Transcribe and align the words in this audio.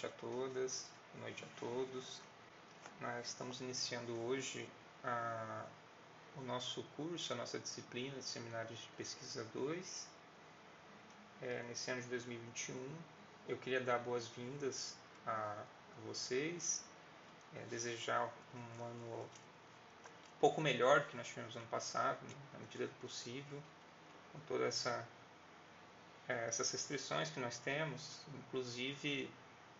noite 0.00 0.06
a 0.06 0.18
todas, 0.18 0.86
boa 1.12 1.24
noite 1.24 1.44
a 1.44 1.60
todos. 1.60 2.20
Nós 3.02 3.26
estamos 3.26 3.60
iniciando 3.60 4.12
hoje 4.22 4.66
a, 5.04 5.66
o 6.36 6.40
nosso 6.42 6.82
curso, 6.96 7.34
a 7.34 7.36
nossa 7.36 7.58
disciplina 7.58 8.16
de 8.16 8.24
Seminários 8.24 8.78
de 8.78 8.86
Pesquisa 8.96 9.44
2, 9.52 10.06
é, 11.42 11.64
nesse 11.68 11.90
ano 11.90 12.00
de 12.00 12.08
2021. 12.08 12.96
Eu 13.46 13.58
queria 13.58 13.80
dar 13.80 13.98
boas-vindas 13.98 14.96
a, 15.26 15.32
a, 15.32 16.06
vocês, 16.06 16.82
é, 17.54 17.62
desejar 17.66 18.32
um 18.54 18.82
ano 18.82 19.24
um 19.24 20.40
pouco 20.40 20.62
melhor 20.62 21.00
do 21.00 21.08
que 21.08 21.16
nós 21.16 21.26
tivemos 21.26 21.54
ano 21.56 21.66
passado, 21.66 22.20
na 22.54 22.58
medida 22.60 22.86
do 22.86 22.94
possível, 23.02 23.62
com 24.32 24.38
toda 24.48 24.64
essa 24.64 25.06
é, 26.26 26.46
essas 26.48 26.70
restrições 26.70 27.28
que 27.28 27.40
nós 27.40 27.58
temos, 27.58 28.20
inclusive 28.46 29.28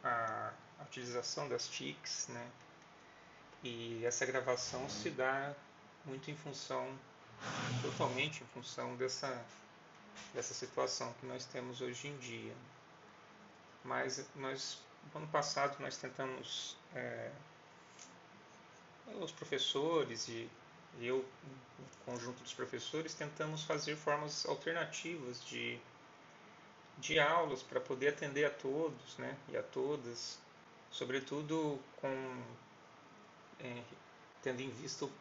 a, 0.02 0.52
utilização 0.82 1.48
das 1.48 1.68
TICs, 1.68 2.28
né? 2.28 2.50
E 3.62 4.04
essa 4.04 4.24
gravação 4.24 4.88
se 4.88 5.10
dá 5.10 5.54
muito 6.04 6.30
em 6.30 6.36
função, 6.36 6.98
totalmente 7.82 8.42
em 8.42 8.46
função 8.46 8.96
dessa, 8.96 9.44
dessa 10.34 10.55
situação 10.55 11.12
que 11.20 11.27
nós 11.27 11.44
temos 11.44 11.80
hoje 11.80 12.08
em 12.08 12.16
dia. 12.18 12.55
Mas 13.84 14.27
nós, 14.34 14.82
no 15.12 15.20
ano 15.20 15.28
passado, 15.28 15.77
nós 15.80 15.96
tentamos, 15.96 16.77
é, 16.94 17.30
os 19.20 19.32
professores 19.32 20.28
e 20.28 20.50
eu, 21.00 21.19
o 21.19 22.05
conjunto 22.05 22.42
dos 22.42 22.53
professores, 22.53 23.14
tentamos 23.14 23.64
fazer 23.64 23.97
formas 23.97 24.47
alternativas 24.47 25.44
de 25.44 25.78
de 27.01 27.19
aulas 27.19 27.62
para 27.62 27.81
poder 27.81 28.09
atender 28.09 28.45
a 28.45 28.51
todos 28.51 29.17
né, 29.19 29.37
e 29.48 29.56
a 29.56 29.62
todas, 29.62 30.39
sobretudo 30.91 31.79
com 31.97 32.43
é, 33.59 33.83
tendo 34.43 34.61
em 34.61 34.70
vista 34.70 35.05
o 35.05 35.12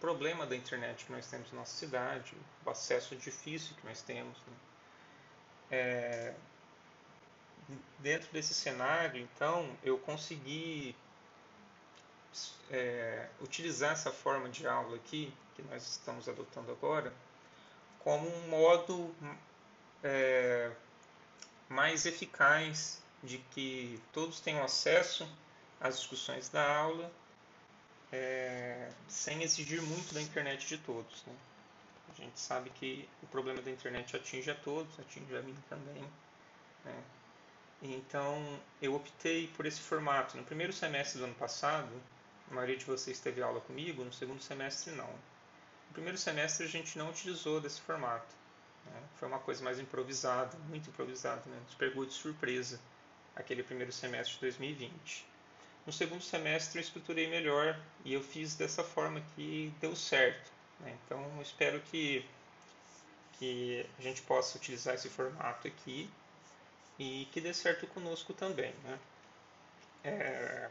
problema 0.00 0.46
da 0.46 0.54
internet 0.54 1.04
que 1.04 1.12
nós 1.12 1.26
temos 1.26 1.50
na 1.52 1.60
nossa 1.60 1.76
cidade, 1.76 2.36
o 2.64 2.70
acesso 2.70 3.16
difícil 3.16 3.76
que 3.76 3.86
nós 3.86 4.02
temos. 4.02 4.36
Né. 4.38 4.56
É, 5.70 6.34
dentro 7.98 8.32
desse 8.32 8.54
cenário, 8.54 9.20
então, 9.20 9.76
eu 9.82 9.98
consegui 9.98 10.94
é, 12.70 13.28
utilizar 13.40 13.92
essa 13.92 14.12
forma 14.12 14.48
de 14.48 14.66
aula 14.66 14.96
aqui, 14.96 15.32
que 15.54 15.62
nós 15.62 15.86
estamos 15.86 16.28
adotando 16.28 16.70
agora, 16.70 17.12
como 17.98 18.28
um 18.28 18.48
modo 18.48 19.14
é, 20.02 20.70
mais 21.68 22.06
eficaz 22.06 23.02
de 23.22 23.38
que 23.52 24.00
todos 24.12 24.40
tenham 24.40 24.62
acesso 24.64 25.28
às 25.80 25.98
discussões 25.98 26.48
da 26.48 26.76
aula 26.76 27.10
é, 28.12 28.90
sem 29.06 29.42
exigir 29.42 29.82
muito 29.82 30.14
da 30.14 30.20
internet 30.20 30.66
de 30.66 30.78
todos. 30.78 31.24
Né? 31.24 31.34
A 32.10 32.14
gente 32.14 32.40
sabe 32.40 32.70
que 32.70 33.08
o 33.22 33.26
problema 33.26 33.60
da 33.60 33.70
internet 33.70 34.16
atinge 34.16 34.50
a 34.50 34.54
todos, 34.54 34.98
atinge 34.98 35.36
a 35.36 35.42
mim 35.42 35.56
também. 35.68 36.02
Né? 36.84 37.02
Então 37.82 38.60
eu 38.82 38.94
optei 38.94 39.48
por 39.48 39.66
esse 39.66 39.80
formato. 39.80 40.36
No 40.36 40.44
primeiro 40.44 40.72
semestre 40.72 41.18
do 41.18 41.24
ano 41.24 41.34
passado, 41.34 41.90
a 42.50 42.54
maioria 42.54 42.76
de 42.76 42.84
vocês 42.84 43.20
teve 43.20 43.42
aula 43.42 43.60
comigo, 43.60 44.04
no 44.04 44.12
segundo 44.12 44.42
semestre 44.42 44.92
não. 44.94 45.06
No 45.08 45.92
primeiro 45.92 46.18
semestre 46.18 46.64
a 46.64 46.68
gente 46.68 46.98
não 46.98 47.10
utilizou 47.10 47.60
desse 47.60 47.80
formato. 47.80 48.37
Né? 48.88 49.02
Foi 49.18 49.28
uma 49.28 49.38
coisa 49.38 49.62
mais 49.62 49.78
improvisada, 49.78 50.56
muito 50.68 50.88
improvisada, 50.90 51.42
né? 51.46 51.60
nos 51.64 51.74
pegou 51.74 52.04
de 52.04 52.12
surpresa 52.12 52.80
aquele 53.34 53.62
primeiro 53.62 53.92
semestre 53.92 54.34
de 54.34 54.40
2020. 54.40 55.26
No 55.86 55.92
segundo 55.92 56.22
semestre 56.22 56.78
eu 56.78 56.82
estruturei 56.82 57.28
melhor 57.28 57.78
e 58.04 58.12
eu 58.12 58.22
fiz 58.22 58.54
dessa 58.54 58.84
forma 58.84 59.22
que 59.34 59.72
deu 59.80 59.96
certo. 59.96 60.50
Né? 60.80 60.96
Então 61.04 61.24
espero 61.40 61.80
que, 61.80 62.24
que 63.38 63.86
a 63.98 64.02
gente 64.02 64.22
possa 64.22 64.58
utilizar 64.58 64.94
esse 64.94 65.08
formato 65.08 65.66
aqui 65.66 66.10
e 66.98 67.28
que 67.32 67.40
dê 67.40 67.54
certo 67.54 67.86
conosco 67.86 68.34
também. 68.34 68.74
Né? 68.84 68.98
É, 70.04 70.70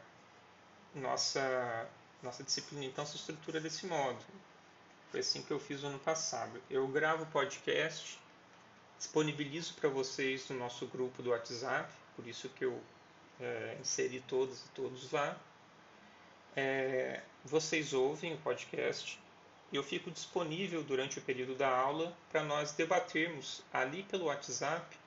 nossa, 0.94 1.88
nossa 2.22 2.44
disciplina 2.44 2.85
então 2.85 3.06
se 3.06 3.16
estrutura 3.16 3.59
desse 3.59 3.85
modo. 3.85 4.23
Foi 5.12 5.22
assim 5.22 5.41
que 5.41 5.51
eu 5.51 5.59
fiz 5.59 5.81
no 5.81 5.90
ano 5.90 6.00
passado. 6.00 6.62
Eu 6.69 6.88
gravo 6.88 7.25
podcast, 7.28 8.19
disponibilizo 8.97 9.73
para 9.75 9.90
vocês 9.90 10.50
no 10.50 10.57
nosso 10.57 10.85
grupo 10.88 11.22
do 11.22 11.29
WhatsApp, 11.29 11.91
por 12.16 12.28
isso 12.28 12.50
que 12.50 12.66
eu 12.66 12.81
é, 13.40 13.78
inseri 13.79 14.19
todas 14.28 14.66
e 14.66 14.69
todos 14.69 15.12
lá. 15.12 15.38
É, 16.56 17.22
vocês 17.45 17.94
ouvem 17.94 18.34
o 18.34 18.38
podcast 18.38 19.19
e 19.72 19.75
eu 19.75 19.84
fico 19.84 20.09
disponível 20.09 20.84
durante 20.84 21.19
o 21.19 21.22
período 21.22 21.56
da 21.56 21.69
aula 21.69 22.16
para 22.31 22.44
nós 22.44 22.72
debatermos 22.72 23.63
ali 23.72 24.03
pelo 24.03 24.25
WhatsApp 24.25 24.97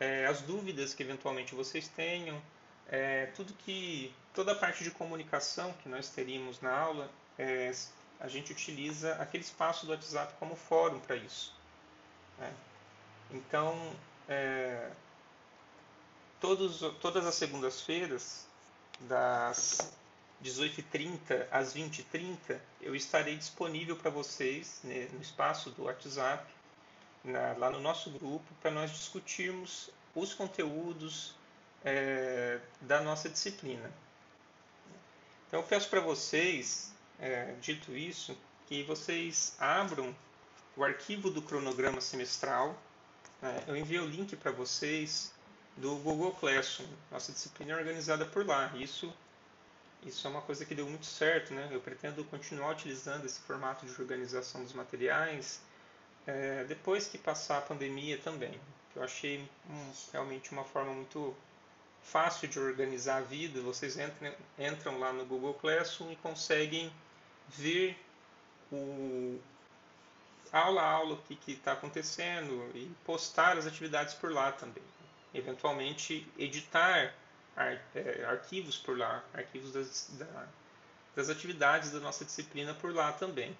é, 0.00 0.26
as 0.26 0.40
dúvidas 0.40 0.94
que 0.94 1.02
eventualmente 1.02 1.54
vocês 1.54 1.86
tenham, 1.86 2.40
é, 2.88 3.26
tudo 3.36 3.52
que 3.52 4.12
toda 4.32 4.52
a 4.52 4.54
parte 4.54 4.82
de 4.82 4.90
comunicação 4.90 5.74
que 5.74 5.88
nós 5.88 6.08
teríamos 6.08 6.60
na 6.62 6.74
aula 6.74 7.10
é, 7.38 7.70
a 8.20 8.28
gente 8.28 8.52
utiliza 8.52 9.14
aquele 9.14 9.42
espaço 9.42 9.86
do 9.86 9.92
WhatsApp 9.92 10.34
como 10.38 10.54
fórum 10.54 11.00
para 11.00 11.16
isso. 11.16 11.54
Né? 12.38 12.52
Então, 13.30 13.74
é, 14.28 14.90
todos, 16.40 16.80
todas 17.00 17.26
as 17.26 17.34
segundas-feiras, 17.34 18.46
das 19.00 19.92
18h30 20.44 21.46
às 21.50 21.74
20h30, 21.74 22.58
eu 22.80 22.94
estarei 22.94 23.36
disponível 23.36 23.96
para 23.96 24.10
vocês 24.10 24.80
né, 24.84 25.08
no 25.12 25.20
espaço 25.20 25.70
do 25.70 25.84
WhatsApp, 25.84 26.46
na, 27.24 27.54
lá 27.54 27.70
no 27.70 27.80
nosso 27.80 28.10
grupo, 28.10 28.46
para 28.60 28.70
nós 28.70 28.90
discutirmos 28.90 29.90
os 30.14 30.34
conteúdos 30.34 31.34
é, 31.84 32.60
da 32.82 33.00
nossa 33.00 33.28
disciplina. 33.28 33.90
Então, 35.46 35.60
eu 35.60 35.66
peço 35.66 35.88
para 35.88 36.00
vocês 36.00 36.92
é, 37.20 37.54
dito 37.60 37.94
isso, 37.96 38.36
que 38.66 38.82
vocês 38.82 39.54
abram 39.58 40.14
o 40.76 40.84
arquivo 40.84 41.30
do 41.30 41.42
cronograma 41.42 42.00
semestral. 42.00 42.80
É, 43.42 43.64
eu 43.68 43.76
enviei 43.76 44.00
o 44.00 44.06
link 44.06 44.36
para 44.36 44.50
vocês 44.50 45.32
do 45.76 45.96
Google 45.96 46.32
Classroom. 46.32 46.88
Nossa 47.10 47.32
disciplina 47.32 47.72
é 47.72 47.76
organizada 47.76 48.24
por 48.24 48.46
lá. 48.46 48.72
Isso, 48.74 49.12
isso 50.02 50.26
é 50.26 50.30
uma 50.30 50.42
coisa 50.42 50.64
que 50.64 50.74
deu 50.74 50.86
muito 50.86 51.06
certo. 51.06 51.52
Né? 51.52 51.68
Eu 51.70 51.80
pretendo 51.80 52.24
continuar 52.24 52.72
utilizando 52.72 53.24
esse 53.24 53.40
formato 53.40 53.84
de 53.86 54.00
organização 54.00 54.62
dos 54.62 54.72
materiais 54.72 55.60
é, 56.26 56.64
depois 56.64 57.08
que 57.08 57.18
passar 57.18 57.58
a 57.58 57.62
pandemia 57.62 58.18
também. 58.18 58.60
Eu 58.94 59.02
achei 59.02 59.48
um, 59.68 59.92
realmente 60.12 60.52
uma 60.52 60.64
forma 60.64 60.92
muito 60.92 61.34
fácil 62.02 62.48
de 62.48 62.58
organizar 62.58 63.18
a 63.18 63.20
vida. 63.20 63.60
Vocês 63.60 63.98
entram, 63.98 64.32
entram 64.58 64.98
lá 64.98 65.12
no 65.12 65.24
Google 65.24 65.54
Classroom 65.54 66.12
e 66.12 66.16
conseguem 66.16 66.92
ver 67.56 67.96
o 68.72 69.38
aula 70.52 70.82
a 70.82 70.90
aula 70.90 71.14
o 71.14 71.18
que 71.18 71.52
está 71.52 71.72
acontecendo 71.72 72.70
e 72.74 72.90
postar 73.04 73.56
as 73.56 73.66
atividades 73.66 74.14
por 74.14 74.32
lá 74.32 74.50
também. 74.52 74.82
Eventualmente 75.32 76.26
editar 76.36 77.14
ar, 77.56 77.80
é, 77.94 78.24
arquivos 78.24 78.76
por 78.76 78.98
lá, 78.98 79.22
arquivos 79.32 79.72
das, 79.72 80.10
da, 80.18 80.46
das 81.14 81.28
atividades 81.28 81.92
da 81.92 82.00
nossa 82.00 82.24
disciplina 82.24 82.74
por 82.74 82.92
lá 82.92 83.12
também. 83.12 83.56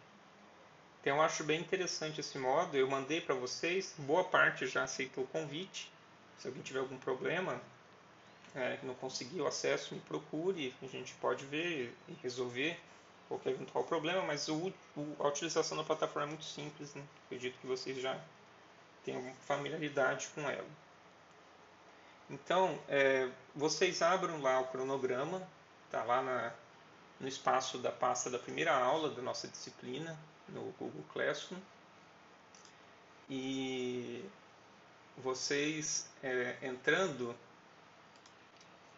Então 1.01 1.17
eu 1.17 1.23
acho 1.23 1.45
bem 1.45 1.61
interessante 1.61 2.21
esse 2.21 2.39
modo. 2.39 2.77
Eu 2.77 2.89
mandei 2.89 3.21
para 3.21 3.35
vocês, 3.35 3.95
boa 3.99 4.25
parte 4.25 4.67
já 4.67 4.83
aceitou 4.83 5.25
o 5.25 5.29
convite. 5.29 5.91
Se 6.39 6.49
alguém 6.49 6.63
tiver 6.63 6.81
algum 6.81 6.99
problema, 6.99 7.61
é, 8.55 8.79
não 8.83 8.95
conseguiu 8.95 9.47
acesso, 9.47 9.95
me 9.95 10.01
procure, 10.01 10.75
a 10.83 10.87
gente 10.87 11.15
pode 11.15 11.45
ver 11.47 11.95
e 12.09 12.13
resolver 12.23 12.79
qualquer 13.31 13.51
eventual 13.51 13.85
problema, 13.85 14.23
mas 14.23 14.49
o, 14.49 14.73
o, 14.97 15.17
a 15.21 15.29
utilização 15.29 15.79
da 15.79 15.85
plataforma 15.85 16.27
é 16.27 16.31
muito 16.31 16.45
simples, 16.45 16.93
né? 16.95 17.03
acredito 17.27 17.57
que 17.61 17.67
vocês 17.69 17.97
já 18.03 18.21
tenham 19.05 19.33
familiaridade 19.47 20.27
com 20.35 20.41
ela. 20.51 20.67
Então, 22.29 22.77
é, 22.89 23.31
vocês 23.55 24.03
abram 24.03 24.43
lá 24.43 24.59
o 24.59 24.67
cronograma, 24.67 25.47
está 25.87 26.03
lá 26.03 26.21
na, 26.23 26.53
no 27.21 27.29
espaço 27.29 27.79
da 27.79 27.93
pasta 27.93 28.29
da 28.29 28.39
primeira 28.39 28.75
aula 28.75 29.11
da 29.11 29.23
nossa 29.23 29.47
disciplina, 29.47 30.19
no 30.49 30.63
Google 30.73 31.05
Classroom, 31.13 31.61
e 33.29 34.25
vocês 35.19 36.09
é, 36.21 36.57
entrando 36.63 37.37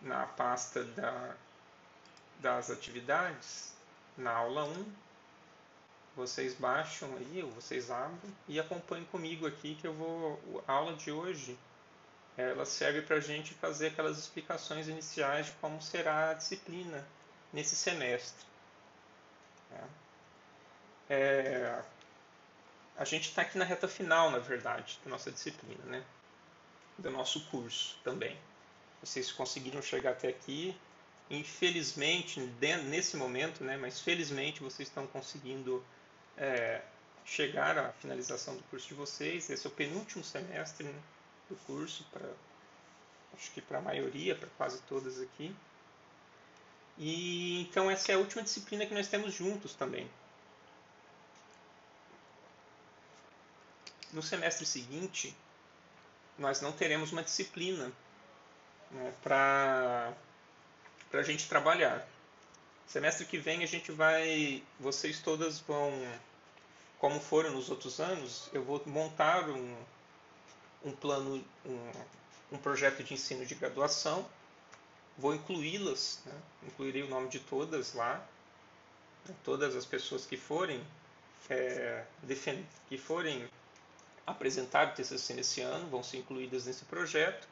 na 0.00 0.26
pasta 0.26 0.82
da, 0.84 1.36
das 2.40 2.70
atividades, 2.70 3.71
na 4.16 4.32
aula 4.32 4.64
1. 4.64 4.84
Vocês 6.14 6.54
baixam 6.54 7.08
aí, 7.16 7.42
ou 7.42 7.50
vocês 7.52 7.90
abrem 7.90 8.36
e 8.46 8.60
acompanhem 8.60 9.04
comigo 9.06 9.46
aqui 9.46 9.74
que 9.74 9.86
eu 9.86 9.94
vou. 9.94 10.62
A 10.66 10.72
aula 10.72 10.94
de 10.94 11.10
hoje 11.10 11.58
ela 12.36 12.64
serve 12.64 13.02
para 13.02 13.16
a 13.16 13.20
gente 13.20 13.54
fazer 13.54 13.88
aquelas 13.88 14.18
explicações 14.18 14.88
iniciais 14.88 15.46
de 15.46 15.52
como 15.52 15.80
será 15.82 16.30
a 16.30 16.34
disciplina 16.34 17.06
nesse 17.52 17.76
semestre. 17.76 18.44
Né? 19.70 19.88
É, 21.10 21.82
a 22.96 23.04
gente 23.04 23.28
está 23.28 23.42
aqui 23.42 23.58
na 23.58 23.64
reta 23.64 23.86
final, 23.86 24.30
na 24.30 24.38
verdade, 24.38 24.98
da 25.04 25.10
nossa 25.10 25.30
disciplina, 25.30 25.84
né? 25.84 26.04
do 26.98 27.10
nosso 27.10 27.40
curso 27.48 27.98
também. 28.02 28.38
Vocês 29.02 29.30
conseguiram 29.32 29.82
chegar 29.82 30.12
até 30.12 30.28
aqui. 30.28 30.76
Infelizmente, 31.32 32.38
nesse 32.90 33.16
momento, 33.16 33.64
né, 33.64 33.74
mas 33.78 33.98
felizmente 33.98 34.62
vocês 34.62 34.86
estão 34.86 35.06
conseguindo 35.06 35.82
é, 36.36 36.82
chegar 37.24 37.78
à 37.78 37.90
finalização 37.94 38.54
do 38.54 38.62
curso 38.64 38.88
de 38.88 38.92
vocês. 38.92 39.48
Esse 39.48 39.66
é 39.66 39.70
o 39.70 39.72
penúltimo 39.72 40.22
semestre 40.22 40.86
né, 40.86 41.02
do 41.48 41.56
curso, 41.66 42.06
para 42.12 42.28
acho 43.34 43.50
que 43.52 43.62
para 43.62 43.78
a 43.78 43.80
maioria, 43.80 44.34
para 44.34 44.50
quase 44.58 44.82
todas 44.82 45.18
aqui. 45.22 45.56
E 46.98 47.62
então 47.62 47.90
essa 47.90 48.12
é 48.12 48.14
a 48.14 48.18
última 48.18 48.42
disciplina 48.42 48.84
que 48.84 48.92
nós 48.92 49.08
temos 49.08 49.32
juntos 49.32 49.72
também. 49.72 50.10
No 54.12 54.22
semestre 54.22 54.66
seguinte, 54.66 55.34
nós 56.38 56.60
não 56.60 56.72
teremos 56.72 57.10
uma 57.10 57.22
disciplina 57.22 57.90
né, 58.90 59.14
para 59.22 60.12
a 61.20 61.22
gente 61.22 61.48
trabalhar. 61.48 62.06
Semestre 62.86 63.24
que 63.24 63.38
vem 63.38 63.62
a 63.62 63.66
gente 63.66 63.92
vai, 63.92 64.62
vocês 64.78 65.20
todas 65.20 65.60
vão, 65.60 65.92
como 66.98 67.20
foram 67.20 67.50
nos 67.50 67.70
outros 67.70 68.00
anos, 68.00 68.48
eu 68.52 68.62
vou 68.62 68.82
montar 68.86 69.48
um, 69.48 69.76
um 70.84 70.92
plano, 70.92 71.42
um, 71.64 71.92
um 72.52 72.58
projeto 72.58 73.02
de 73.02 73.14
ensino 73.14 73.46
de 73.46 73.54
graduação, 73.54 74.26
vou 75.16 75.34
incluí-las, 75.34 76.20
né, 76.26 76.32
incluirei 76.66 77.02
o 77.02 77.08
nome 77.08 77.28
de 77.28 77.40
todas 77.40 77.94
lá, 77.94 78.26
todas 79.44 79.76
as 79.76 79.86
pessoas 79.86 80.26
que 80.26 80.36
forem 80.36 80.84
é, 81.48 82.04
que 82.88 82.98
forem 82.98 83.48
apresentar 84.26 84.88
o 84.88 84.94
TCC 84.94 85.34
nesse 85.34 85.60
ano 85.60 85.88
vão 85.88 86.02
ser 86.02 86.18
incluídas 86.18 86.66
nesse 86.66 86.84
projeto 86.84 87.48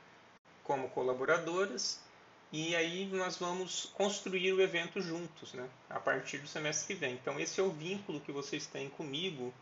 como 0.64 0.88
colaboradoras 0.90 2.00
e 2.52 2.74
aí 2.74 3.06
nós 3.06 3.36
vamos 3.36 3.90
construir 3.94 4.52
o 4.52 4.60
evento 4.60 5.00
juntos, 5.00 5.52
né, 5.52 5.68
a 5.88 6.00
partir 6.00 6.38
do 6.38 6.48
semestre 6.48 6.88
que 6.88 7.00
vem. 7.00 7.14
Então 7.14 7.38
esse 7.38 7.60
é 7.60 7.62
o 7.62 7.70
vínculo 7.70 8.20
que 8.20 8.32
vocês 8.32 8.66
têm 8.66 8.88
comigo 8.88 9.54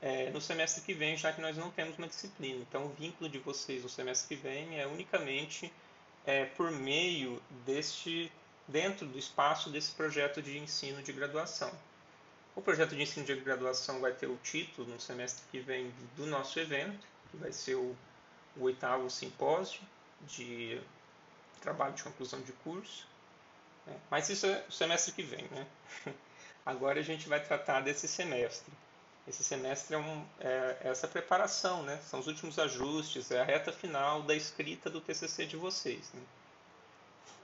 é, 0.00 0.30
no 0.30 0.40
semestre 0.40 0.82
que 0.82 0.94
vem, 0.94 1.16
já 1.16 1.32
que 1.32 1.40
nós 1.40 1.56
não 1.56 1.70
temos 1.70 1.98
uma 1.98 2.08
disciplina. 2.08 2.60
Então 2.62 2.86
o 2.86 2.88
vínculo 2.88 3.28
de 3.28 3.38
vocês 3.38 3.82
no 3.82 3.88
semestre 3.88 4.34
que 4.34 4.42
vem 4.42 4.80
é 4.80 4.86
unicamente 4.86 5.70
é, 6.24 6.46
por 6.46 6.70
meio 6.70 7.42
deste 7.66 8.32
dentro 8.66 9.04
do 9.06 9.18
espaço 9.18 9.68
desse 9.68 9.90
projeto 9.92 10.40
de 10.40 10.56
ensino 10.56 11.02
de 11.02 11.12
graduação. 11.12 11.70
O 12.54 12.62
projeto 12.62 12.94
de 12.94 13.02
ensino 13.02 13.26
de 13.26 13.34
graduação 13.36 14.00
vai 14.00 14.12
ter 14.12 14.26
o 14.26 14.36
título 14.36 14.88
no 14.88 15.00
semestre 15.00 15.44
que 15.50 15.58
vem 15.58 15.92
do 16.16 16.24
nosso 16.26 16.58
evento, 16.58 17.06
que 17.30 17.36
vai 17.36 17.52
ser 17.52 17.74
o, 17.74 17.96
o 18.56 18.62
oitavo 18.62 19.10
simpósio 19.10 19.80
de 20.22 20.80
trabalho 21.60 21.94
de 21.94 22.02
conclusão 22.02 22.40
de 22.40 22.52
curso. 22.52 23.06
Né? 23.86 23.96
Mas 24.10 24.28
isso 24.28 24.46
é 24.46 24.64
o 24.68 24.72
semestre 24.72 25.12
que 25.12 25.22
vem. 25.22 25.46
Né? 25.48 25.66
Agora 26.64 27.00
a 27.00 27.02
gente 27.02 27.28
vai 27.28 27.42
tratar 27.42 27.80
desse 27.80 28.06
semestre. 28.08 28.72
Esse 29.28 29.44
semestre 29.44 29.94
é, 29.94 29.98
um, 29.98 30.26
é, 30.40 30.76
essa 30.82 31.06
preparação, 31.06 31.82
né? 31.82 32.00
são 32.08 32.20
os 32.20 32.26
últimos 32.26 32.58
ajustes, 32.58 33.30
é 33.30 33.40
a 33.40 33.44
reta 33.44 33.72
final 33.72 34.22
da 34.22 34.34
escrita 34.34 34.90
do 34.90 35.00
TCC 35.00 35.46
de 35.46 35.56
vocês. 35.56 36.10
Né? 36.12 36.22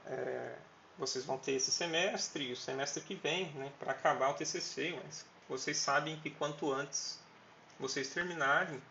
É, 0.07 0.55
vocês 0.97 1.23
vão 1.23 1.37
ter 1.37 1.53
esse 1.53 1.71
semestre 1.71 2.45
e 2.45 2.53
o 2.53 2.57
semestre 2.57 3.03
que 3.03 3.15
vem 3.15 3.51
né, 3.51 3.71
para 3.79 3.91
acabar 3.91 4.29
o 4.29 4.33
TCC, 4.33 4.99
mas 5.03 5.25
vocês 5.47 5.77
sabem 5.77 6.19
que 6.19 6.29
quanto 6.31 6.73
antes 6.73 7.19
vocês 7.79 8.09
terminarem, 8.09 8.81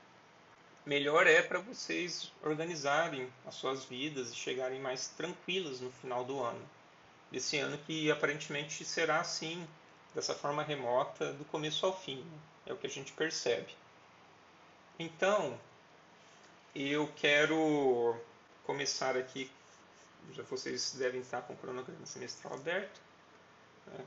melhor 0.86 1.26
é 1.26 1.42
para 1.42 1.58
vocês 1.58 2.32
organizarem 2.42 3.28
as 3.44 3.56
suas 3.56 3.84
vidas 3.84 4.30
e 4.30 4.36
chegarem 4.36 4.80
mais 4.80 5.08
tranquilos 5.08 5.80
no 5.80 5.90
final 5.90 6.24
do 6.24 6.40
ano. 6.40 6.64
Desse 7.30 7.58
ano 7.58 7.76
que 7.78 8.08
aparentemente 8.08 8.84
será 8.84 9.20
assim, 9.20 9.66
dessa 10.14 10.32
forma 10.32 10.62
remota, 10.62 11.32
do 11.32 11.44
começo 11.46 11.84
ao 11.84 11.98
fim. 11.98 12.22
Né? 12.22 12.38
É 12.66 12.72
o 12.72 12.76
que 12.76 12.86
a 12.86 12.90
gente 12.90 13.12
percebe. 13.12 13.74
Então, 14.96 15.58
eu 16.74 17.12
quero 17.16 18.16
começar 18.64 19.16
aqui. 19.16 19.50
Já 20.32 20.44
vocês 20.44 20.94
devem 20.94 21.20
estar 21.20 21.42
com 21.42 21.52
o 21.52 21.56
cronograma 21.56 22.06
semestral 22.06 22.54
aberto. 22.54 23.00
Né? 23.86 24.04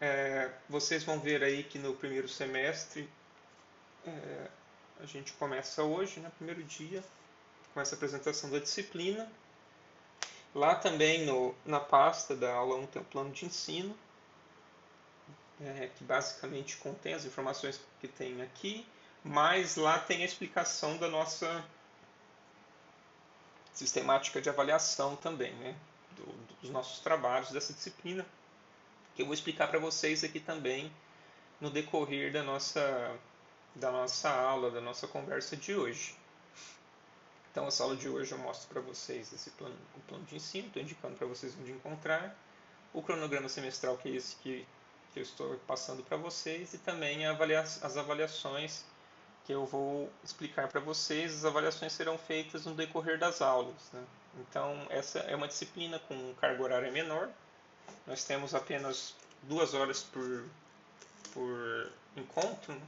É, 0.00 0.52
vocês 0.68 1.04
vão 1.04 1.20
ver 1.20 1.42
aí 1.42 1.64
que 1.64 1.78
no 1.78 1.94
primeiro 1.94 2.28
semestre 2.28 3.08
é, 4.06 4.48
a 5.00 5.06
gente 5.06 5.32
começa 5.34 5.82
hoje, 5.82 6.20
né, 6.20 6.30
primeiro 6.36 6.62
dia, 6.64 7.02
com 7.72 7.80
essa 7.80 7.94
apresentação 7.94 8.50
da 8.50 8.58
disciplina. 8.58 9.30
Lá 10.54 10.74
também 10.74 11.24
no, 11.24 11.54
na 11.64 11.78
pasta 11.78 12.34
da 12.34 12.52
aula 12.52 12.76
1 12.76 12.86
tem 12.86 13.02
o 13.02 13.04
plano 13.04 13.30
de 13.30 13.44
ensino, 13.44 13.96
é, 15.60 15.88
que 15.96 16.04
basicamente 16.04 16.76
contém 16.78 17.14
as 17.14 17.24
informações 17.24 17.80
que 18.00 18.08
tem 18.08 18.40
aqui, 18.42 18.86
mas 19.22 19.76
lá 19.76 19.98
tem 19.98 20.22
a 20.22 20.24
explicação 20.24 20.96
da 20.96 21.08
nossa 21.08 21.64
sistemática 23.72 24.40
de 24.40 24.48
avaliação 24.48 25.14
também, 25.16 25.52
né, 25.54 25.76
do, 26.16 26.24
dos 26.60 26.70
nossos 26.70 27.00
trabalhos 27.00 27.50
dessa 27.50 27.72
disciplina, 27.72 28.26
que 29.14 29.22
eu 29.22 29.26
vou 29.26 29.34
explicar 29.34 29.68
para 29.68 29.78
vocês 29.78 30.24
aqui 30.24 30.40
também 30.40 30.92
no 31.60 31.70
decorrer 31.70 32.32
da 32.32 32.42
nossa 32.42 33.16
da 33.74 33.90
nossa 33.90 34.30
aula, 34.30 34.70
da 34.70 34.80
nossa 34.80 35.06
conversa 35.06 35.56
de 35.56 35.74
hoje. 35.74 36.16
Então, 37.50 37.66
essa 37.66 37.82
aula 37.82 37.96
de 37.96 38.08
hoje 38.08 38.32
eu 38.32 38.38
mostro 38.38 38.68
para 38.68 38.80
vocês 38.80 39.32
esse 39.32 39.50
plano, 39.50 39.74
o 39.96 40.00
plano 40.00 40.24
de 40.24 40.36
ensino, 40.36 40.68
estou 40.68 40.82
indicando 40.82 41.16
para 41.16 41.26
vocês 41.26 41.56
onde 41.60 41.72
encontrar, 41.72 42.36
o 42.92 43.02
cronograma 43.02 43.48
semestral, 43.48 43.96
que 43.96 44.08
é 44.08 44.12
esse 44.12 44.36
que, 44.36 44.66
que 45.12 45.20
eu 45.20 45.22
estou 45.22 45.56
passando 45.66 46.02
para 46.02 46.16
vocês, 46.16 46.74
e 46.74 46.78
também 46.78 47.26
avalia 47.26 47.60
as 47.60 47.96
avaliações 47.96 48.84
que 49.44 49.52
eu 49.52 49.64
vou 49.64 50.10
explicar 50.22 50.68
para 50.68 50.78
vocês. 50.78 51.34
As 51.34 51.44
avaliações 51.44 51.92
serão 51.92 52.18
feitas 52.18 52.66
no 52.66 52.74
decorrer 52.74 53.18
das 53.18 53.40
aulas. 53.40 53.90
Né? 53.92 54.04
Então, 54.40 54.86
essa 54.90 55.20
é 55.20 55.34
uma 55.34 55.48
disciplina 55.48 55.98
com 56.00 56.34
carga 56.34 56.62
horária 56.62 56.92
menor. 56.92 57.30
Nós 58.06 58.24
temos 58.24 58.54
apenas 58.54 59.14
duas 59.42 59.72
horas 59.72 60.02
por, 60.02 60.44
por 61.32 61.92
encontro, 62.16 62.74
né? 62.74 62.80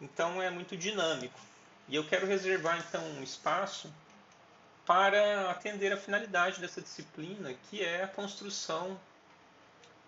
Então 0.00 0.40
é 0.40 0.50
muito 0.50 0.76
dinâmico. 0.76 1.38
E 1.88 1.96
eu 1.96 2.06
quero 2.06 2.26
reservar 2.26 2.78
então 2.78 3.02
um 3.02 3.22
espaço 3.22 3.92
para 4.86 5.50
atender 5.50 5.92
a 5.92 5.96
finalidade 5.96 6.60
dessa 6.60 6.80
disciplina, 6.80 7.54
que 7.68 7.82
é 7.82 8.02
a 8.02 8.08
construção 8.08 8.98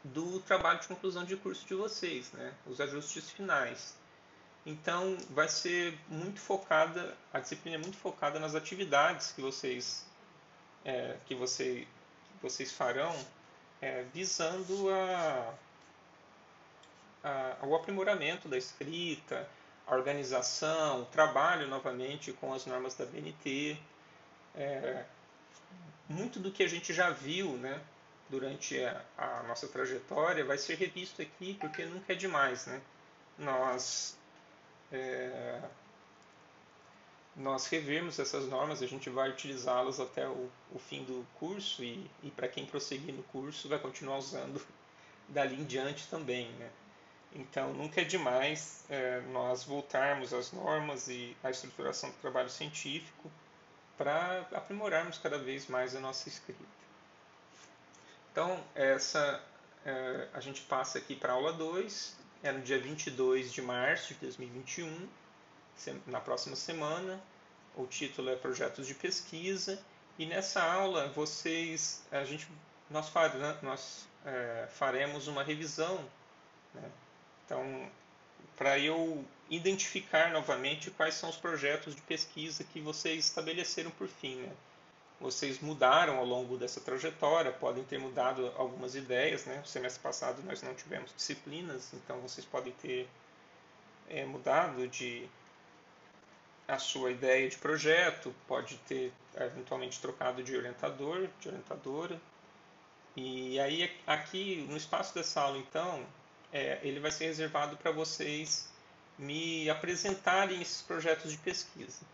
do 0.04 0.40
trabalho 0.40 0.80
de 0.80 0.88
conclusão 0.88 1.24
de 1.24 1.36
curso 1.36 1.66
de 1.66 1.74
vocês, 1.74 2.32
né? 2.32 2.52
os 2.66 2.80
ajustes 2.80 3.30
finais. 3.30 3.96
Então, 4.64 5.16
vai 5.30 5.48
ser 5.48 5.98
muito 6.08 6.40
focada, 6.40 7.16
a 7.32 7.40
disciplina 7.40 7.76
é 7.76 7.80
muito 7.80 7.96
focada 7.96 8.38
nas 8.38 8.54
atividades 8.54 9.32
que 9.32 9.40
vocês, 9.40 10.06
é, 10.84 11.16
que 11.26 11.34
você, 11.34 11.86
que 12.36 12.42
vocês 12.42 12.72
farão, 12.72 13.14
é, 13.80 14.04
visando 14.14 14.88
a, 14.90 15.54
a, 17.24 17.66
o 17.66 17.74
aprimoramento 17.74 18.48
da 18.48 18.56
escrita, 18.56 19.48
a 19.86 19.94
organização, 19.94 21.02
o 21.02 21.06
trabalho 21.06 21.68
novamente 21.68 22.32
com 22.32 22.52
as 22.52 22.66
normas 22.66 22.94
da 22.94 23.04
BNT. 23.04 23.76
É, 24.54 25.04
muito 26.08 26.38
do 26.38 26.50
que 26.50 26.62
a 26.62 26.68
gente 26.68 26.92
já 26.92 27.10
viu 27.10 27.52
né, 27.56 27.80
durante 28.28 28.82
a, 28.82 29.02
a, 29.16 29.42
nossa 29.44 29.68
trajetória 29.68 30.44
vai 30.44 30.58
ser 30.58 30.76
revisto 30.76 31.20
aqui, 31.22 31.54
porque 31.54 31.84
nunca 31.84 32.12
é 32.12 32.16
demais. 32.16 32.66
Né? 32.66 32.80
Nós, 33.38 34.16
é, 34.90 35.60
nós 37.36 37.66
revemos 37.66 38.18
essas 38.18 38.46
normas, 38.48 38.82
a 38.82 38.86
gente 38.86 39.10
vai 39.10 39.30
utilizá-las 39.30 40.00
até 40.00 40.26
o, 40.28 40.50
o, 40.72 40.78
fim 40.78 41.04
do 41.04 41.26
curso 41.34 41.82
e, 41.82 42.10
e 42.22 42.30
para 42.30 42.48
quem 42.48 42.66
prosseguir 42.66 43.14
no 43.14 43.22
curso 43.24 43.68
vai 43.68 43.78
continuar 43.78 44.18
usando 44.18 44.64
dali 45.28 45.60
em 45.60 45.64
diante 45.64 46.08
também. 46.08 46.50
Né? 46.52 46.70
Então, 47.34 47.72
nunca 47.72 48.00
é 48.00 48.04
demais 48.04 48.84
é, 48.90 49.20
nós 49.32 49.64
voltarmos 49.64 50.34
às 50.34 50.52
normas 50.52 51.08
e 51.08 51.36
à 51.42 51.50
estruturação 51.50 52.10
do 52.10 52.16
trabalho 52.16 52.50
científico 52.50 53.30
para 53.96 54.46
aprimorarmos 54.52 55.18
cada 55.18 55.38
vez 55.38 55.66
mais 55.66 55.96
a 55.96 56.00
nossa 56.00 56.28
escrita. 56.28 56.60
Então, 58.30 58.62
essa 58.74 59.42
é, 59.84 60.28
a 60.34 60.40
gente 60.40 60.62
passa 60.62 60.98
aqui 60.98 61.14
para 61.14 61.32
a 61.32 61.36
aula 61.36 61.52
2, 61.52 62.16
é 62.42 62.52
no 62.52 62.60
dia 62.60 62.78
22 62.78 63.52
de 63.52 63.62
março 63.62 64.14
de 64.14 64.20
2021, 64.20 65.08
na 66.06 66.20
próxima 66.20 66.56
semana. 66.56 67.22
O 67.74 67.86
título 67.86 68.28
é 68.28 68.36
Projetos 68.36 68.86
de 68.86 68.94
Pesquisa 68.94 69.82
E 70.18 70.26
nessa 70.26 70.62
aula 70.62 71.08
vocês, 71.08 72.04
a 72.10 72.22
gente, 72.24 72.46
nós, 72.90 73.10
nós 73.62 74.08
é, 74.26 74.68
faremos 74.70 75.26
uma 75.26 75.42
revisão. 75.42 76.04
Né? 76.74 76.90
Então, 77.52 77.90
para 78.56 78.78
eu 78.78 79.22
identificar 79.50 80.32
novamente 80.32 80.90
quais 80.90 81.12
são 81.12 81.28
os 81.28 81.36
projetos 81.36 81.94
de 81.94 82.00
pesquisa 82.00 82.64
que 82.64 82.80
vocês 82.80 83.26
estabeleceram 83.26 83.90
por 83.90 84.08
fim. 84.08 84.36
Né? 84.36 84.52
Vocês 85.20 85.60
mudaram 85.60 86.16
ao 86.16 86.24
longo 86.24 86.56
dessa 86.56 86.80
trajetória, 86.80 87.52
podem 87.52 87.84
ter 87.84 87.98
mudado 87.98 88.50
algumas 88.56 88.94
ideias. 88.94 89.44
Né? 89.44 89.62
Semestre 89.66 90.02
passado 90.02 90.42
nós 90.44 90.62
não 90.62 90.74
tivemos 90.74 91.14
disciplinas, 91.14 91.92
então 91.92 92.18
vocês 92.20 92.46
podem 92.46 92.72
ter 92.72 93.06
é, 94.08 94.24
mudado 94.24 94.88
de 94.88 95.28
a 96.66 96.78
sua 96.78 97.10
ideia 97.10 97.50
de 97.50 97.58
projeto, 97.58 98.34
pode 98.48 98.78
ter 98.88 99.12
eventualmente 99.36 100.00
trocado 100.00 100.42
de 100.42 100.56
orientador, 100.56 101.28
de 101.38 101.48
orientadora. 101.48 102.18
E 103.14 103.60
aí 103.60 103.94
aqui 104.06 104.64
no 104.70 104.76
espaço 104.78 105.14
dessa 105.14 105.42
aula 105.42 105.58
então, 105.58 106.02
é, 106.52 106.78
ele 106.82 107.00
vai 107.00 107.10
ser 107.10 107.26
reservado 107.26 107.76
para 107.76 107.90
vocês 107.90 108.68
me 109.18 109.68
apresentarem 109.70 110.60
esses 110.60 110.82
projetos 110.82 111.30
de 111.30 111.38
pesquisa. 111.38 112.04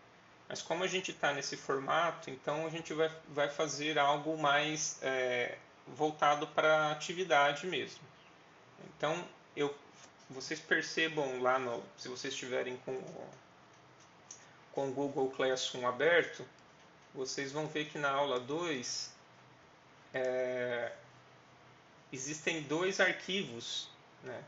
Mas 0.47 0.61
como 0.61 0.83
a 0.83 0.87
gente 0.87 1.11
está 1.11 1.33
nesse 1.33 1.57
formato, 1.57 2.29
então 2.29 2.65
a 2.65 2.69
gente 2.69 2.93
vai, 2.93 3.11
vai 3.27 3.49
fazer 3.49 3.99
algo 3.99 4.37
mais 4.37 4.97
é, 5.01 5.57
voltado 5.87 6.47
para 6.47 6.91
atividade 6.91 7.67
mesmo. 7.67 8.01
Então, 8.97 9.27
eu, 9.55 9.75
vocês 10.29 10.59
percebam 10.59 11.41
lá, 11.41 11.59
no, 11.59 11.83
se 11.97 12.07
vocês 12.07 12.33
estiverem 12.33 12.77
com, 12.77 12.99
com 14.71 14.89
o 14.89 14.91
Google 14.91 15.29
Classroom 15.31 15.87
aberto, 15.87 16.45
vocês 17.13 17.51
vão 17.51 17.67
ver 17.67 17.85
que 17.89 17.97
na 17.97 18.09
aula 18.09 18.39
2 18.39 19.11
é, 20.13 20.91
existem 22.11 22.63
dois 22.63 22.99
arquivos 22.99 23.88
né, 24.23 24.43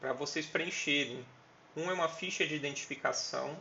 para 0.00 0.12
vocês 0.12 0.46
preencherem. 0.46 1.24
Um 1.76 1.90
é 1.90 1.92
uma 1.92 2.08
ficha 2.08 2.46
de 2.46 2.54
identificação 2.54 3.56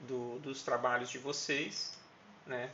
do, 0.00 0.38
dos 0.38 0.62
trabalhos 0.62 1.10
de 1.10 1.18
vocês. 1.18 1.92
Né? 2.46 2.70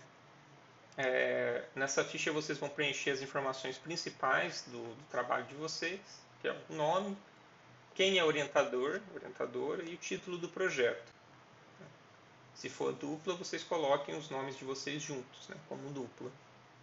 É, 0.97 1.65
nessa 1.75 2.05
ficha 2.05 2.33
vocês 2.33 2.59
vão 2.59 2.69
preencher 2.69 3.11
as 3.11 3.21
informações 3.21 3.77
principais 3.77 4.63
do, 4.69 4.95
do, 4.95 5.05
trabalho 5.11 5.45
de 5.47 5.55
vocês, 5.55 6.01
que 6.41 6.49
é 6.49 6.57
o 6.71 6.75
nome, 6.75 7.17
quem 7.95 8.19
é 8.19 8.25
orientador, 8.25 9.01
orientadora 9.15 9.83
e 9.83 9.95
o 9.95 9.99
título 9.99 10.39
do 10.39 10.49
projeto. 10.49 11.15
Se 12.55 12.71
for 12.71 12.93
dupla, 12.95 13.35
vocês 13.35 13.63
coloquem 13.63 14.17
os 14.17 14.31
nomes 14.31 14.57
de 14.57 14.65
vocês 14.65 15.03
juntos, 15.03 15.49
né, 15.49 15.57
como 15.69 15.91
dupla. 15.91 16.31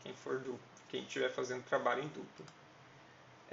Quem 0.03 0.13
for 0.13 0.37
dupla, 0.37 0.59
quem 0.89 1.01
estiver 1.01 1.31
fazendo 1.31 1.63
trabalho 1.63 2.03
em 2.03 2.07
dupla. 2.09 2.45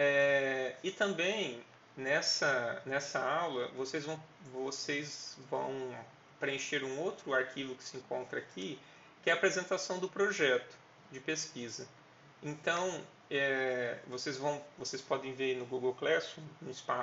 É, 0.03 0.77
e 0.83 0.91
também 0.91 1.63
nessa, 1.95 2.81
nessa 2.87 3.21
aula 3.21 3.69
vocês 3.77 4.07
vão, 4.07 4.19
vocês 4.51 5.37
vão 5.51 5.95
preencher 6.39 6.83
um 6.83 6.99
outro 7.01 7.35
arquivo 7.35 7.75
que 7.75 7.85
se 7.85 7.99
encontra 7.99 8.39
aqui, 8.39 8.79
que 9.23 9.29
é 9.29 9.35
a 9.35 9.37
apresentação 9.37 9.99
do 9.99 10.09
projeto 10.09 10.75
de 11.13 11.21
pesquisa. 11.21 11.87
Então, 12.43 13.05
é, 13.31 13.99
vocês, 14.07 14.39
vão, 14.39 14.65
vocês 14.79 15.03
podem 15.03 15.35
ver 15.35 15.59
no 15.59 15.67
Google 15.67 15.93
Classroom, 15.93 16.47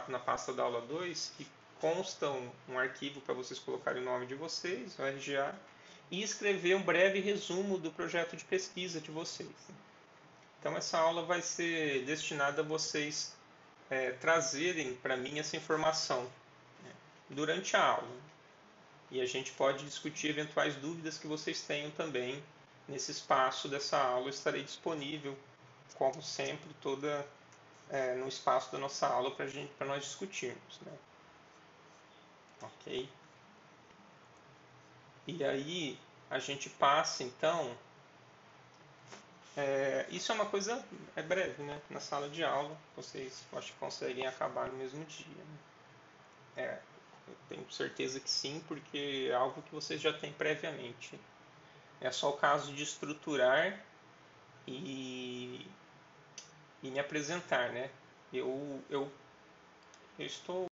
na 0.08 0.18
pasta 0.18 0.52
da 0.52 0.64
aula 0.64 0.82
2, 0.82 1.34
que 1.38 1.48
consta 1.80 2.32
um, 2.32 2.50
um 2.68 2.80
arquivo 2.80 3.22
para 3.22 3.36
vocês 3.36 3.60
colocarem 3.60 4.02
o 4.02 4.06
nome 4.06 4.26
de 4.26 4.34
vocês, 4.34 4.98
o 4.98 5.04
RGA, 5.04 5.54
e 6.10 6.24
escrever 6.24 6.76
um 6.76 6.82
breve 6.82 7.20
resumo 7.20 7.78
do 7.78 7.92
projeto 7.92 8.36
de 8.36 8.44
pesquisa 8.44 9.00
de 9.00 9.12
vocês. 9.12 9.54
Então, 10.60 10.76
essa 10.76 10.98
aula 10.98 11.24
vai 11.24 11.42
ser 11.42 12.04
destinada 12.06 12.62
a 12.62 12.66
vocês 12.66 13.36
é, 13.90 14.12
trazerem 14.12 14.96
para 14.96 15.16
mim 15.16 15.40
essa 15.40 15.56
informação 15.56 16.24
né, 16.84 16.92
durante 17.30 17.76
a 17.76 17.84
aula. 17.84 18.28
E 19.10 19.22
a 19.22 19.26
gente 19.26 19.52
pode 19.54 19.86
discutir 19.86 20.30
eventuais 20.30 20.76
dúvidas 20.76 21.18
que 21.18 21.28
vocês 21.28 21.62
tenham 21.62 21.90
também 21.92 22.44
nesse 22.88 23.12
espaço 23.12 23.70
dessa 23.70 23.98
aula. 23.98 24.26
Eu 24.26 24.30
estarei 24.30 24.64
disponível, 24.64 25.38
como 25.96 26.22
sempre, 26.22 26.70
toda 26.82 27.26
é, 27.90 28.16
no 28.16 28.28
espaço 28.28 28.72
da 28.72 28.78
nossa 28.78 29.08
aula 29.08 29.32
para 29.32 29.88
nós 29.88 30.04
discutirmos. 30.04 30.80
Né? 30.82 30.92
Ok? 32.62 33.10
E 35.26 35.44
aí 35.44 36.00
a 36.30 36.40
gente 36.40 36.70
passa 36.70 37.24
então 37.24 37.78
é, 39.58 40.06
isso 40.12 40.32
é 40.32 40.36
uma 40.36 40.46
coisa 40.46 40.86
é 41.16 41.24
breve, 41.24 41.64
né? 41.64 41.82
Na 41.90 42.00
sala 42.00 42.30
de 42.30 42.44
aula, 42.44 42.78
vocês 42.96 43.44
acho 43.54 43.74
que 43.74 43.80
conseguem 43.80 44.28
acabar 44.28 44.68
no 44.68 44.78
mesmo 44.78 45.04
dia. 45.06 45.26
Né? 45.26 45.58
É, 46.58 46.80
eu 47.28 47.36
tenho 47.50 47.72
certeza 47.72 48.20
que 48.20 48.30
sim, 48.30 48.64
porque 48.68 49.30
é 49.32 49.34
algo 49.34 49.64
que 49.64 49.74
vocês 49.74 50.00
já 50.00 50.14
têm 50.14 50.32
previamente. 50.32 51.20
É 52.00 52.12
só 52.12 52.30
o 52.30 52.38
caso 52.38 52.72
de 52.72 52.84
estruturar 52.84 53.84
e, 54.68 55.66
e 56.84 56.92
me 56.92 57.00
apresentar, 57.00 57.72
né? 57.72 57.90
Eu, 58.32 58.84
eu, 58.92 59.12
eu 60.20 60.26
estou 60.28 60.68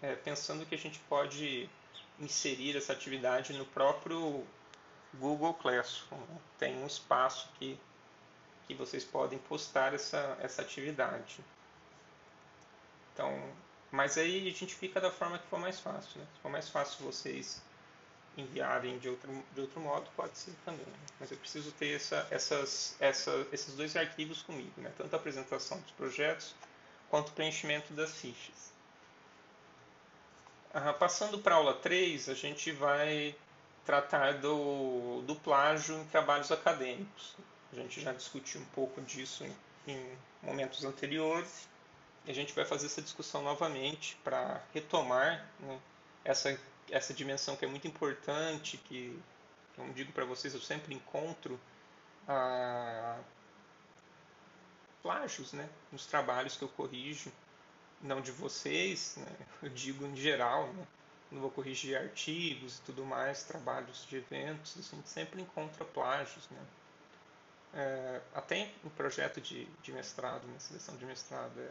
é, 0.00 0.14
pensando 0.14 0.64
que 0.64 0.76
a 0.76 0.78
gente 0.78 1.00
pode 1.08 1.68
inserir 2.20 2.76
essa 2.76 2.92
atividade 2.92 3.52
no 3.52 3.64
próprio 3.66 4.46
Google 5.14 5.54
Classroom. 5.54 6.20
Né? 6.20 6.38
Tem 6.56 6.76
um 6.76 6.86
espaço 6.86 7.48
que 7.58 7.76
que 8.66 8.74
vocês 8.74 9.04
podem 9.04 9.38
postar 9.38 9.94
essa, 9.94 10.36
essa 10.40 10.62
atividade. 10.62 11.40
Então, 13.12 13.52
mas 13.90 14.16
aí 14.16 14.48
a 14.48 14.52
gente 14.52 14.74
fica 14.74 15.00
da 15.00 15.10
forma 15.10 15.38
que 15.38 15.46
for 15.46 15.58
mais 15.58 15.78
fácil. 15.78 16.20
Né? 16.20 16.26
Se 16.34 16.40
for 16.40 16.50
mais 16.50 16.68
fácil 16.68 17.04
vocês 17.04 17.62
enviarem 18.36 18.98
de 18.98 19.08
outro, 19.08 19.44
de 19.54 19.60
outro 19.60 19.80
modo, 19.80 20.08
pode 20.16 20.36
ser 20.38 20.54
também. 20.64 20.86
Né? 20.86 20.98
Mas 21.20 21.30
eu 21.30 21.36
preciso 21.36 21.70
ter 21.72 21.96
essa, 21.96 22.26
essas, 22.30 22.96
essa, 22.98 23.46
esses 23.52 23.74
dois 23.74 23.94
arquivos 23.94 24.42
comigo, 24.42 24.80
né? 24.80 24.90
tanto 24.96 25.12
a 25.14 25.18
apresentação 25.18 25.78
dos 25.80 25.90
projetos 25.92 26.54
quanto 27.10 27.28
o 27.28 27.32
preenchimento 27.32 27.92
das 27.92 28.12
fichas. 28.16 28.72
Ah, 30.72 30.94
passando 30.94 31.38
para 31.38 31.54
a 31.54 31.58
aula 31.58 31.74
3, 31.74 32.30
a 32.30 32.34
gente 32.34 32.72
vai 32.72 33.36
tratar 33.84 34.38
do, 34.38 35.20
do 35.26 35.36
plágio 35.36 35.96
em 35.96 36.06
trabalhos 36.06 36.50
acadêmicos. 36.50 37.36
A 37.72 37.76
gente 37.76 38.00
já 38.00 38.12
discutiu 38.12 38.60
um 38.60 38.66
pouco 38.66 39.00
disso 39.00 39.44
em, 39.86 40.16
momentos 40.42 40.84
anteriores. 40.84 41.68
E 42.24 42.30
a 42.30 42.34
gente 42.34 42.52
vai 42.52 42.64
fazer 42.64 42.86
essa 42.86 43.02
discussão 43.02 43.42
novamente 43.42 44.16
para 44.22 44.62
retomar 44.72 45.48
né, 45.58 45.80
essa, 46.24 46.58
essa 46.90 47.12
dimensão 47.12 47.56
que 47.56 47.64
é 47.64 47.68
muito 47.68 47.88
importante, 47.88 48.76
que, 48.76 49.18
como 49.74 49.92
digo 49.92 50.12
para 50.12 50.24
vocês, 50.24 50.54
eu 50.54 50.60
sempre 50.60 50.94
encontro 50.94 51.58
plágios 55.02 55.52
né, 55.52 55.68
nos 55.90 56.06
trabalhos 56.06 56.56
que 56.56 56.62
eu 56.62 56.68
corrijo, 56.68 57.32
não 58.00 58.20
de 58.20 58.30
vocês, 58.30 59.16
né, 59.16 59.36
eu 59.62 59.68
digo 59.70 60.06
em 60.06 60.14
geral, 60.14 60.72
né, 60.72 60.86
não 61.30 61.40
vou 61.40 61.50
corrigir 61.50 61.96
artigos 61.96 62.78
e 62.78 62.82
tudo 62.82 63.04
mais, 63.04 63.42
trabalhos 63.42 64.06
de 64.06 64.16
eventos, 64.16 64.76
a 64.78 64.96
gente 64.96 65.08
sempre 65.08 65.42
encontra 65.42 65.84
plágios. 65.84 66.48
Né. 66.50 66.60
É, 67.74 68.20
até 68.34 68.58
em 68.58 68.88
projeto 68.90 69.40
de, 69.40 69.64
de 69.82 69.92
mestrado, 69.92 70.46
na 70.46 70.58
seleção 70.58 70.96
de 70.96 71.06
mestrado, 71.06 71.58
é, 71.58 71.70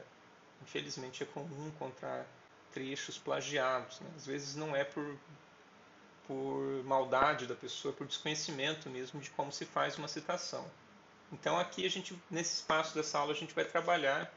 infelizmente 0.63 1.21
é 1.21 1.25
comum 1.27 1.67
encontrar 1.67 2.25
trechos 2.71 3.17
plagiados. 3.17 3.99
Né? 3.99 4.09
Às 4.15 4.25
vezes 4.25 4.55
não 4.55 4.75
é 4.75 4.83
por, 4.83 5.15
por 6.27 6.83
maldade 6.83 7.45
da 7.45 7.55
pessoa, 7.55 7.93
por 7.93 8.07
desconhecimento 8.07 8.89
mesmo 8.89 9.19
de 9.19 9.29
como 9.31 9.51
se 9.51 9.65
faz 9.65 9.97
uma 9.97 10.07
citação. 10.07 10.65
Então 11.31 11.57
aqui 11.57 11.85
a 11.85 11.89
gente, 11.89 12.19
nesse 12.29 12.55
espaço 12.55 12.95
dessa 12.95 13.19
aula, 13.19 13.31
a 13.33 13.35
gente 13.35 13.53
vai 13.53 13.63
trabalhar 13.63 14.31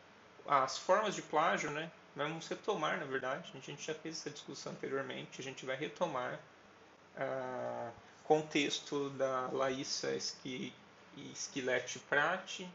as 0.47 0.79
formas 0.79 1.15
de 1.15 1.23
plágio, 1.23 1.71
né? 1.71 1.91
Vamos 2.15 2.47
retomar, 2.47 2.99
na 2.99 3.07
verdade, 3.07 3.51
a 3.55 3.59
gente 3.59 3.85
já 3.85 3.95
fez 3.95 4.21
essa 4.21 4.31
discussão 4.31 4.73
anteriormente, 4.73 5.41
a 5.41 5.43
gente 5.43 5.67
vai 5.67 5.75
retomar 5.75 6.35
o 6.35 6.39
ah, 7.19 7.91
contexto 8.23 9.11
da 9.11 9.49
Laísa 9.49 10.15
Esqui, 10.15 10.73
e 11.17 11.33
Schilete 11.35 11.99
Prati, 12.01 12.69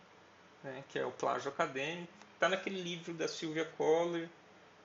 né, 0.64 0.84
que 0.90 1.00
é 1.00 1.06
o 1.06 1.12
plágio 1.12 1.50
acadêmico. 1.50 2.12
Está 2.34 2.50
naquele 2.50 2.82
livro 2.82 3.14
da 3.14 3.28
Silvia 3.28 3.66
Kohler, 3.78 4.30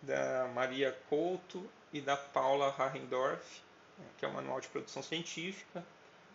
da 0.02 0.48
Maria 0.54 0.96
Couto 1.08 1.68
e 1.92 2.00
da 2.00 2.16
Paula 2.16 2.74
Harrendorf, 2.76 3.60
né, 3.98 4.04
que 4.18 4.24
é 4.24 4.28
o 4.28 4.32
Manual 4.32 4.60
de 4.60 4.68
Produção 4.68 5.02
Científica. 5.02 5.84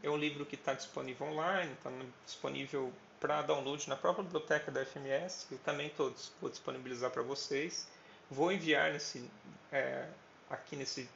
É 0.02 0.10
um 0.10 0.18
livro 0.18 0.46
que 0.46 0.56
está 0.56 0.74
disponível 0.74 1.28
online, 1.28 1.74
está 1.74 1.92
disponível 2.26 2.94
para 3.20 3.42
download 3.42 3.90
na 3.90 3.98
própria 3.98 4.24
biblioteca 4.24 4.72
da 4.72 4.86
FMS. 4.86 5.48
Eu 5.52 5.58
também 5.60 5.90
tô, 5.90 6.14
vou 6.40 6.50
disponibilizar 6.50 7.12
para 7.12 7.22
vocês. 7.22 7.88
Vou 8.32 8.52
enviar 8.52 8.94
nesse, 8.94 9.30
é, 9.72 10.08
aqui 10.50 10.76
nesse 10.76 11.10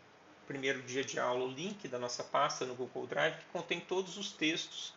primeiro 0.45 0.81
dia 0.81 1.03
de 1.03 1.19
aula 1.19 1.45
o 1.45 1.48
link 1.48 1.88
da 1.88 1.98
nossa 1.98 2.24
pasta 2.24 2.65
no 2.65 2.75
Google 2.75 3.07
Drive, 3.07 3.38
que 3.38 3.45
contém 3.45 3.79
todos 3.79 4.17
os 4.17 4.31
textos 4.31 4.93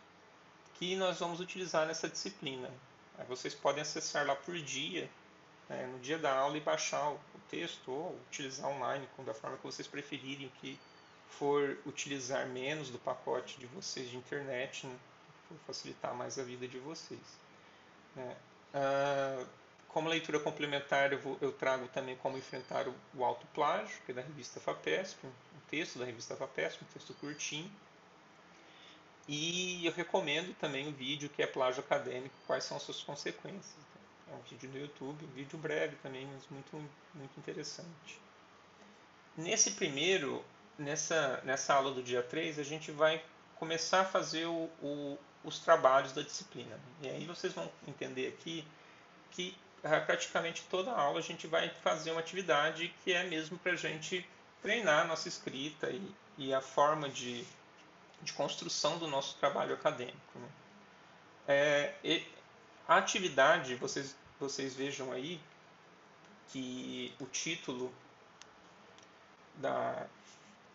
que 0.77 0.95
nós 0.95 1.19
vamos 1.19 1.39
utilizar 1.39 1.87
nessa 1.87 2.07
disciplina. 2.07 2.69
Aí 3.17 3.25
vocês 3.25 3.53
podem 3.55 3.81
acessar 3.81 4.25
lá 4.25 4.35
por 4.35 4.55
dia, 4.59 5.09
né, 5.67 5.87
no 5.87 5.99
dia 5.99 6.17
da 6.17 6.33
aula, 6.33 6.57
e 6.57 6.61
baixar 6.61 7.11
o 7.11 7.19
texto 7.49 7.91
ou 7.91 8.19
utilizar 8.27 8.69
online, 8.69 9.07
da 9.25 9.33
forma 9.33 9.57
que 9.57 9.63
vocês 9.63 9.87
preferirem, 9.87 10.51
que 10.61 10.79
for 11.29 11.77
utilizar 11.85 12.47
menos 12.47 12.89
do 12.89 12.99
pacote 12.99 13.59
de 13.59 13.65
vocês 13.67 14.09
de 14.09 14.17
internet, 14.17 14.85
né, 14.85 14.95
por 15.47 15.57
facilitar 15.65 16.13
mais 16.13 16.37
a 16.37 16.43
vida 16.43 16.67
de 16.67 16.77
vocês. 16.79 17.19
Né. 18.15 18.35
Ah, 18.73 19.45
como 19.87 20.09
leitura 20.09 20.39
complementar, 20.39 21.11
eu, 21.11 21.19
vou, 21.19 21.37
eu, 21.41 21.51
trago 21.51 21.87
também 21.87 22.15
como 22.17 22.37
enfrentar 22.37 22.87
o, 22.87 22.93
o 23.15 23.23
autoplágio, 23.23 23.99
que 24.05 24.11
é 24.11 24.15
da 24.15 24.21
revista 24.21 24.59
FAPESP, 24.59 25.25
um 25.25 25.31
texto 25.69 25.97
da 25.97 26.05
revista 26.05 26.35
FAPESP, 26.35 26.83
um 26.83 26.87
texto 26.93 27.13
curtinho. 27.15 27.71
E 29.27 29.85
eu 29.85 29.91
recomendo 29.91 30.55
também 30.55 30.87
um 30.87 30.93
vídeo 30.93 31.29
que 31.29 31.41
é 31.41 31.47
plágio 31.47 31.81
acadêmico, 31.81 32.33
quais 32.45 32.63
são 32.63 32.77
as 32.77 32.83
suas 32.83 33.01
consequências. 33.01 33.75
É 34.31 34.35
um 34.35 34.41
vídeo 34.41 34.69
no 34.69 34.79
YouTube, 34.79 35.25
um 35.25 35.33
vídeo 35.33 35.57
breve 35.57 35.95
também, 35.97 36.25
mas 36.27 36.43
muito, 36.49 36.77
muito 37.13 37.37
interessante. 37.37 38.19
Nesse 39.35 39.71
primeiro, 39.71 40.43
nessa, 40.77 41.41
nessa 41.43 41.73
aula 41.73 41.91
do 41.91 42.01
dia 42.01 42.23
3, 42.23 42.59
a 42.59 42.63
gente 42.63 42.91
vai 42.91 43.23
começar 43.55 44.01
a 44.01 44.05
fazer 44.05 44.45
o, 44.45 44.69
o, 44.81 45.17
os 45.43 45.59
trabalhos 45.59 46.13
da 46.13 46.21
disciplina. 46.21 46.79
E 47.01 47.09
aí 47.09 47.25
vocês 47.25 47.53
vão 47.53 47.69
entender 47.87 48.27
aqui 48.27 48.65
que 49.31 49.55
ah, 49.83 49.99
praticamente 49.99 50.63
toda 50.69 50.91
aula 50.91 51.19
a 51.19 51.23
gente 51.23 51.47
vai 51.47 51.69
fazer 51.69 52.11
uma 52.11 52.19
atividade 52.19 52.93
que 53.03 53.13
é 53.13 53.23
mesmo 53.23 53.57
para 53.57 53.73
a 53.73 53.75
gente 53.75 54.27
treinar 54.61 55.01
a 55.01 55.07
nossa 55.07 55.27
escrita 55.27 55.89
e, 55.89 56.15
e 56.37 56.53
a 56.53 56.61
forma 56.61 57.09
de, 57.09 57.45
de 58.21 58.33
construção 58.33 58.97
do 58.97 59.07
nosso 59.07 59.35
trabalho 59.37 59.73
acadêmico. 59.73 60.39
Né? 60.39 60.49
É, 61.47 62.23
a 62.87 62.97
atividade, 62.97 63.75
vocês, 63.75 64.15
vocês 64.39 64.75
vejam 64.75 65.11
aí 65.11 65.39
que 66.49 67.13
o 67.19 67.25
título 67.25 67.93
da, 69.55 70.07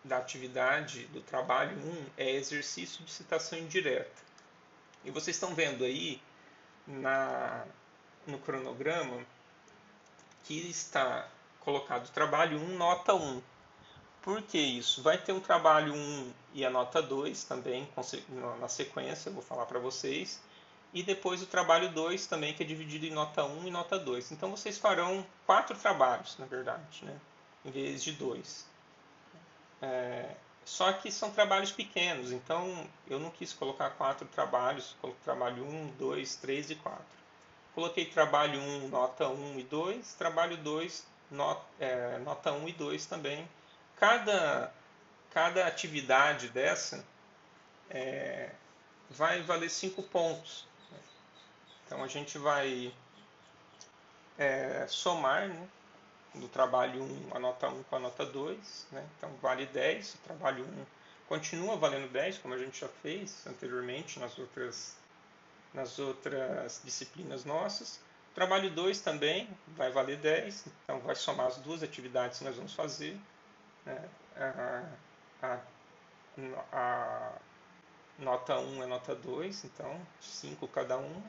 da 0.03 0.17
atividade 0.17 1.05
do 1.07 1.21
trabalho 1.21 1.77
1 1.77 2.05
é 2.17 2.31
exercício 2.31 3.03
de 3.03 3.11
citação 3.11 3.57
indireta. 3.57 4.21
E 5.03 5.11
vocês 5.11 5.35
estão 5.35 5.53
vendo 5.53 5.83
aí 5.83 6.21
na, 6.87 7.65
no 8.27 8.37
cronograma 8.39 9.25
que 10.43 10.69
está 10.69 11.27
colocado 11.59 12.11
trabalho 12.11 12.59
1, 12.59 12.77
nota 12.77 13.13
1. 13.13 13.41
Por 14.21 14.41
que 14.41 14.57
isso? 14.57 15.01
Vai 15.01 15.17
ter 15.17 15.33
um 15.33 15.39
trabalho 15.39 15.93
1 15.93 16.33
e 16.53 16.65
a 16.65 16.69
nota 16.69 17.01
2 17.01 17.43
também 17.43 17.87
na 18.59 18.67
sequência, 18.67 19.31
vou 19.31 19.41
falar 19.41 19.65
para 19.65 19.79
vocês. 19.79 20.41
E 20.93 21.01
depois 21.01 21.41
o 21.41 21.47
trabalho 21.47 21.91
2 21.91 22.27
também, 22.27 22.53
que 22.53 22.61
é 22.61 22.65
dividido 22.65 23.05
em 23.05 23.11
nota 23.11 23.43
1 23.43 23.67
e 23.67 23.71
nota 23.71 23.97
2. 23.97 24.31
Então 24.31 24.51
vocês 24.51 24.77
farão 24.77 25.25
quatro 25.45 25.75
trabalhos, 25.75 26.37
na 26.37 26.45
verdade, 26.45 27.03
né? 27.03 27.19
em 27.65 27.71
vez 27.71 28.03
de 28.03 28.11
dois. 28.11 28.65
É, 29.81 30.35
só 30.65 30.93
que 30.93 31.11
são 31.11 31.31
trabalhos 31.31 31.71
pequenos, 31.71 32.31
então 32.31 32.87
eu 33.07 33.19
não 33.19 33.29
quis 33.29 33.53
colocar 33.53 33.89
quatro 33.91 34.27
trabalhos, 34.27 34.95
coloquei 35.01 35.23
trabalho 35.23 35.63
1, 35.63 35.87
2, 35.97 36.35
3 36.37 36.71
e 36.71 36.75
4. 36.75 37.03
Coloquei 37.75 38.05
trabalho 38.05 38.59
1, 38.59 38.87
nota 38.87 39.27
1 39.27 39.59
e 39.59 39.63
2, 39.63 40.13
trabalho 40.13 40.57
2, 40.57 41.05
not, 41.31 41.61
é, 41.79 42.17
nota 42.19 42.51
1 42.51 42.69
e 42.69 42.71
2 42.71 43.05
também, 43.07 43.47
cada, 43.97 44.71
cada 45.33 45.65
atividade 45.65 46.49
dessa 46.49 47.03
é, 47.89 48.51
vai 49.09 49.41
valer 49.41 49.69
5 49.69 50.01
pontos. 50.03 50.67
Então 51.85 52.03
a 52.03 52.07
gente 52.07 52.37
vai 52.37 52.93
é, 54.37 54.85
somar 54.87 55.47
né, 55.47 55.67
do 56.35 56.47
trabalho 56.47 57.03
1, 57.03 57.35
a 57.35 57.39
nota 57.39 57.67
1 57.67 57.83
com 57.83 57.95
a 57.95 57.99
nota 57.99 58.25
2. 58.25 58.87
Né? 58.91 59.05
Então 59.17 59.29
vale 59.41 59.65
10, 59.65 60.15
o 60.15 60.17
trabalho 60.19 60.63
1 60.65 60.85
continua 61.27 61.75
valendo 61.77 62.11
10, 62.11 62.37
como 62.37 62.53
a 62.53 62.57
gente 62.57 62.81
já 62.81 62.87
fez 62.87 63.45
anteriormente 63.47 64.19
nas 64.19 64.37
outras, 64.37 64.95
nas 65.73 65.97
outras 65.97 66.81
disciplinas 66.83 67.43
nossas. 67.43 67.99
O 68.31 68.35
trabalho 68.35 68.69
2 68.69 69.01
também 69.01 69.49
vai 69.69 69.91
valer 69.91 70.17
10, 70.17 70.65
então 70.83 70.99
vai 70.99 71.15
somar 71.15 71.47
as 71.47 71.57
duas 71.57 71.81
atividades 71.83 72.39
que 72.39 72.45
nós 72.45 72.55
vamos 72.55 72.73
fazer. 72.73 73.17
Né? 73.85 74.09
A, 74.35 74.83
a, 75.43 75.59
a, 76.71 77.31
nota 78.17 78.57
1 78.57 78.83
é 78.83 78.85
nota 78.85 79.13
2, 79.13 79.65
então 79.65 79.99
5 80.21 80.67
cada 80.69 80.97
um. 80.97 81.21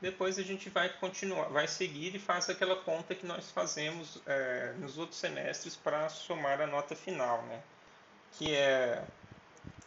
Depois 0.00 0.38
a 0.38 0.42
gente 0.42 0.68
vai 0.68 0.88
continuar, 0.88 1.48
vai 1.48 1.66
seguir 1.66 2.14
e 2.14 2.18
faz 2.18 2.48
aquela 2.48 2.76
conta 2.76 3.14
que 3.14 3.26
nós 3.26 3.50
fazemos 3.50 4.20
é, 4.26 4.74
nos 4.78 4.98
outros 4.98 5.18
semestres 5.18 5.76
para 5.76 6.08
somar 6.08 6.60
a 6.60 6.66
nota 6.66 6.94
final, 6.94 7.42
né? 7.42 7.62
que 8.32 8.54
é 8.54 9.02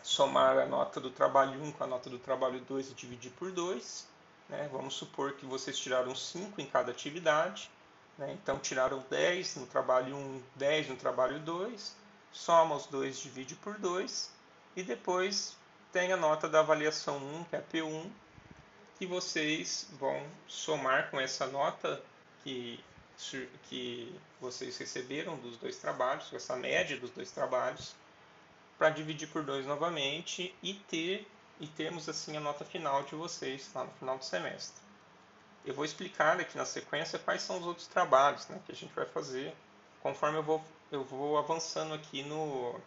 somar 0.02 0.58
a 0.58 0.66
nota 0.66 1.00
do 1.00 1.12
trabalho 1.12 1.62
1 1.62 1.72
com 1.74 1.84
a 1.84 1.88
nota 1.88 2.10
do 2.10 2.18
trabalho 2.18 2.60
2 2.62 2.92
e 2.92 2.94
dividir 2.94 3.32
por 3.32 3.52
2. 3.52 4.08
Né? 4.50 4.70
Vamos 4.72 4.96
supor 4.96 5.34
que 5.34 5.46
vocês 5.46 5.78
tiraram 5.78 6.16
5 6.16 6.60
em 6.62 6.66
cada 6.66 6.92
atividade. 6.92 7.70
Né? 8.18 8.36
Então, 8.42 8.58
tiraram 8.58 9.06
10 9.10 9.58
no 9.58 9.68
trabalho 9.68 10.16
1, 10.16 10.42
10 10.56 10.90
no 10.90 10.96
trabalho 10.96 11.40
2, 11.40 11.96
soma 12.32 12.76
os 12.76 12.86
dois, 12.88 13.20
divide 13.20 13.56
por 13.56 13.78
2, 13.78 14.32
e 14.76 14.84
depois 14.84 15.56
tem 15.92 16.12
a 16.12 16.18
nota 16.18 16.48
da 16.48 16.60
avaliação 16.60 17.18
1, 17.18 17.44
que 17.46 17.56
é 17.56 17.62
P1, 17.62 18.10
que 18.98 19.06
vocês 19.06 19.88
vão 20.00 20.24
somar 20.48 21.10
com 21.10 21.20
essa 21.20 21.48
nota 21.48 22.02
que, 22.44 22.84
que 23.70 24.16
vocês 24.40 24.78
receberam 24.78 25.38
dos 25.38 25.58
dois 25.58 25.78
trabalhos, 25.78 26.32
essa 26.34 26.56
média 26.56 27.00
dos 27.00 27.12
dois 27.12 27.32
trabalhos, 27.32 27.96
para 28.78 28.90
dividir 28.90 29.28
por 29.30 29.44
2 29.44 29.66
novamente 29.66 30.54
e 30.62 30.74
ter 30.74 31.28
e 31.60 31.68
termos 31.68 32.08
assim 32.08 32.38
a 32.38 32.40
nota 32.40 32.63
final 32.63 33.04
de 33.04 33.16
vocês 33.16 33.70
lá 33.74 33.84
no 33.84 33.92
final 33.94 34.18
do 34.18 34.24
semestre. 34.24 34.82
Eu 35.66 35.74
vou 35.74 35.84
explicar 35.84 36.40
aqui 36.40 36.56
na 36.56 36.66
sequência 36.66 37.18
quais 37.18 37.42
são 37.42 37.58
os 37.60 37.66
outros 37.66 37.88
trabalhos 37.88 38.48
né, 38.48 38.62
que 38.66 38.72
a 38.72 38.76
gente 38.76 38.94
vai 38.94 39.06
fazer 39.06 39.56
conforme 40.02 40.38
eu 40.38 40.44
vou, 40.44 40.63
eu 40.91 41.04
vou 41.04 41.38
avançando 41.38 41.93
aqui 41.93 42.23
no, 42.23 42.80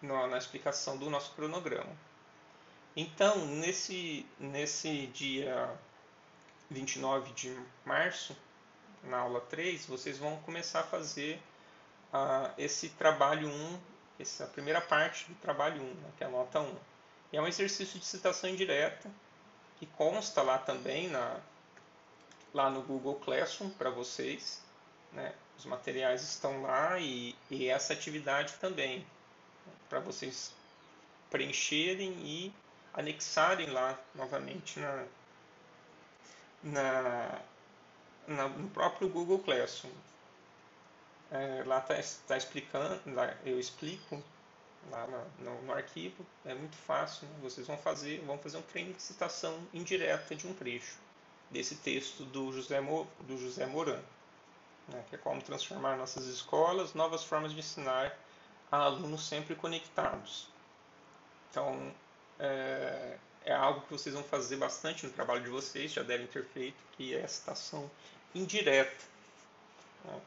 no, 0.00 0.26
na 0.26 0.38
explicação 0.38 0.96
do 0.96 1.10
nosso 1.10 1.32
cronograma. 1.34 1.94
Então, 2.96 3.44
nesse, 3.46 4.26
nesse 4.38 5.06
dia 5.08 5.70
29 6.70 7.32
de 7.32 7.56
março, 7.84 8.36
na 9.04 9.18
aula 9.18 9.40
3, 9.42 9.86
vocês 9.86 10.18
vão 10.18 10.36
começar 10.38 10.80
a 10.80 10.84
fazer 10.84 11.40
uh, 12.12 12.52
esse 12.56 12.88
trabalho 12.90 13.48
1, 13.48 13.80
essa 14.18 14.46
primeira 14.46 14.80
parte 14.80 15.26
do 15.28 15.34
trabalho 15.36 15.82
1, 15.82 15.84
né, 15.84 16.10
que 16.16 16.24
é 16.24 16.26
a 16.26 16.30
nota 16.30 16.60
1. 16.60 16.74
E 17.32 17.36
é 17.36 17.42
um 17.42 17.46
exercício 17.46 17.98
de 17.98 18.06
citação 18.06 18.48
indireta, 18.48 19.10
que 19.78 19.86
consta 19.86 20.40
lá 20.42 20.56
também 20.56 21.08
na, 21.08 21.38
lá 22.54 22.70
no 22.70 22.80
Google 22.82 23.16
Classroom 23.16 23.68
para 23.70 23.90
vocês. 23.90 24.62
Né? 25.12 25.34
Os 25.58 25.64
materiais 25.64 26.22
estão 26.22 26.62
lá 26.62 26.98
e, 26.98 27.34
e 27.50 27.68
essa 27.68 27.92
atividade 27.92 28.54
também, 28.54 29.06
para 29.88 30.00
vocês 30.00 30.52
preencherem 31.30 32.12
e 32.24 32.54
anexarem 32.92 33.70
lá 33.70 33.98
novamente 34.14 34.78
na, 34.78 35.04
na, 36.62 37.40
na 38.26 38.48
no 38.48 38.68
próprio 38.70 39.08
Google 39.08 39.38
Classroom. 39.38 39.92
É, 41.30 41.64
lá 41.66 41.78
está 41.78 41.96
tá 42.28 42.36
explicando, 42.36 43.00
lá 43.14 43.34
eu 43.44 43.58
explico 43.58 44.22
lá 44.90 45.06
no, 45.38 45.62
no, 45.62 45.72
arquivo, 45.72 46.24
é 46.44 46.54
muito 46.54 46.76
fácil, 46.76 47.26
né? 47.26 47.34
vocês 47.42 47.66
vão 47.66 47.76
fazer, 47.76 48.20
vão 48.20 48.38
fazer 48.38 48.58
um 48.58 48.62
treino 48.62 48.92
de 48.92 49.02
citação 49.02 49.58
indireta 49.74 50.34
de 50.36 50.46
um 50.46 50.54
trecho 50.54 50.96
desse 51.50 51.76
texto 51.76 52.24
do 52.24 52.52
José, 52.52 52.80
do 52.80 53.36
José 53.36 53.66
Moran, 53.66 54.00
né? 54.88 55.04
que 55.08 55.16
é 55.16 55.18
como 55.18 55.42
transformar 55.42 55.96
nossas 55.96 56.26
escolas, 56.26 56.94
novas 56.94 57.24
formas 57.24 57.52
de 57.52 57.58
ensinar 57.58 58.16
a 58.70 58.78
alunos 58.78 59.26
sempre 59.26 59.54
conectados. 59.54 60.48
Então, 61.50 61.94
é, 62.38 63.18
é 63.44 63.54
algo 63.54 63.80
que 63.82 63.92
vocês 63.92 64.14
vão 64.14 64.24
fazer 64.24 64.56
bastante 64.56 65.06
no 65.06 65.12
trabalho 65.12 65.42
de 65.42 65.48
vocês, 65.48 65.92
já 65.92 66.02
devem 66.02 66.26
ter 66.26 66.44
feito, 66.46 66.76
que 66.92 67.14
é 67.14 67.24
a 67.24 67.28
citação 67.28 67.90
indireta. 68.34 69.04
Né? 70.04 70.20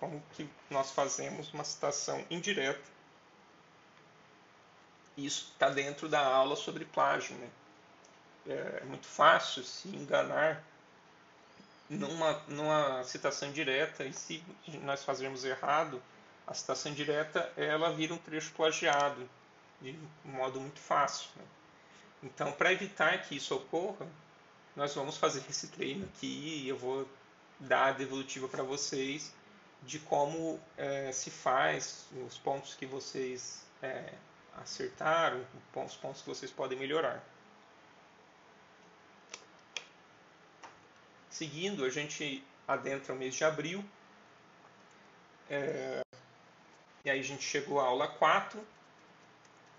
Como 0.00 0.22
que 0.32 0.48
nós 0.70 0.90
fazemos 0.90 1.52
uma 1.52 1.64
citação 1.64 2.24
indireta? 2.30 2.92
Isso 5.16 5.50
está 5.52 5.68
dentro 5.68 6.08
da 6.08 6.24
aula 6.24 6.56
sobre 6.56 6.84
plágio. 6.86 7.36
Né? 7.36 7.50
É 8.48 8.84
muito 8.84 9.06
fácil 9.06 9.62
se 9.62 9.88
enganar 9.88 10.64
numa, 11.96 12.42
numa 12.48 13.04
citação 13.04 13.52
direta 13.52 14.04
e 14.04 14.12
se 14.12 14.42
nós 14.82 15.04
fazermos 15.04 15.44
errado, 15.44 16.02
a 16.46 16.54
citação 16.54 16.92
direta 16.92 17.52
ela 17.56 17.92
vira 17.92 18.14
um 18.14 18.18
trecho 18.18 18.52
plagiado 18.52 19.28
de 19.80 19.98
um 20.24 20.30
modo 20.30 20.60
muito 20.60 20.80
fácil. 20.80 21.28
Né? 21.36 21.44
Então, 22.22 22.52
para 22.52 22.72
evitar 22.72 23.22
que 23.22 23.36
isso 23.36 23.54
ocorra, 23.54 24.06
nós 24.74 24.94
vamos 24.94 25.16
fazer 25.16 25.42
esse 25.50 25.68
treino 25.68 26.04
aqui 26.04 26.62
e 26.64 26.68
eu 26.68 26.76
vou 26.76 27.06
dar 27.60 27.88
a 27.88 27.92
devolutiva 27.92 28.48
para 28.48 28.62
vocês 28.62 29.34
de 29.82 29.98
como 29.98 30.60
é, 30.76 31.10
se 31.12 31.30
faz, 31.30 32.06
os 32.26 32.38
pontos 32.38 32.74
que 32.74 32.86
vocês 32.86 33.64
é, 33.82 34.12
acertaram, 34.56 35.44
os 35.74 35.96
pontos 35.96 36.22
que 36.22 36.28
vocês 36.28 36.50
podem 36.50 36.78
melhorar. 36.78 37.22
Seguindo, 41.42 41.84
a 41.84 41.90
gente 41.90 42.40
adentra 42.68 43.12
o 43.12 43.16
mês 43.16 43.34
de 43.34 43.42
abril. 43.42 43.84
É, 45.50 46.00
e 47.04 47.10
aí 47.10 47.18
a 47.18 47.22
gente 47.24 47.42
chegou 47.42 47.80
à 47.80 47.86
aula 47.86 48.06
4, 48.06 48.64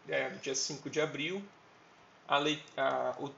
é, 0.10 0.28
dia 0.42 0.56
5 0.56 0.90
de 0.90 1.00
abril. 1.00 1.42
A, 2.28 2.36
a, 2.36 3.16
o, 3.18 3.34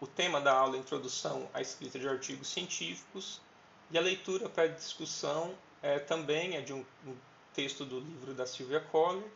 o 0.00 0.06
tema 0.06 0.40
da 0.40 0.54
aula 0.54 0.76
é 0.76 0.78
Introdução 0.78 1.50
à 1.52 1.60
Escrita 1.60 1.98
de 1.98 2.08
Artigos 2.08 2.48
Científicos. 2.48 3.42
E 3.90 3.98
a 3.98 4.00
leitura 4.00 4.48
para 4.48 4.66
discussão 4.68 5.54
é, 5.82 5.98
também 5.98 6.56
é 6.56 6.62
de 6.62 6.72
um, 6.72 6.82
um, 7.06 7.14
texto 7.52 7.84
do 7.84 8.00
livro 8.00 8.32
da 8.32 8.46
Sylvia 8.46 8.80
Coller, 8.80 9.28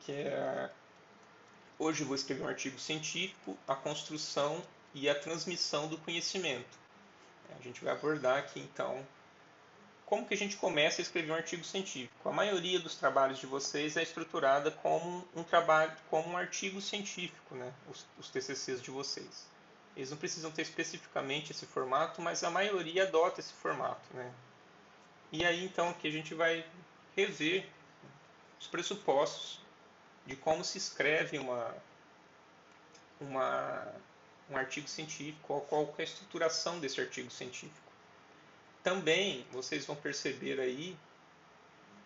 que 0.00 0.10
é 0.10 0.72
Hoje 1.78 2.02
vou 2.02 2.16
escrever 2.16 2.42
um 2.42 2.48
artigo 2.48 2.80
científico, 2.80 3.56
a 3.68 3.76
construção 3.76 4.60
e 4.92 5.08
a 5.08 5.14
transmissão 5.14 5.86
do 5.86 5.96
conhecimento. 5.98 6.83
A 7.58 7.62
gente 7.62 7.82
vai 7.84 7.92
abordar 7.92 8.38
aqui 8.38 8.60
então 8.60 9.04
como 10.06 10.26
que 10.26 10.34
a 10.34 10.36
gente 10.36 10.56
começa 10.56 11.00
a 11.00 11.02
escrever 11.02 11.32
um 11.32 11.34
artigo 11.34 11.64
científico. 11.64 12.28
A 12.28 12.32
maioria 12.32 12.78
dos 12.78 12.94
trabalhos 12.94 13.38
de 13.38 13.46
vocês 13.46 13.96
é 13.96 14.02
estruturada 14.02 14.70
como 14.70 15.26
um 15.34 15.42
trabalho, 15.42 15.92
como 16.10 16.30
um 16.30 16.36
artigo 16.36 16.80
científico, 16.80 17.54
né? 17.54 17.72
os, 17.90 18.06
os 18.18 18.28
TCCs 18.28 18.82
de 18.82 18.90
vocês. 18.90 19.46
Eles 19.96 20.10
não 20.10 20.18
precisam 20.18 20.50
ter 20.50 20.62
especificamente 20.62 21.52
esse 21.52 21.66
formato, 21.66 22.20
mas 22.20 22.44
a 22.44 22.50
maioria 22.50 23.04
adota 23.04 23.40
esse 23.40 23.52
formato. 23.54 24.06
Né? 24.12 24.30
E 25.32 25.44
aí 25.44 25.64
então 25.64 25.88
aqui 25.88 26.06
a 26.06 26.12
gente 26.12 26.34
vai 26.34 26.64
rever 27.16 27.66
os 28.60 28.66
pressupostos 28.66 29.60
de 30.26 30.36
como 30.36 30.64
se 30.64 30.78
escreve 30.78 31.38
uma, 31.38 31.74
uma, 33.20 33.86
um 34.50 34.56
artigo 34.56 34.88
científico, 34.88 35.38
qual, 35.46 35.60
qual 35.62 35.94
é 35.98 36.02
a 36.02 36.04
estruturação 36.04 36.78
desse 36.78 37.00
artigo 37.00 37.30
científico. 37.30 37.92
Também 38.82 39.46
vocês 39.50 39.86
vão 39.86 39.96
perceber 39.96 40.60
aí 40.60 40.96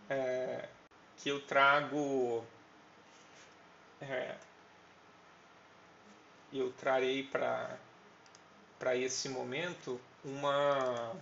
é, 0.08 0.68
que 1.16 1.28
eu 1.28 1.40
trago 1.40 2.44
é, 4.00 4.36
eu 6.52 6.72
trarei 6.72 7.24
para 7.24 7.76
para 8.78 8.94
esse 8.94 9.28
momento 9.28 10.00
uma 10.24 11.12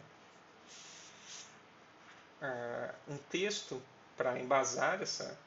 uh, 2.43 2.95
um 3.09 3.17
texto 3.31 3.83
para 4.15 4.39
embasar 4.39 5.01
essa 5.03 5.39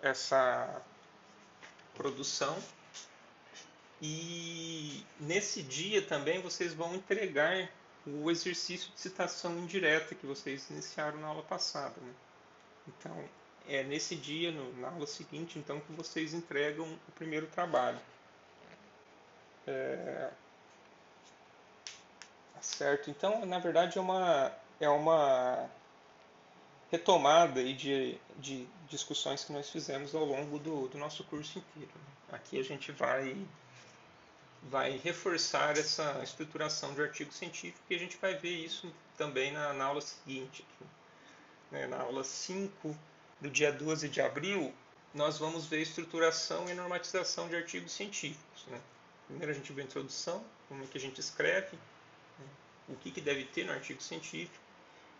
essa 0.00 0.82
produção 1.94 2.56
e 4.00 5.04
nesse 5.18 5.62
dia 5.62 6.00
também 6.02 6.40
vocês 6.40 6.72
vão 6.72 6.94
entregar 6.94 7.68
o 8.06 8.30
exercício 8.30 8.90
de 8.92 9.00
citação 9.00 9.58
indireta 9.58 10.14
que 10.14 10.26
vocês 10.26 10.70
iniciaram 10.70 11.18
na 11.18 11.28
aula 11.28 11.42
passada. 11.42 11.94
Né? 12.00 12.12
Então, 12.86 13.28
é 13.66 13.82
nesse 13.82 14.16
dia, 14.16 14.52
no, 14.52 14.72
na 14.80 14.88
aula 14.88 15.06
seguinte, 15.06 15.58
então, 15.58 15.80
que 15.80 15.92
vocês 15.92 16.32
entregam 16.32 16.86
o 16.86 17.12
primeiro 17.12 17.46
trabalho. 17.48 18.00
É... 19.66 20.30
Tá 22.54 22.62
certo? 22.62 23.10
Então, 23.10 23.44
na 23.44 23.58
verdade, 23.58 23.98
é 23.98 24.00
uma, 24.00 24.52
é 24.80 24.88
uma 24.88 25.68
retomada 26.90 27.60
aí 27.60 27.74
de, 27.74 28.18
de 28.38 28.66
discussões 28.88 29.44
que 29.44 29.52
nós 29.52 29.68
fizemos 29.68 30.14
ao 30.14 30.24
longo 30.24 30.58
do, 30.58 30.88
do 30.88 30.98
nosso 30.98 31.22
curso 31.24 31.58
inteiro. 31.58 31.92
Né? 31.94 32.36
Aqui 32.38 32.58
a 32.58 32.64
gente 32.64 32.90
vai 32.92 33.36
vai 34.62 34.96
reforçar 34.98 35.76
essa 35.76 36.20
estruturação 36.22 36.94
de 36.94 37.02
artigo 37.02 37.32
científico 37.32 37.84
e 37.88 37.94
a 37.94 37.98
gente 37.98 38.16
vai 38.16 38.34
ver 38.34 38.64
isso 38.64 38.92
também 39.16 39.52
na, 39.52 39.72
na 39.72 39.84
aula 39.84 40.00
seguinte. 40.00 40.64
Aqui. 40.64 40.90
Né? 41.70 41.86
Na 41.86 42.00
aula 42.00 42.24
5 42.24 42.96
do 43.40 43.50
dia 43.50 43.72
12 43.72 44.08
de 44.08 44.20
abril, 44.20 44.74
nós 45.14 45.38
vamos 45.38 45.66
ver 45.66 45.80
estruturação 45.80 46.68
e 46.68 46.74
normatização 46.74 47.48
de 47.48 47.56
artigos 47.56 47.92
científicos. 47.92 48.66
Né? 48.66 48.80
Primeiro 49.26 49.52
a 49.52 49.54
gente 49.54 49.72
vê 49.72 49.82
a 49.82 49.84
introdução, 49.84 50.44
como 50.68 50.82
é 50.82 50.86
que 50.86 50.98
a 50.98 51.00
gente 51.00 51.20
escreve, 51.20 51.76
né? 52.38 52.46
o 52.88 52.96
que, 52.96 53.10
que 53.10 53.20
deve 53.20 53.44
ter 53.44 53.64
no 53.64 53.72
artigo 53.72 54.02
científico. 54.02 54.58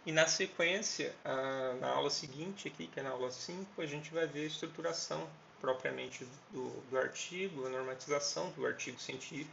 E 0.07 0.13
na 0.13 0.27
sequência, 0.27 1.15
a, 1.25 1.75
na 1.81 1.89
aula 1.91 2.11
seguinte 2.11 2.69
aqui, 2.69 2.87
que 2.87 3.01
é 3.01 3.03
na 3.03 3.11
aula 3.11 3.31
5, 3.31 3.81
a 3.81 3.87
gente 3.87 4.13
vai 4.13 4.27
ver 4.27 4.45
a 4.45 4.47
estruturação 4.47 5.29
propriamente 5.61 6.27
do, 6.51 6.71
do 6.91 6.99
artigo, 6.99 7.67
a 7.67 7.71
normatização 7.71 8.51
do 8.53 8.67
artigo 8.67 8.99
científico. 9.01 9.51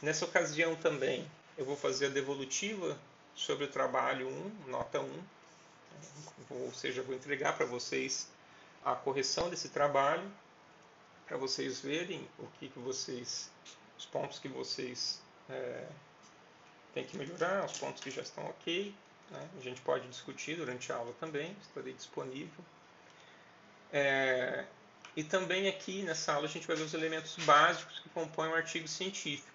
Nessa 0.00 0.24
ocasião 0.24 0.74
também 0.76 1.28
eu 1.56 1.64
vou 1.64 1.76
fazer 1.76 2.06
a 2.06 2.10
devolutiva 2.10 2.98
sobre 3.34 3.64
o 3.64 3.68
trabalho 3.68 4.28
1, 4.28 4.70
nota 4.70 5.00
1, 5.00 5.22
ou 6.50 6.72
seja, 6.72 7.02
vou 7.02 7.14
entregar 7.14 7.56
para 7.56 7.66
vocês 7.66 8.28
a 8.84 8.94
correção 8.94 9.48
desse 9.48 9.68
trabalho, 9.68 10.28
para 11.26 11.36
vocês 11.36 11.80
verem 11.80 12.26
o 12.38 12.46
que, 12.58 12.68
que 12.68 12.78
vocês, 12.78 13.50
os 13.96 14.04
pontos 14.06 14.38
que 14.38 14.48
vocês 14.48 15.20
é, 15.48 15.86
têm 16.92 17.04
que 17.04 17.16
melhorar, 17.16 17.64
os 17.64 17.78
pontos 17.78 18.02
que 18.02 18.10
já 18.10 18.22
estão 18.22 18.44
ok. 18.46 18.94
Né? 19.30 19.48
A 19.58 19.60
gente 19.62 19.80
pode 19.80 20.06
discutir 20.08 20.56
durante 20.56 20.92
a 20.92 20.96
aula 20.96 21.14
também, 21.20 21.56
estarei 21.62 21.92
disponível. 21.92 22.64
É, 23.92 24.64
e 25.16 25.22
também 25.22 25.68
aqui 25.68 26.02
nessa 26.02 26.32
aula 26.32 26.46
a 26.46 26.50
gente 26.50 26.66
vai 26.66 26.76
ver 26.76 26.84
os 26.84 26.94
elementos 26.94 27.36
básicos 27.44 27.98
que 27.98 28.08
compõem 28.10 28.50
um 28.50 28.54
artigo 28.54 28.88
científico. 28.88 29.50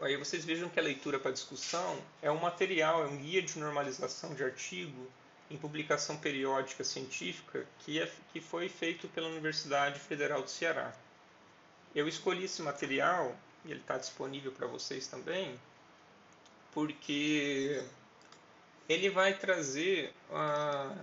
Aí 0.00 0.16
vocês 0.16 0.44
vejam 0.44 0.68
que 0.68 0.78
a 0.78 0.82
leitura 0.82 1.18
para 1.18 1.32
discussão 1.32 2.00
é 2.22 2.30
um 2.30 2.38
material, 2.38 3.02
é 3.02 3.06
um 3.06 3.16
guia 3.16 3.42
de 3.42 3.58
normalização 3.58 4.32
de 4.32 4.44
artigo 4.44 5.10
em 5.50 5.56
publicação 5.56 6.16
periódica 6.16 6.84
científica 6.84 7.66
que, 7.80 8.00
é, 8.00 8.10
que 8.32 8.40
foi 8.40 8.68
feito 8.68 9.08
pela 9.08 9.28
Universidade 9.28 9.98
Federal 9.98 10.42
do 10.42 10.50
Ceará. 10.50 10.94
Eu 11.94 12.06
escolhi 12.06 12.44
esse 12.44 12.62
material, 12.62 13.34
e 13.64 13.72
ele 13.72 13.80
está 13.80 13.98
disponível 13.98 14.52
para 14.52 14.68
vocês 14.68 15.08
também, 15.08 15.58
porque 16.72 17.82
ele 18.88 19.10
vai 19.10 19.34
trazer 19.34 20.12
uh, 20.30 20.96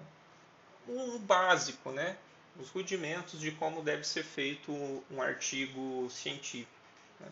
um 0.87 1.19
básico, 1.19 1.91
né? 1.91 2.15
Os 2.59 2.69
rudimentos 2.69 3.39
de 3.39 3.51
como 3.51 3.83
deve 3.83 4.03
ser 4.03 4.23
feito 4.23 4.71
um 5.11 5.21
artigo 5.21 6.09
científico. 6.09 6.71
Né? 7.19 7.27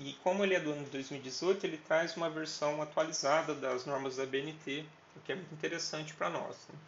E 0.00 0.12
como 0.22 0.42
ele 0.42 0.54
é 0.54 0.60
do 0.60 0.72
ano 0.72 0.84
de 0.84 0.90
2018, 0.90 1.64
ele 1.66 1.78
traz 1.78 2.16
uma 2.16 2.30
versão 2.30 2.80
atualizada 2.80 3.54
das 3.54 3.84
normas 3.84 4.16
da 4.16 4.26
BNT, 4.26 4.84
o 5.16 5.20
que 5.20 5.32
é 5.32 5.34
muito 5.34 5.52
interessante 5.52 6.14
para 6.14 6.30
nós. 6.30 6.56
Né? 6.68 6.78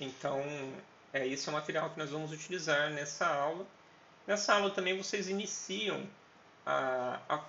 Então, 0.00 0.42
é, 1.12 1.26
esse 1.26 1.48
é 1.48 1.52
o 1.52 1.54
material 1.54 1.90
que 1.90 1.98
nós 1.98 2.10
vamos 2.10 2.32
utilizar 2.32 2.90
nessa 2.90 3.26
aula. 3.26 3.66
Nessa 4.26 4.54
aula 4.54 4.70
também 4.70 4.96
vocês 4.96 5.28
iniciam 5.28 6.08
a, 6.64 7.20
a, 7.28 7.44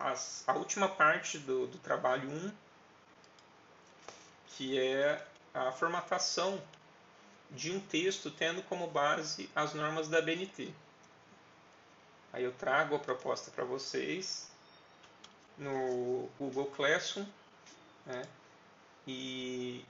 a, 0.00 0.14
a 0.46 0.52
última 0.54 0.88
parte 0.88 1.38
do, 1.38 1.66
do 1.66 1.78
trabalho 1.78 2.28
1, 2.28 2.52
que 4.48 4.78
é 4.78 5.24
a 5.54 5.70
formatação 5.72 6.60
de 7.54 7.70
um 7.70 7.80
texto 7.80 8.30
tendo 8.30 8.62
como 8.62 8.86
base 8.86 9.48
as 9.54 9.74
normas 9.74 10.08
da 10.08 10.20
BNT. 10.20 10.72
Aí 12.32 12.44
eu 12.44 12.52
trago 12.52 12.96
a 12.96 12.98
proposta 12.98 13.50
para 13.50 13.64
vocês 13.64 14.50
no 15.58 16.28
Google 16.38 16.66
Classroom, 16.66 17.26
né? 18.06 18.22
E, 19.06 19.84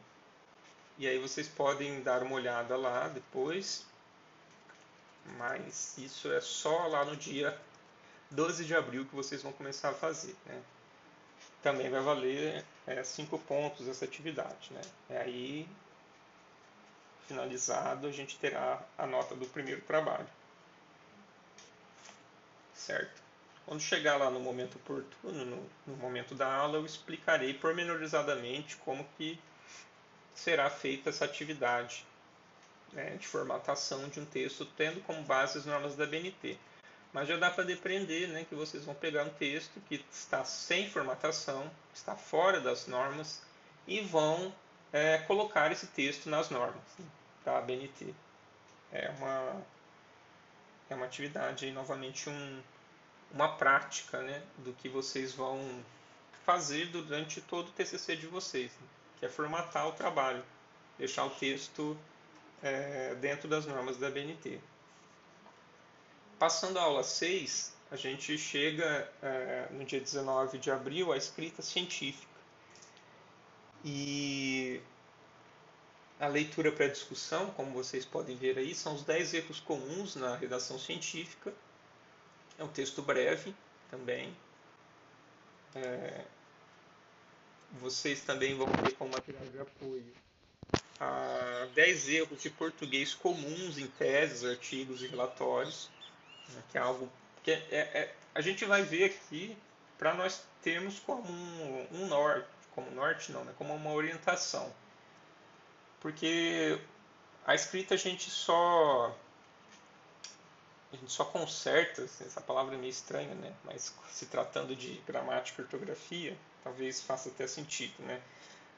e 0.99 1.07
aí 1.07 1.19
vocês 1.19 1.49
podem 1.49 2.03
dar 2.03 2.23
uma 2.23 2.35
olhada 2.35 2.77
lá 2.77 3.07
depois, 3.09 3.87
mas 5.39 5.97
isso 5.99 6.33
é 6.33 6.41
só 6.41 6.89
lá 6.89 7.05
no 7.05 7.17
dia 7.17 7.57
12 8.31 8.65
de 8.65 8.75
abril 8.75 9.05
que 9.05 9.15
vocês 9.15 9.43
vão 9.43 9.53
começar 9.53 9.91
a 9.91 9.95
fazer, 9.95 10.35
né? 10.47 10.61
Também 11.63 11.89
vai 11.91 12.01
valer 12.01 12.65
5 13.05 13.37
é, 13.37 13.39
pontos 13.39 13.87
essa 13.87 14.05
atividade, 14.05 14.73
né? 14.73 14.81
É 15.11 15.19
aí 15.19 15.69
finalizado, 17.33 18.07
a 18.07 18.13
gente 18.13 18.39
terá 18.39 18.81
a 18.97 19.07
nota 19.07 19.35
do 19.35 19.47
primeiro 19.47 19.81
trabalho. 19.83 20.29
Certo? 22.75 23.23
Quando 23.65 23.81
chegar 23.81 24.17
lá 24.17 24.31
no 24.31 24.41
momento 24.41 24.77
oportuno, 24.77 25.45
no, 25.45 25.71
no 25.87 25.97
momento 25.97 26.35
da 26.35 26.53
aula, 26.53 26.79
eu 26.79 26.85
explicarei 26.85 27.55
pormenorizadamente 27.55 28.77
como 28.77 29.07
que 29.17 29.41
será 30.35 30.69
feita 30.69 31.11
essa 31.11 31.25
atividade 31.25 32.05
né, 32.93 33.17
de 33.17 33.27
formatação 33.27 34.09
de 34.09 34.21
um 34.21 34.27
texto, 34.27 34.67
tendo 34.77 35.01
como 35.03 35.23
base 35.23 35.59
as 35.59 35.65
normas 35.65 35.97
da 35.97 36.07
BNT. 36.07 36.59
Mas 37.13 37.29
já 37.29 37.37
dá 37.37 37.51
para 37.51 37.65
depreender 37.65 38.29
né, 38.29 38.45
que 38.49 38.55
vocês 38.55 38.85
vão 38.85 38.95
pegar 38.95 39.25
um 39.25 39.31
texto 39.31 39.81
que 39.89 40.05
está 40.11 40.45
sem 40.45 40.91
formatação, 40.91 41.71
está 41.95 42.17
fora 42.17 42.61
das 42.61 42.87
normas, 42.87 43.43
e 43.87 44.01
vão 44.01 44.53
é, 44.93 45.19
colocar 45.19 45.71
esse 45.71 45.87
texto 45.89 46.29
nas 46.29 46.51
normas 46.51 46.83
da 47.45 47.61
BNT. 47.61 48.15
É 48.93 49.11
uma, 49.19 49.63
é 50.91 50.95
uma 50.95 51.07
atividade, 51.07 51.65
aí, 51.65 51.73
novamente, 51.73 52.29
um, 52.29 52.63
uma 53.33 53.57
prática 53.57 54.21
né, 54.23 54.43
do 54.59 54.73
que 54.75 54.89
vocês 54.89 55.33
vão 55.33 55.83
fazer 56.45 56.87
durante 56.87 57.41
todo 57.41 57.69
o 57.69 57.73
TCC 57.73 58.17
de 58.17 58.27
vocês, 58.27 58.73
né, 58.73 58.87
que 59.19 59.27
é 59.27 59.29
formatar 59.29 59.89
o 59.89 59.93
trabalho, 59.93 60.45
deixar 60.99 61.25
o 61.25 61.31
texto 61.31 61.97
é, 62.63 63.15
dentro 63.17 63.49
das 63.49 63.67
normas 63.67 63.97
da 63.97 64.11
BNT. 64.11 64.61
Passando 66.39 66.79
à 66.79 66.83
aula 66.83 67.05
6, 67.05 67.75
a 67.91 67.97
gente 67.97 68.37
chega 68.37 69.11
é, 69.23 69.69
no 69.71 69.85
dia 69.85 70.01
19 70.01 70.59
de 70.59 70.71
abril 70.71 71.13
à 71.13 71.17
escrita 71.17 71.63
científica. 71.63 72.33
E 73.85 74.81
a 76.23 76.29
leitura 76.29 76.71
para 76.71 76.87
discussão, 76.87 77.51
como 77.51 77.73
vocês 77.73 78.05
podem 78.05 78.37
ver 78.37 78.57
aí, 78.57 78.77
são 78.77 78.95
os 78.95 79.03
10 79.03 79.35
erros 79.35 79.59
comuns 79.59 80.15
na 80.15 80.37
redação 80.37 80.79
científica. 80.79 81.53
É 82.57 82.63
um 82.63 82.69
texto 82.69 83.03
breve 83.03 83.53
também. 83.91 84.33
É, 85.75 86.25
vocês 87.73 88.21
também 88.21 88.55
vão 88.57 88.69
ter 88.71 88.93
como 88.93 89.11
material 89.11 89.45
de 89.47 89.59
apoio 89.59 90.15
a 91.01 91.67
10 91.75 92.09
erros 92.11 92.41
de 92.41 92.51
português 92.51 93.15
comuns 93.15 93.77
em 93.77 93.89
teses, 93.89 94.45
artigos 94.45 95.03
e 95.03 95.09
relatórios, 95.09 95.91
né, 96.51 96.63
que 96.71 96.79
é 96.79 96.81
algo 96.81 97.11
que 97.43 97.51
é, 97.51 97.67
é, 97.73 97.79
é, 97.79 98.15
a 98.33 98.41
gente 98.41 98.65
vai 98.65 98.85
ver 98.85 99.07
aqui 99.07 99.57
para 99.99 100.15
nós 100.15 100.45
termos 100.63 101.01
como 101.01 101.29
um, 101.29 101.87
um, 101.91 102.07
norte, 102.07 102.47
como 102.77 102.89
norte 102.93 103.33
não, 103.33 103.45
né, 103.45 103.53
como 103.59 103.75
uma 103.75 103.91
orientação, 103.91 104.73
porque 106.03 106.79
a 107.47 107.55
escrita 107.55 107.95
a 107.95 107.97
gente 107.97 108.29
só 108.29 109.17
a 110.93 110.97
gente 110.97 111.11
só 111.11 111.25
conserta, 111.25 112.03
assim, 112.03 112.25
essa 112.25 112.41
palavra 112.41 112.75
é 112.75 112.79
meio 112.79 112.91
estranha, 112.91 113.35
né? 113.37 113.55
Mas 113.65 113.95
se 114.11 114.27
tratando 114.27 114.77
de 114.77 115.01
gramática 115.07 115.63
e 115.63 115.65
ortografia, 115.65 116.37
talvez 116.63 117.01
faça 117.01 117.31
até 117.31 117.47
sentido, 117.47 117.95
né? 118.03 118.21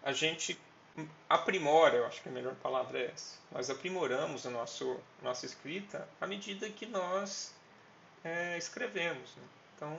A 0.01 0.13
gente 0.13 0.57
aprimora, 1.29 1.97
eu 1.97 2.07
acho 2.07 2.23
que 2.23 2.29
a 2.29 2.33
melhor 2.33 2.55
palavra 2.57 3.01
é 3.01 3.07
essa. 3.07 3.37
Nós 3.51 3.69
aprimoramos 3.69 4.47
a 4.47 4.51
nosso, 4.51 4.97
nossa 5.21 5.45
escrita 5.45 6.09
à 6.21 6.27
medida 6.27 6.71
que 6.71 6.87
nós 6.87 7.53
é, 8.23 8.57
escrevemos. 8.57 9.35
Né? 9.35 9.43
Então, 9.75 9.99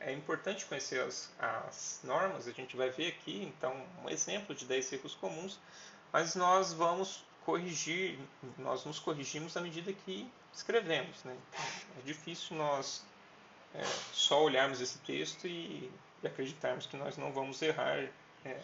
é 0.00 0.12
importante 0.12 0.66
conhecer 0.66 1.00
as, 1.00 1.30
as 1.38 2.00
normas, 2.04 2.46
a 2.46 2.52
gente 2.52 2.76
vai 2.76 2.90
ver 2.90 3.08
aqui, 3.08 3.42
então, 3.44 3.74
um 4.04 4.10
exemplo 4.10 4.54
de 4.54 4.66
10 4.66 4.92
erros 4.92 5.14
comuns, 5.14 5.58
mas 6.12 6.34
nós 6.34 6.72
vamos 6.72 7.24
corrigir, 7.44 8.18
nós 8.58 8.84
nos 8.84 8.98
corrigimos 8.98 9.56
à 9.56 9.60
medida 9.60 9.92
que 9.92 10.30
escrevemos. 10.52 11.24
Né? 11.24 11.36
É 11.98 12.02
difícil 12.02 12.56
nós 12.56 13.04
é, 13.74 13.82
só 14.12 14.42
olharmos 14.42 14.80
esse 14.80 14.98
texto 14.98 15.46
e, 15.46 15.90
e, 16.22 16.26
acreditarmos 16.26 16.86
que 16.86 16.96
nós 16.96 17.16
não 17.16 17.32
vamos 17.32 17.60
errar 17.62 17.98
é, 18.44 18.62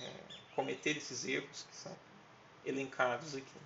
é, 0.00 0.10
cometer 0.54 0.96
esses 0.96 1.24
erros 1.24 1.66
que 1.68 1.76
são 1.76 1.96
elencados 2.64 3.34
aqui. 3.34 3.60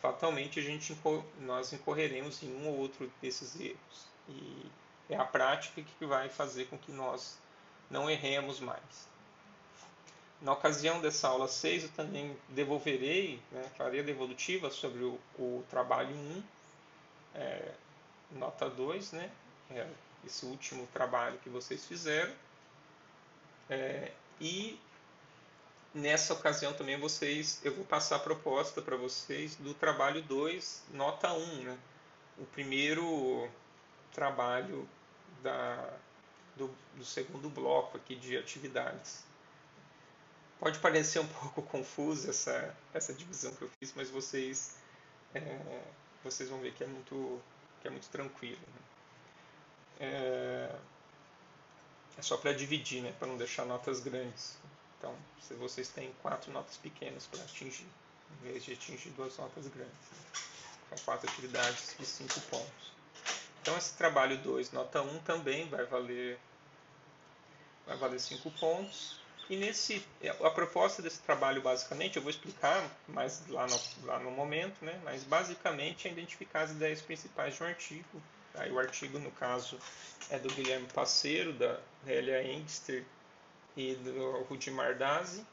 Fatalmente 0.00 0.60
a 0.60 0.62
gente 0.62 0.96
nós 1.40 1.72
incorreremos 1.72 2.42
em 2.42 2.54
um 2.54 2.68
ou 2.68 2.78
outro 2.78 3.10
desses 3.20 3.58
erros 3.58 4.06
e 4.28 4.70
é 5.08 5.16
a 5.16 5.24
prática 5.24 5.82
que 5.82 6.06
vai 6.06 6.28
fazer 6.28 6.66
com 6.66 6.78
que 6.78 6.92
nós 6.92 7.38
não 7.90 8.08
erremos 8.08 8.60
mais. 8.60 9.08
Na 10.40 10.52
ocasião 10.52 11.00
dessa 11.00 11.28
aula 11.28 11.48
6, 11.48 11.84
eu 11.84 11.88
também 11.90 12.36
devolverei 12.48 13.40
né, 13.50 13.70
clareza 13.76 14.04
devolutiva 14.04 14.70
sobre 14.70 15.02
o, 15.02 15.18
o 15.38 15.64
trabalho 15.68 16.14
1, 16.14 16.42
é, 17.34 17.72
nota 18.32 18.70
2, 18.70 19.12
né, 19.12 19.30
é, 19.70 19.86
esse 20.24 20.46
último 20.46 20.86
trabalho 20.92 21.38
que 21.38 21.48
vocês 21.48 21.84
fizeram. 21.84 22.32
É, 23.68 24.12
e 24.40 24.78
nessa 25.92 26.32
ocasião 26.34 26.72
também 26.72 26.98
vocês, 26.98 27.60
eu 27.64 27.74
vou 27.74 27.84
passar 27.84 28.16
a 28.16 28.20
proposta 28.20 28.80
para 28.80 28.96
vocês 28.96 29.56
do 29.56 29.74
trabalho 29.74 30.22
2, 30.22 30.84
nota 30.92 31.32
1, 31.32 31.36
um, 31.36 31.62
né? 31.64 31.78
o 32.38 32.44
primeiro 32.46 33.48
trabalho 34.12 34.88
da, 35.42 35.92
do, 36.56 36.70
do, 36.96 37.04
segundo 37.04 37.48
bloco 37.48 37.96
aqui 37.96 38.14
de 38.14 38.36
atividades. 38.36 39.24
Pode 40.58 40.78
parecer 40.80 41.20
um 41.20 41.26
pouco 41.40 41.62
confuso 41.62 42.28
essa, 42.28 42.74
essa 42.92 43.12
divisão 43.12 43.52
que 43.54 43.62
eu 43.62 43.70
fiz, 43.78 43.92
mas 43.94 44.10
vocês, 44.10 44.76
é, 45.34 45.58
vocês 46.24 46.48
vão 46.48 46.60
ver 46.60 46.72
que 46.74 46.84
é 46.84 46.86
muito, 46.86 47.40
que 47.80 47.88
é 47.88 47.90
muito 47.90 48.08
tranquilo. 48.08 48.60
Né? 48.60 48.82
É, 50.00 50.76
é 52.18 52.22
só 52.22 52.36
para 52.36 52.52
dividir, 52.52 53.02
né? 53.02 53.14
para 53.18 53.28
não 53.28 53.36
deixar 53.36 53.64
notas 53.64 54.00
grandes. 54.00 54.56
Então, 54.98 55.14
se 55.40 55.54
vocês 55.54 55.88
têm 55.88 56.12
quatro 56.22 56.50
notas 56.50 56.76
pequenas 56.76 57.26
para 57.26 57.40
atingir, 57.42 57.86
em 58.32 58.50
vez 58.50 58.64
de 58.64 58.72
atingir 58.72 59.10
duas 59.10 59.36
notas 59.38 59.68
grandes. 59.68 59.92
Né? 59.92 60.42
São 60.88 61.04
quatro 61.04 61.30
atividades 61.30 61.94
de 61.98 62.04
cinco 62.04 62.40
pontos. 62.42 62.92
Então, 63.62 63.76
esse 63.76 63.94
trabalho 63.94 64.38
2, 64.38 64.72
nota 64.72 65.02
1, 65.02 65.14
um, 65.14 65.18
também 65.20 65.68
vai 65.68 65.84
valer 65.84 66.38
vai 67.86 67.96
valer 67.96 68.20
5 68.20 68.50
pontos. 68.52 69.17
E 69.50 69.56
nesse, 69.56 70.04
a 70.42 70.50
proposta 70.50 71.00
desse 71.00 71.20
trabalho, 71.20 71.62
basicamente, 71.62 72.16
eu 72.16 72.22
vou 72.22 72.30
explicar 72.30 72.84
mais 73.08 73.46
lá 73.48 73.66
no, 73.66 73.80
lá 74.04 74.18
no 74.18 74.30
momento, 74.30 74.84
né? 74.84 75.00
mas 75.02 75.24
basicamente 75.24 76.06
é 76.06 76.10
identificar 76.10 76.62
as 76.62 76.70
ideias 76.72 77.00
principais 77.00 77.54
de 77.54 77.62
um 77.62 77.66
artigo. 77.66 78.22
Aí 78.54 78.70
o 78.70 78.78
artigo, 78.78 79.18
no 79.18 79.30
caso, 79.30 79.78
é 80.28 80.38
do 80.38 80.52
Guilherme 80.52 80.86
Passeiro, 80.92 81.54
da 81.54 81.80
Hélia 82.06 82.42
Engster 82.42 83.04
e 83.74 83.94
do 83.94 84.42
Rudimar 84.42 84.98
Dazi, 84.98 85.46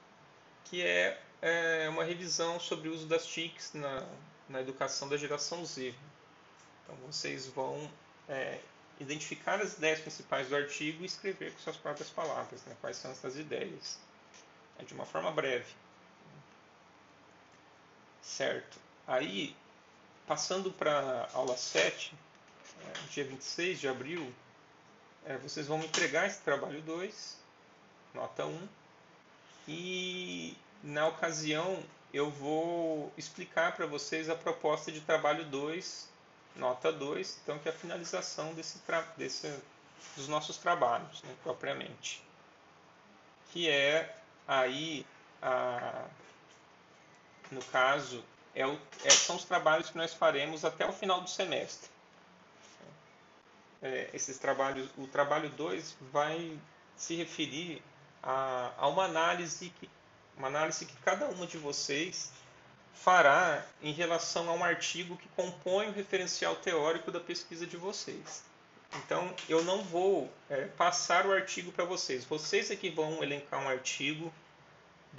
que 0.66 0.82
é, 0.82 1.22
é, 1.42 1.88
uma 1.88 2.04
revisão 2.04 2.60
sobre 2.60 2.90
o 2.90 2.94
uso 2.94 3.06
das 3.08 3.26
TICs 3.26 3.74
na, 3.76 4.06
na 4.50 4.60
educação 4.60 5.08
da 5.08 5.16
geração 5.16 5.64
Z. 5.64 5.94
Então 6.84 6.96
vocês 7.08 7.48
vão 7.48 7.90
é, 8.28 8.60
identificar 9.00 9.62
as 9.62 9.74
ideias 9.74 10.00
principais 10.00 10.48
do 10.50 10.56
artigo 10.56 11.04
e 11.04 11.06
escrever 11.06 11.52
com 11.54 11.60
suas 11.60 11.78
próprias 11.78 12.10
palavras 12.10 12.64
né, 12.66 12.76
quais 12.80 12.98
são 12.98 13.12
essas 13.12 13.38
ideias, 13.38 14.00
é, 14.80 14.84
de 14.84 14.94
uma 14.94 15.06
forma 15.06 15.32
breve. 15.32 15.74
Certo. 18.22 18.80
Aí, 19.08 19.56
passando 20.26 20.72
para 20.72 21.30
aula 21.34 21.56
7, 21.56 22.14
é, 22.82 23.08
dia 23.12 23.24
26 23.24 23.80
de 23.80 23.88
abril, 23.88 24.34
é, 25.26 25.38
vocês 25.38 25.68
vão 25.68 25.78
me 25.78 25.86
entregar 25.86 26.28
esse 26.28 26.42
trabalho 26.42 26.82
2 26.82 27.46
nota 28.16 28.46
1. 28.46 28.68
E 29.68 30.58
na 30.82 31.08
ocasião 31.08 31.84
eu 32.14 32.32
vou 32.32 33.12
explicar 33.18 33.76
para 33.76 33.86
vocês 33.86 34.30
a 34.30 34.36
proposta 34.36 34.92
de 34.92 35.02
trabalho 35.02 35.44
2, 35.46 36.10
nota 36.56 36.92
2, 36.92 37.40
então 37.44 37.60
que 37.60 37.68
é 37.68 37.72
a 37.72 37.76
finalização 37.76 38.54
desse, 38.54 38.82
desse 39.18 39.54
dos 40.16 40.28
nossos 40.28 40.58
trabalhos, 40.58 41.22
né, 41.24 41.36
propriamente. 41.44 42.24
Que 43.52 43.70
é 43.70 44.16
aí, 44.48 45.06
a, 45.42 46.06
no 47.52 47.64
caso, 47.66 48.24
é 48.54 48.66
o, 48.66 48.80
é, 49.04 49.10
são 49.10 49.36
os 49.36 49.44
trabalhos 49.44 49.90
que 49.90 49.98
nós 49.98 50.14
faremos 50.14 50.64
até 50.64 50.86
o 50.86 50.94
final 50.94 51.22
do 51.22 51.30
semestre. 51.30 51.90
É, 53.82 54.10
esses 54.14 54.38
trabalhos, 54.38 54.90
o 54.98 55.08
trabalho 55.08 55.50
2 55.50 55.98
vai 56.12 56.58
se 56.96 57.16
referir 57.16 57.84
a, 58.24 58.72
a 58.78 58.88
uma 58.88 59.04
análise 59.04 59.70
que 59.70 59.90
uma 60.38 60.48
análise 60.48 60.86
que 60.86 60.96
cada 60.98 61.28
uma 61.28 61.48
de 61.48 61.58
vocês 61.58 62.32
fará 62.96 63.66
em 63.82 63.92
relação 63.92 64.50
a 64.50 64.54
um 64.54 64.64
artigo 64.64 65.18
que 65.18 65.28
compõe 65.36 65.88
o 65.88 65.92
referencial 65.92 66.56
teórico 66.56 67.12
da 67.12 67.20
pesquisa 67.20 67.68
de 67.68 67.78
vocês. 67.78 68.44
Então, 68.98 69.34
eu 69.50 69.64
não 69.64 69.84
vou 69.84 70.32
é, 70.50 70.66
passar 70.66 71.26
o 71.26 71.34
artigo 71.34 71.72
para 71.72 71.84
vocês. 71.84 72.24
Vocês 72.24 72.72
é 72.72 72.76
que 72.76 72.90
vão 72.90 73.22
elencar 73.22 73.62
um 73.62 73.68
artigo 73.68 74.34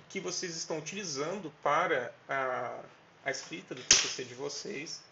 que 0.08 0.18
vocês 0.20 0.56
estão 0.56 0.78
utilizando 0.78 1.52
para 1.62 2.12
a, 2.28 2.80
a 3.24 3.30
escrita 3.30 3.74
do 3.74 3.82
TCC 3.82 4.24
de 4.24 4.34
vocês 4.34 5.02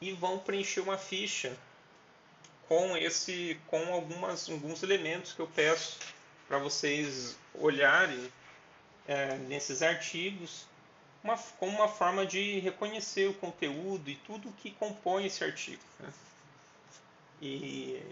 e 0.00 0.12
vão 0.12 0.38
preencher 0.38 0.80
uma 0.80 0.96
ficha 0.96 1.56
com 2.68 2.96
esse 2.96 3.58
com 3.66 3.92
algumas 3.92 4.48
alguns 4.48 4.82
elementos 4.82 5.32
que 5.32 5.40
eu 5.40 5.46
peço 5.46 5.98
para 6.46 6.58
vocês 6.58 7.36
olharem 7.54 8.30
é, 9.06 9.36
nesses 9.48 9.82
artigos 9.82 10.67
uma, 11.22 11.36
como 11.36 11.72
uma 11.72 11.88
forma 11.88 12.26
de 12.26 12.60
reconhecer 12.60 13.28
o 13.28 13.34
conteúdo 13.34 14.08
e 14.08 14.16
tudo 14.16 14.52
que 14.52 14.70
compõe 14.72 15.26
esse 15.26 15.42
artigo. 15.42 15.82
Né? 16.00 16.12
E 17.40 18.02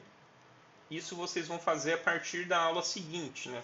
isso 0.90 1.16
vocês 1.16 1.48
vão 1.48 1.58
fazer 1.58 1.94
a 1.94 1.98
partir 1.98 2.46
da 2.46 2.58
aula 2.58 2.82
seguinte. 2.82 3.48
Né? 3.48 3.62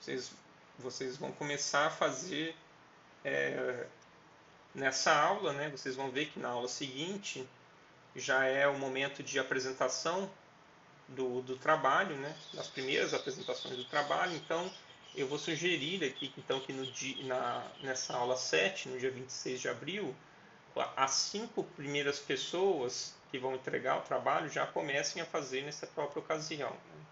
Vocês, 0.00 0.32
vocês 0.78 1.16
vão 1.16 1.32
começar 1.32 1.86
a 1.86 1.90
fazer 1.90 2.54
é, 3.24 3.86
nessa 4.74 5.12
aula, 5.12 5.52
né? 5.52 5.68
vocês 5.70 5.96
vão 5.96 6.10
ver 6.10 6.26
que 6.26 6.38
na 6.38 6.48
aula 6.48 6.68
seguinte 6.68 7.46
já 8.16 8.44
é 8.44 8.66
o 8.66 8.78
momento 8.78 9.22
de 9.22 9.38
apresentação 9.38 10.30
do, 11.08 11.40
do 11.42 11.56
trabalho, 11.56 12.16
né? 12.16 12.36
das 12.54 12.68
primeiras 12.68 13.14
apresentações 13.14 13.76
do 13.76 13.84
trabalho. 13.84 14.34
Então, 14.36 14.70
eu 15.18 15.26
vou 15.26 15.38
sugerir 15.38 16.04
aqui 16.04 16.32
então 16.38 16.60
que 16.60 16.72
no 16.72 16.86
dia, 16.86 17.24
na, 17.24 17.66
nessa 17.82 18.16
aula 18.16 18.36
7, 18.36 18.88
no 18.88 18.98
dia 18.98 19.10
26 19.10 19.60
de 19.60 19.68
abril, 19.68 20.14
as 20.96 21.10
cinco 21.10 21.64
primeiras 21.64 22.20
pessoas 22.20 23.14
que 23.30 23.38
vão 23.38 23.54
entregar 23.56 23.98
o 23.98 24.02
trabalho 24.02 24.48
já 24.48 24.64
comecem 24.64 25.20
a 25.20 25.26
fazer 25.26 25.62
nessa 25.62 25.88
própria 25.88 26.20
ocasião. 26.20 26.70
Né? 26.70 27.04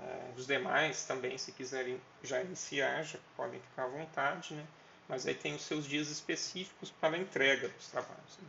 É, 0.00 0.38
os 0.38 0.46
demais 0.46 1.04
também, 1.04 1.36
se 1.36 1.50
quiserem 1.50 2.00
já 2.22 2.40
iniciar, 2.40 3.02
já 3.02 3.18
podem 3.36 3.60
ficar 3.60 3.84
à 3.84 3.88
vontade, 3.88 4.54
né? 4.54 4.64
mas 5.08 5.26
aí 5.26 5.34
tem 5.34 5.56
os 5.56 5.62
seus 5.62 5.86
dias 5.86 6.08
específicos 6.08 6.90
para 7.00 7.16
a 7.16 7.18
entrega 7.18 7.68
dos 7.68 7.88
trabalhos. 7.88 8.38
Né? 8.40 8.48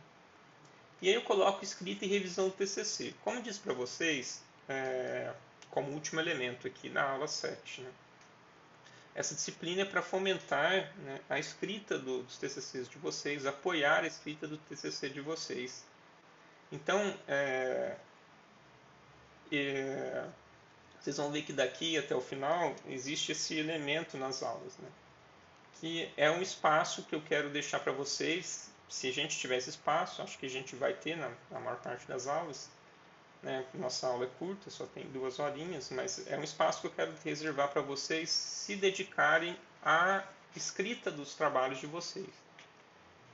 E 1.02 1.08
aí 1.08 1.14
eu 1.14 1.22
coloco 1.22 1.64
escrita 1.64 2.04
e 2.04 2.08
revisão 2.08 2.48
do 2.48 2.54
TCC. 2.54 3.14
Como 3.24 3.38
eu 3.38 3.42
disse 3.42 3.58
para 3.58 3.74
vocês, 3.74 4.42
é, 4.68 5.32
como 5.70 5.90
último 5.90 6.20
elemento 6.20 6.68
aqui 6.68 6.88
na 6.88 7.02
aula 7.02 7.26
7, 7.26 7.80
né? 7.80 7.90
Essa 9.14 9.34
disciplina 9.34 9.82
é 9.82 9.84
para 9.84 10.02
fomentar 10.02 10.94
né, 10.98 11.20
a 11.28 11.38
escrita 11.38 11.98
do, 11.98 12.22
dos 12.22 12.38
TCCs 12.38 12.88
de 12.88 12.98
vocês, 12.98 13.46
apoiar 13.46 14.04
a 14.04 14.06
escrita 14.06 14.46
do 14.46 14.56
TCC 14.56 15.08
de 15.08 15.20
vocês. 15.20 15.84
Então, 16.70 17.16
é, 17.26 17.96
é, 19.50 20.24
vocês 21.00 21.16
vão 21.16 21.30
ver 21.30 21.42
que 21.42 21.52
daqui 21.52 21.98
até 21.98 22.14
o 22.14 22.20
final 22.20 22.74
existe 22.86 23.32
esse 23.32 23.58
elemento 23.58 24.16
nas 24.16 24.42
aulas, 24.42 24.76
né? 24.78 24.88
que 25.80 26.12
é 26.16 26.30
um 26.30 26.42
espaço 26.42 27.02
que 27.04 27.14
eu 27.14 27.22
quero 27.22 27.48
deixar 27.48 27.80
para 27.80 27.92
vocês. 27.92 28.70
Se 28.88 29.08
a 29.08 29.12
gente 29.12 29.38
tiver 29.38 29.56
esse 29.56 29.70
espaço, 29.70 30.20
acho 30.20 30.38
que 30.38 30.46
a 30.46 30.50
gente 30.50 30.76
vai 30.76 30.92
ter 30.92 31.16
na, 31.16 31.30
na 31.50 31.58
maior 31.58 31.80
parte 31.80 32.06
das 32.06 32.26
aulas. 32.26 32.68
Né? 33.42 33.64
Nossa 33.74 34.06
aula 34.06 34.24
é 34.24 34.28
curta, 34.38 34.68
só 34.68 34.86
tem 34.86 35.04
duas 35.10 35.38
horinhas, 35.38 35.90
mas 35.90 36.26
é 36.26 36.36
um 36.36 36.44
espaço 36.44 36.80
que 36.80 36.86
eu 36.88 36.90
quero 36.90 37.14
reservar 37.24 37.68
para 37.68 37.80
vocês 37.80 38.28
se 38.30 38.76
dedicarem 38.76 39.56
à 39.82 40.24
escrita 40.54 41.10
dos 41.10 41.34
trabalhos 41.34 41.78
de 41.78 41.86
vocês. 41.86 42.28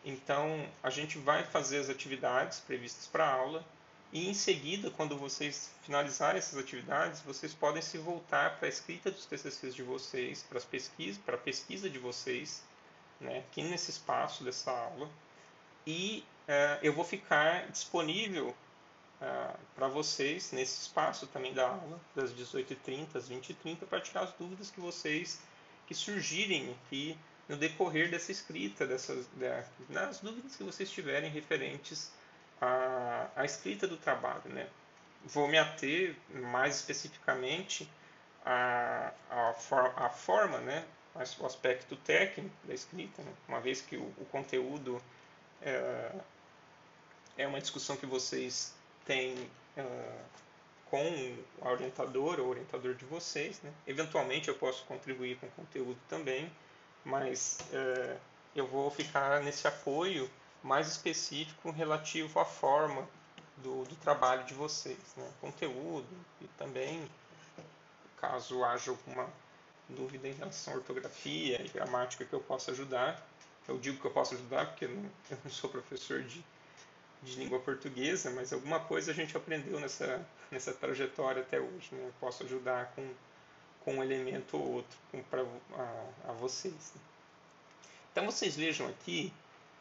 Então, 0.05 0.65
a 0.83 0.91
gente 0.91 1.19
vai 1.19 1.43
fazer 1.43 1.79
as 1.79 1.91
atividades 1.91 2.61
previstas 2.61 3.09
para 3.09 3.27
a 3.27 3.33
aula 3.33 3.65
e, 4.13 4.29
em 4.29 4.35
seguida, 4.35 4.91
quando 4.91 5.19
vocês 5.19 5.71
finalizarem 5.83 6.39
essas 6.39 6.59
atividades, 6.59 7.21
vocês 7.23 7.53
podem 7.53 7.83
se 7.83 7.99
voltar 7.99 8.57
para 8.57 8.67
a 8.67 8.69
escrita 8.69 9.11
dos 9.11 9.27
TCCs 9.27 9.75
de 9.75 9.83
vocês, 9.83 10.45
para, 10.49 10.59
as 10.59 10.65
pesquisas, 10.65 11.19
para 11.19 11.35
a 11.35 11.39
pesquisa 11.39 11.91
de 11.91 11.99
vocês, 11.99 12.63
né, 13.21 13.39
aqui 13.39 13.63
nesse 13.63 13.91
espaço 13.91 14.45
dessa 14.45 14.71
aula. 14.71 15.11
E 15.85 16.25
uh, 16.49 16.79
eu 16.83 16.93
vou 16.93 17.05
ficar 17.05 17.69
disponível 17.71 18.55
uh, 19.21 19.59
para 19.75 19.89
vocês 19.89 20.53
nesse 20.53 20.83
espaço 20.83 21.27
também 21.27 21.53
da 21.53 21.69
aula, 21.69 22.01
das 22.15 22.33
18h30 22.33 23.17
às 23.17 23.29
20h30, 23.29 23.87
para 23.89 24.01
tirar 24.01 24.23
as 24.23 24.33
dúvidas 24.33 24.71
que 24.71 24.81
vocês 24.81 25.41
que 25.87 25.95
surgirem 25.95 26.73
aqui 26.73 27.17
no 27.49 27.57
decorrer 27.57 28.11
dessa 28.11 28.33
escrita, 28.33 28.87
dessas, 28.87 29.27
das 29.89 30.19
dúvidas 30.19 30.57
que 30.57 30.65
vocês 30.65 30.91
tiverem 30.91 31.31
referentes 31.31 32.11
à, 32.61 33.29
à 33.37 33.45
escrita 33.45 33.87
do 33.87 33.97
trabalho. 33.97 34.43
Né? 34.47 34.69
Vou 35.25 35.47
me 35.47 35.59
ater 35.59 36.17
mais 36.33 36.77
especificamente 36.77 37.89
à, 38.45 39.13
à, 39.31 39.53
for, 39.55 39.93
à 39.97 40.09
forma, 40.11 40.59
né? 40.59 40.85
o 41.39 41.47
aspecto 41.47 41.97
técnico 41.97 42.55
da 42.65 42.75
escrita, 42.75 43.23
né? 43.23 43.33
uma 43.49 43.61
vez 43.61 43.81
que 43.81 43.97
o, 43.97 44.03
o 44.19 44.27
conteúdo 44.31 45.01
é, 45.63 46.13
é, 47.39 47.47
uma 47.47 47.61
discussão 47.61 47.97
que 47.97 48.07
vocês 48.07 48.75
têm 49.07 49.35
uh, 49.79 50.27
com 50.91 51.03
o 51.03 51.69
orientador 51.69 52.41
ou 52.41 52.49
orientador 52.49 52.95
de 52.95 53.05
vocês. 53.05 53.61
Né? 53.63 53.73
Eventualmente 53.87 54.49
eu 54.49 54.55
posso 54.55 54.85
contribuir 54.85 55.37
com 55.39 55.49
conteúdo 55.51 55.99
também, 56.09 56.51
mas 57.05 57.59
é, 57.73 58.17
eu 58.55 58.67
vou 58.67 58.91
ficar 58.91 59.41
nesse 59.43 59.67
apoio 59.67 60.31
mais 60.63 60.89
específico 60.89 61.71
relativo 61.71 62.39
à 62.41 62.45
forma 62.45 63.09
do, 63.59 63.85
do 63.85 63.97
trabalho 63.97 64.45
de 64.45 64.55
vocês, 64.55 64.99
né? 65.17 65.29
conteúdo 65.41 66.09
e 66.41 66.47
também, 66.59 67.09
caso 68.21 68.65
haja 68.65 68.91
alguma 68.91 69.29
dúvida 69.89 70.29
em 70.29 70.33
relação 70.33 70.75
à 70.75 70.77
ortografia 70.77 71.63
e 71.63 71.69
gramática 71.69 72.25
que 72.25 72.33
eu 72.33 72.41
possa 72.41 72.73
ajudar. 72.73 73.25
Eu 73.69 73.79
digo 73.79 74.01
que 74.01 74.07
eu 74.07 74.11
posso 74.11 74.35
ajudar 74.35 74.67
porque 74.67 74.85
eu 74.85 75.39
não 75.45 75.51
sou 75.51 75.71
professor 75.71 76.23
de, 76.23 76.45
de 77.23 77.37
língua 77.37 77.59
portuguesa, 77.59 78.31
mas 78.31 78.53
alguma 78.53 78.81
coisa 78.81 79.11
a 79.11 79.15
gente 79.15 79.37
aprendeu 79.37 79.81
nessa, 79.81 80.25
nessa 80.51 80.73
trajetória 80.73 81.43
até 81.43 81.61
hoje. 81.61 81.89
Né? 81.93 82.11
Posso 82.21 82.45
ajudar 82.45 82.93
com 82.95 83.09
com 83.87 83.95
um 83.95 84.03
elemento 84.03 84.59
ou 84.59 84.73
outro 84.73 84.99
para 85.31 85.43
a, 85.43 86.31
a, 86.31 86.33
vocês. 86.33 86.75
Né? 86.75 87.01
Então 88.11 88.27
vocês 88.27 88.57
vejam 88.57 88.89
aqui 88.89 89.33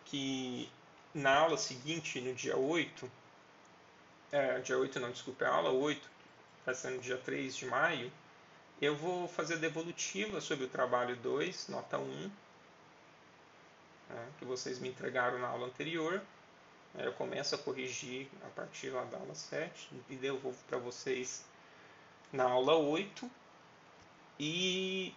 que 0.05 0.69
na 1.11 1.35
aula 1.35 1.57
seguinte, 1.57 2.21
no 2.21 2.35
dia 2.35 2.55
8, 2.55 3.11
é, 4.31 4.59
dia 4.59 4.77
8 4.77 4.99
não, 4.99 5.09
desculpa, 5.09 5.45
é 5.45 5.47
a 5.47 5.53
aula 5.55 5.71
8, 5.71 6.07
vai 6.63 6.75
ser 6.75 6.91
no 6.91 6.99
dia 6.99 7.17
3 7.17 7.55
de 7.55 7.65
maio, 7.65 8.11
eu 8.79 8.95
vou 8.95 9.27
fazer 9.27 9.55
a 9.55 9.57
devolutiva 9.57 10.39
sobre 10.39 10.65
o 10.65 10.69
trabalho 10.69 11.15
2, 11.15 11.69
nota 11.69 11.97
1, 11.97 12.31
né, 14.09 14.27
que 14.37 14.45
vocês 14.45 14.77
me 14.77 14.89
entregaram 14.89 15.39
na 15.39 15.47
aula 15.47 15.65
anterior. 15.65 16.21
Eu 16.97 17.11
começo 17.13 17.55
a 17.55 17.57
corrigir 17.57 18.27
a 18.45 18.49
partir 18.49 18.89
lá 18.89 19.03
da 19.05 19.17
aula 19.17 19.35
7 19.35 19.89
e 20.09 20.15
devolvo 20.15 20.57
para 20.67 20.77
vocês 20.77 21.43
na 22.31 22.45
aula 22.45 22.75
8 22.75 23.29
e 24.39 25.13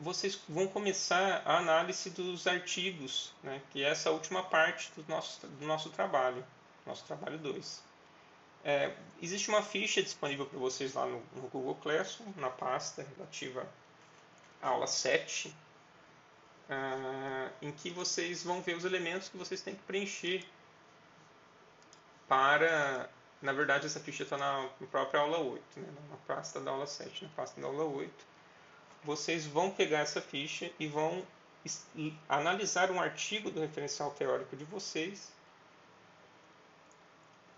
vocês 0.00 0.40
vão 0.48 0.66
começar 0.66 1.42
a 1.44 1.58
análise 1.58 2.10
dos 2.10 2.46
artigos, 2.46 3.32
né, 3.42 3.60
que 3.70 3.84
é 3.84 3.90
essa 3.90 4.10
última 4.10 4.42
parte 4.42 4.90
do 4.96 5.04
nosso, 5.08 5.46
do 5.46 5.66
nosso 5.66 5.90
trabalho, 5.90 6.44
nosso 6.86 7.04
trabalho 7.04 7.38
2. 7.38 7.82
É, 8.64 8.92
existe 9.22 9.48
uma 9.50 9.62
ficha 9.62 10.02
disponível 10.02 10.46
para 10.46 10.58
vocês 10.58 10.94
lá 10.94 11.06
no, 11.06 11.22
no, 11.34 11.48
Google 11.48 11.76
Classroom, 11.76 12.32
na 12.36 12.50
pasta 12.50 13.06
relativa 13.16 13.66
à 14.60 14.68
aula 14.68 14.86
7, 14.86 15.48
uh, 15.48 15.54
ah, 16.70 17.50
em 17.62 17.72
que 17.72 17.90
vocês 17.90 18.42
vão 18.42 18.60
ver 18.60 18.76
os 18.76 18.84
elementos 18.84 19.28
que 19.28 19.36
vocês 19.36 19.62
têm 19.62 19.74
que 19.74 19.82
preencher 19.82 20.44
para... 22.30 23.10
Na 23.42 23.52
verdade, 23.52 23.86
essa 23.86 24.00
ficha 24.00 24.22
está 24.22 24.36
na 24.38 24.68
própria 24.90 25.20
aula 25.20 25.38
8, 25.38 25.80
né, 25.80 25.88
na 26.10 26.16
pasta 26.26 26.60
da 26.60 26.70
aula 26.70 26.86
7, 26.86 27.24
na 27.24 27.30
pasta 27.30 27.58
da 27.60 27.66
aula 27.66 27.84
8 27.84 28.30
vocês 29.04 29.46
vão 29.46 29.70
pegar 29.70 30.00
essa 30.00 30.20
ficha 30.20 30.70
e 30.78 30.86
vão 30.86 31.26
analisar 32.28 32.90
um 32.90 33.00
artigo 33.00 33.50
do 33.50 33.60
referencial 33.60 34.10
teórico 34.12 34.56
de 34.56 34.64
vocês 34.64 35.32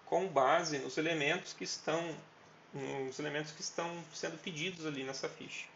com 0.06 0.26
base 0.28 0.78
nos 0.78 0.98
elementos 0.98 1.52
que 1.52 1.64
estão 1.64 2.16
nos 2.74 3.18
elementos 3.18 3.52
que 3.52 3.60
estão 3.60 4.02
sendo 4.14 4.38
pedidos 4.38 4.86
ali 4.86 5.04
nessa 5.04 5.28
ficha. 5.28 5.66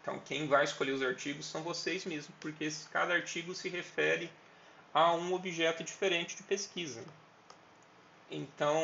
Então, 0.00 0.18
quem 0.20 0.46
vai 0.46 0.64
escolher 0.64 0.92
os 0.92 1.02
artigos 1.02 1.46
são 1.46 1.62
vocês 1.62 2.04
mesmos, 2.04 2.34
porque 2.40 2.70
cada 2.90 3.14
artigo 3.14 3.54
se 3.54 3.68
refere 3.68 4.30
a 4.94 5.12
um 5.12 5.34
objeto 5.34 5.82
diferente 5.82 6.36
de 6.36 6.44
pesquisa. 6.44 7.04
Então, 8.30 8.78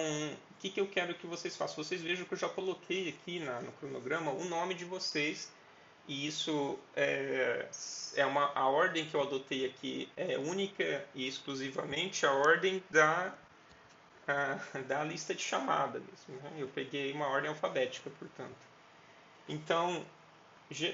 o 0.50 0.54
que, 0.60 0.68
que 0.68 0.80
eu 0.80 0.86
quero 0.86 1.14
que 1.14 1.26
vocês 1.26 1.56
façam? 1.56 1.82
Vocês 1.82 2.02
vejam 2.02 2.26
que 2.26 2.34
eu 2.34 2.38
já 2.38 2.48
coloquei 2.48 3.08
aqui 3.08 3.38
na, 3.38 3.60
no 3.60 3.72
cronograma 3.72 4.32
o 4.32 4.44
nome 4.44 4.74
de 4.74 4.84
vocês 4.84 5.50
e 6.08 6.26
isso 6.26 6.78
é, 6.96 7.68
é 8.16 8.26
uma 8.26 8.52
a 8.54 8.68
ordem 8.68 9.06
que 9.06 9.14
eu 9.14 9.22
adotei 9.22 9.64
aqui 9.66 10.10
é 10.16 10.36
única 10.36 11.04
e 11.14 11.28
exclusivamente 11.28 12.26
a 12.26 12.32
ordem 12.32 12.82
da 12.90 13.32
a, 14.26 14.78
da 14.88 15.04
lista 15.04 15.34
de 15.34 15.42
chamada 15.42 16.00
mesmo. 16.00 16.42
Né? 16.42 16.56
Eu 16.58 16.68
peguei 16.68 17.12
uma 17.12 17.28
ordem 17.28 17.48
alfabética, 17.48 18.10
portanto. 18.18 18.58
Então 19.48 20.04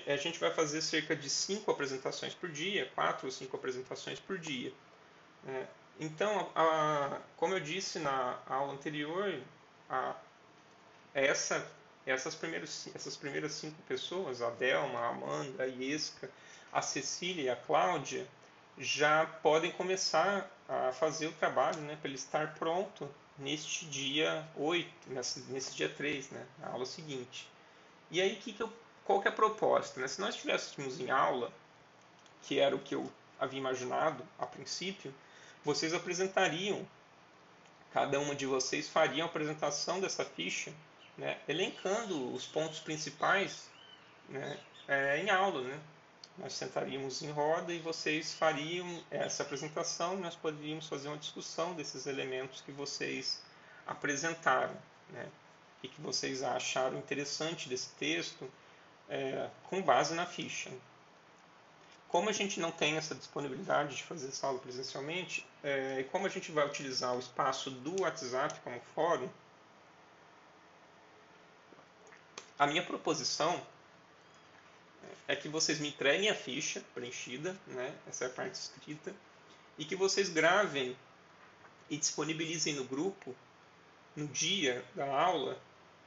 a 0.07 0.17
gente 0.17 0.39
vai 0.39 0.51
fazer 0.51 0.81
cerca 0.81 1.15
de 1.15 1.29
cinco 1.29 1.71
apresentações 1.71 2.35
por 2.35 2.51
dia, 2.51 2.91
quatro 2.95 3.27
ou 3.27 3.33
cinco 3.33 3.57
apresentações 3.57 4.19
por 4.19 4.39
dia. 4.39 4.73
Né? 5.47 5.67
Então, 5.99 6.51
a, 6.55 7.19
como 7.37 7.55
eu 7.55 7.61
disse 7.61 7.99
na 7.99 8.39
aula 8.47 8.73
anterior, 8.73 9.41
a, 9.89 10.15
essa, 11.15 11.67
essas, 12.05 12.35
primeiros, 12.35 12.89
essas 12.95 13.17
primeiras 13.17 13.53
cinco 13.53 13.81
pessoas, 13.89 14.43
a 14.43 14.51
Delma, 14.51 14.99
a 14.99 15.09
Amanda, 15.09 15.63
a 15.63 15.67
Iesca, 15.67 16.29
a 16.73 16.83
Cecília 16.83 17.45
e 17.45 17.49
a 17.49 17.57
Cláudia 17.57 18.27
já 18.77 19.25
podem 19.43 19.71
começar 19.71 20.51
a 20.69 20.93
fazer 20.93 21.29
o 21.29 21.33
trabalho 21.33 21.81
né, 21.81 21.97
para 21.99 22.09
ele 22.09 22.19
estar 22.19 22.55
pronto 22.55 23.09
neste 23.39 23.87
dia 23.87 24.47
8, 24.57 24.91
nesse, 25.07 25.41
nesse 25.51 25.75
dia 25.75 25.89
3, 25.89 26.31
né, 26.31 26.47
na 26.59 26.69
aula 26.69 26.85
seguinte. 26.85 27.49
E 28.11 28.21
aí, 28.21 28.37
que 28.37 28.53
que 28.53 28.63
eu, 28.63 28.71
qual 29.05 29.23
que 29.23 29.29
é 29.29 29.31
a 29.31 29.35
proposta? 29.35 30.01
Né? 30.01 30.09
Se 30.09 30.21
nós 30.21 30.35
estivéssemos 30.35 31.01
em 31.01 31.11
aula, 31.11 31.51
que 32.43 32.59
era 32.59 32.75
o 32.77 32.79
que 32.79 32.95
eu 32.95 33.11
havia 33.39 33.59
imaginado 33.59 34.23
a 34.39 34.47
princípio, 34.47 35.15
vocês 35.67 35.93
apresentariam, 35.93 36.87
cada 37.93 38.21
uma 38.21 38.37
de 38.37 38.47
vocês 38.47 38.89
faria 38.89 39.25
a 39.25 39.27
apresentação 39.27 40.01
dessa 40.01 40.25
ficha, 40.25 40.73
né, 41.19 41.39
elencando 41.49 42.33
os 42.33 42.47
pontos 42.47 42.79
principais 42.79 43.69
né, 44.29 44.61
é, 44.87 45.19
em 45.19 45.29
aula. 45.29 45.63
Né? 45.63 45.81
Nós 46.39 46.53
sentaríamos 46.53 47.21
em 47.21 47.33
roda 47.33 47.73
e 47.73 47.81
vocês 47.81 48.33
fariam 48.33 49.03
essa 49.11 49.43
apresentação 49.43 50.15
e 50.15 50.21
nós 50.21 50.37
poderíamos 50.37 50.87
fazer 50.87 51.09
uma 51.09 51.17
discussão 51.17 51.75
desses 51.75 52.07
elementos 52.07 52.61
que 52.61 52.71
vocês 52.71 53.43
apresentaram. 53.87 54.77
Né? 55.11 55.27
O 55.83 55.89
que 55.89 56.01
vocês 56.01 56.45
acharam 56.45 56.99
interessante 56.99 57.69
desse 57.69 57.89
texto 57.95 58.49
é, 59.09 59.51
com 59.65 59.83
base 59.83 60.15
na 60.15 60.27
ficha. 60.27 60.71
Como 62.17 62.31
a 62.31 62.33
gente 62.33 62.59
não 62.61 62.73
tem 62.73 62.97
essa 62.97 63.15
disponibilidade 63.15 63.95
de 63.95 64.03
fazer 64.03 64.29
essa 64.29 64.47
aula 64.47 64.59
presencialmente, 64.59 65.47
é, 65.63 66.01
e 66.01 66.05
como 66.05 66.25
a 66.25 66.31
gente 66.31 66.51
vai 66.51 66.67
utilizar 66.67 67.15
o 67.15 67.19
espaço 67.19 67.71
do 67.71 68.01
WhatsApp 68.01 68.59
como 68.61 68.81
fórum, 68.95 69.29
a 72.59 72.67
minha 72.67 72.83
proposição 72.83 73.63
é 75.29 75.37
que 75.37 75.47
vocês 75.47 75.79
me 75.79 75.89
entreguem 75.89 76.31
a 76.31 76.35
ficha 76.35 76.83
preenchida, 76.95 77.55
né? 77.67 77.95
essa 78.09 78.25
é 78.25 78.29
a 78.29 78.31
parte 78.31 78.55
escrita, 78.55 79.15
e 79.77 79.85
que 79.85 79.95
vocês 79.95 80.31
gravem 80.31 80.97
e 81.91 81.99
disponibilizem 81.99 82.77
no 82.77 82.85
grupo, 82.85 83.37
no 84.17 84.27
dia 84.27 84.83
da 84.95 85.05
aula, 85.05 85.61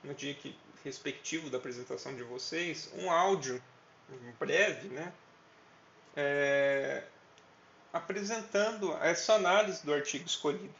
no 0.04 0.16
dia 0.16 0.34
que, 0.34 0.58
respectivo 0.84 1.52
da 1.52 1.60
apresentação 1.60 2.16
de 2.16 2.24
vocês, 2.24 2.92
um 2.96 3.12
áudio 3.12 3.62
breve, 4.40 4.88
né? 4.88 5.14
É, 6.16 7.04
apresentando 7.94 8.94
essa 9.02 9.34
análise 9.34 9.86
do 9.86 9.94
artigo 9.94 10.26
escolhido. 10.26 10.74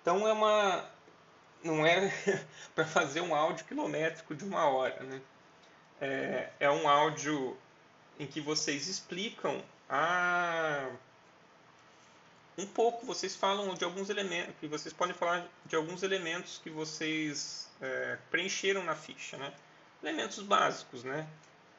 Então 0.00 0.26
é 0.26 0.32
uma 0.32 0.84
não 1.62 1.84
é 1.86 2.12
para 2.74 2.84
fazer 2.84 3.20
um 3.20 3.34
áudio 3.34 3.64
quilométrico 3.64 4.34
de 4.34 4.44
uma 4.44 4.64
hora, 4.66 5.02
né? 5.02 5.20
É, 6.00 6.50
é 6.60 6.70
um 6.70 6.88
áudio 6.88 7.56
em 8.18 8.26
que 8.26 8.40
vocês 8.40 8.88
explicam 8.88 9.62
a 9.88 10.88
um 12.56 12.66
pouco, 12.66 13.06
vocês 13.06 13.36
falam 13.36 13.72
de 13.74 13.84
alguns 13.84 14.10
elementos, 14.10 14.54
que 14.58 14.66
vocês 14.66 14.92
podem 14.92 15.14
falar 15.14 15.46
de 15.64 15.76
alguns 15.76 16.02
elementos 16.02 16.58
que 16.58 16.68
vocês 16.68 17.70
é, 17.80 18.18
preencheram 18.30 18.82
na 18.82 18.96
ficha, 18.96 19.36
né? 19.36 19.52
Elementos 20.02 20.40
básicos, 20.40 21.04
né? 21.04 21.26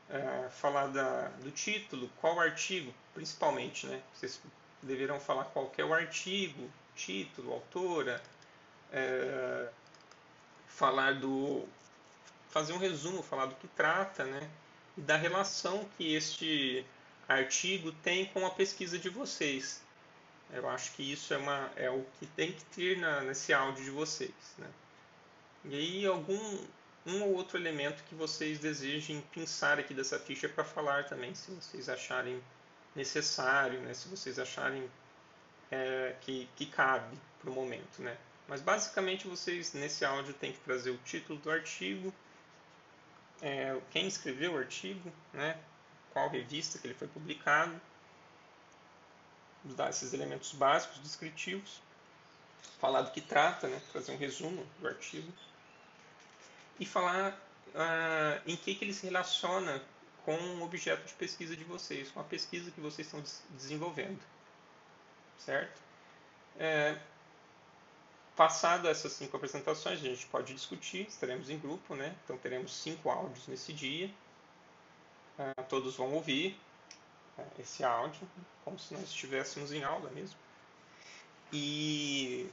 É, 0.10 0.50
falar 0.50 0.88
da, 0.88 1.28
do 1.44 1.52
título, 1.52 2.10
qual 2.20 2.40
artigo, 2.40 2.92
principalmente, 3.14 3.86
né? 3.86 4.02
Vocês 4.14 4.42
deverão 4.82 5.20
falar 5.20 5.46
qual 5.46 5.72
é 5.78 5.84
o 5.84 5.94
artigo, 5.94 6.70
título, 6.96 7.54
autora, 7.54 8.22
é, 8.92 9.70
falar 10.68 11.14
do 11.20 11.68
fazer 12.50 12.74
um 12.74 12.78
resumo, 12.78 13.22
falar 13.22 13.46
do 13.46 13.56
que 13.56 13.68
trata, 13.68 14.24
né? 14.24 14.50
E 14.98 15.02
da 15.02 15.16
relação 15.16 15.88
que 15.96 16.16
este 16.16 16.84
artigo 17.28 17.92
tem 17.92 18.26
com 18.26 18.46
a 18.46 18.50
pesquisa 18.50 18.98
de 18.98 19.10
vocês. 19.10 19.82
Eu 20.52 20.68
acho 20.68 20.92
que 20.94 21.04
isso 21.04 21.32
é, 21.34 21.38
uma, 21.38 21.72
é 21.76 21.90
o 21.92 22.04
que 22.20 22.26
tem 22.26 22.52
que 22.52 22.66
ter 22.66 22.98
na, 22.98 23.22
nesse 23.22 23.54
áudio 23.54 23.84
de 23.84 23.92
vocês. 23.92 24.34
Né? 24.58 24.68
E 25.66 25.76
aí 25.76 26.06
algum 26.08 26.66
um 27.06 27.24
ou 27.24 27.34
outro 27.36 27.58
elemento 27.58 28.04
que 28.04 28.16
vocês 28.16 28.60
desejem 28.60 29.22
pensar 29.34 29.80
aqui 29.80 29.94
dessa 29.94 30.20
ficha 30.20 30.50
para 30.50 30.64
falar 30.64 31.06
também, 31.06 31.34
se 31.34 31.52
vocês 31.52 31.90
acharem 31.90 32.42
necessário, 32.96 33.80
né? 33.82 33.94
se 33.94 34.08
vocês 34.10 34.38
acharem 34.38 34.90
é, 35.72 36.16
que, 36.22 36.50
que 36.56 36.66
cabe 36.66 37.18
para 37.40 37.50
o 37.50 37.54
momento. 37.54 38.02
Né? 38.02 38.18
Mas 38.48 38.62
basicamente 38.62 39.28
vocês 39.28 39.74
nesse 39.74 40.04
áudio 40.04 40.34
têm 40.34 40.52
que 40.52 40.60
trazer 40.60 40.92
o 40.92 40.98
título 40.98 41.40
do 41.40 41.50
artigo, 41.50 42.14
é, 43.42 43.80
quem 43.92 44.08
escreveu 44.08 44.54
o 44.54 44.58
artigo, 44.58 45.12
né? 45.34 45.58
qual 46.12 46.30
revista 46.30 46.78
que 46.78 46.88
ele 46.88 46.94
foi 46.94 47.08
publicado, 47.08 47.80
dar 49.64 49.90
esses 49.90 50.14
elementos 50.14 50.52
básicos 50.54 51.00
descritivos, 51.00 51.82
falar 52.80 53.02
do 53.02 53.12
que 53.12 53.22
trata, 53.22 53.68
né, 53.68 53.80
fazer 53.92 54.12
um 54.14 54.18
resumo 54.18 54.66
do 54.80 54.88
artigo 54.88 55.32
e 56.80 56.86
falar 56.86 57.40
ah, 57.76 58.42
em 58.46 58.56
que, 58.56 58.76
que 58.76 58.86
ele 58.86 58.94
se 58.94 59.06
relaciona 59.06 59.82
com 60.24 60.38
o 60.38 60.64
objeto 60.64 61.06
de 61.06 61.14
pesquisa 61.14 61.56
de 61.56 61.64
vocês, 61.64 62.12
com 62.12 62.20
a 62.20 62.24
pesquisa 62.24 62.72
que 62.72 62.80
vocês 62.80 63.08
estão 63.08 63.24
desenvolvendo, 63.52 64.20
certo? 65.38 65.82
É, 66.58 66.98
passado 68.36 68.88
essas 68.88 69.14
cinco 69.14 69.36
apresentações, 69.38 70.00
a 70.00 70.04
gente 70.04 70.26
pode 70.28 70.54
discutir, 70.54 71.08
estaremos 71.08 71.50
em 71.50 71.58
grupo, 71.58 71.96
né? 71.96 72.16
Então 72.24 72.38
teremos 72.38 72.76
cinco 72.76 73.10
áudios 73.10 73.48
nesse 73.48 73.74
dia, 73.74 74.10
ah, 75.38 75.64
todos 75.64 75.96
vão 75.96 76.14
ouvir, 76.14 76.60
é, 77.38 77.62
esse 77.62 77.84
áudio, 77.84 78.28
como 78.64 78.78
se 78.78 78.94
nós 78.94 79.04
estivéssemos 79.04 79.72
em 79.72 79.84
aula 79.84 80.10
mesmo. 80.12 80.38
E, 81.52 82.50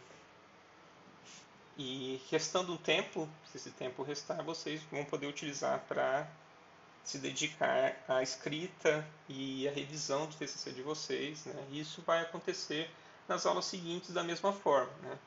e 1.76 2.20
restando 2.30 2.72
um 2.72 2.76
tempo, 2.76 3.28
se 3.50 3.58
esse 3.58 3.70
tempo 3.70 4.02
restar, 4.02 4.42
vocês 4.42 4.82
vão 4.90 5.04
poder 5.04 5.26
utilizar 5.26 5.80
para 5.86 6.26
se 7.04 7.18
dedicar 7.18 7.94
à 8.08 8.22
escrita 8.22 9.06
e 9.28 9.68
à 9.68 9.70
revisão 9.70 10.26
do 10.26 10.34
TCC 10.34 10.72
de 10.72 10.82
vocês. 10.82 11.44
Né? 11.44 11.66
Isso 11.70 12.02
vai 12.06 12.22
acontecer 12.22 12.90
nas 13.28 13.44
aulas 13.46 13.66
seguintes 13.66 14.12
da 14.12 14.24
mesma 14.24 14.52
forma. 14.52 14.92
Né? 15.02 15.18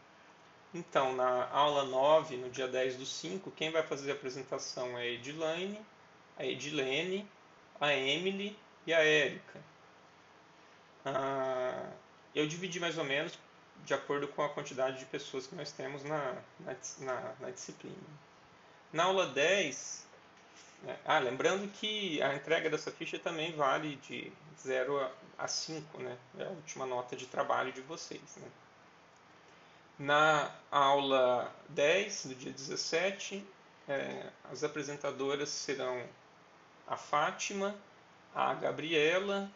Então, 0.73 1.15
na 1.15 1.47
aula 1.49 1.85
9, 1.85 2.37
no 2.37 2.49
dia 2.49 2.67
10 2.67 2.97
do 2.97 3.05
5, 3.05 3.51
quem 3.51 3.71
vai 3.71 3.83
fazer 3.83 4.11
a 4.11 4.13
apresentação 4.13 4.97
é 4.97 5.03
a 5.03 5.05
Edilane, 5.05 5.79
a 6.37 6.45
Edilene, 6.45 7.27
a 7.79 7.93
Emily 7.93 8.57
e 8.85 8.93
a 8.93 8.99
Érica. 8.99 9.59
Ah, 11.05 11.91
eu 12.35 12.47
dividi 12.47 12.79
mais 12.79 12.97
ou 12.97 13.03
menos 13.03 13.37
de 13.85 13.93
acordo 13.93 14.27
com 14.27 14.43
a 14.43 14.49
quantidade 14.49 14.99
de 14.99 15.05
pessoas 15.05 15.47
que 15.47 15.55
nós 15.55 15.71
temos 15.71 16.03
na, 16.03 16.35
na, 16.59 16.75
na, 16.99 17.33
na 17.39 17.49
disciplina. 17.49 17.95
Na 18.91 19.05
aula 19.05 19.27
10, 19.27 20.07
né, 20.83 20.97
ah, 21.05 21.19
lembrando 21.19 21.67
que 21.73 22.21
a 22.21 22.35
entrega 22.35 22.69
dessa 22.69 22.91
ficha 22.91 23.19
também 23.19 23.51
vale 23.53 23.95
de 23.97 24.31
0 24.61 25.09
a 25.37 25.47
5, 25.47 26.01
né? 26.01 26.17
É 26.37 26.45
a 26.45 26.49
última 26.49 26.85
nota 26.85 27.15
de 27.15 27.25
trabalho 27.25 27.71
de 27.71 27.81
vocês. 27.81 28.37
Né? 28.37 28.47
Na 29.97 30.51
aula 30.71 31.53
10, 31.69 32.27
do 32.27 32.35
dia 32.35 32.51
17, 32.51 33.45
é, 33.87 34.29
as 34.51 34.63
apresentadoras 34.63 35.49
serão 35.49 36.01
a 36.87 36.95
Fátima, 36.95 37.75
a 38.33 38.53
Gabriela, 38.53 39.49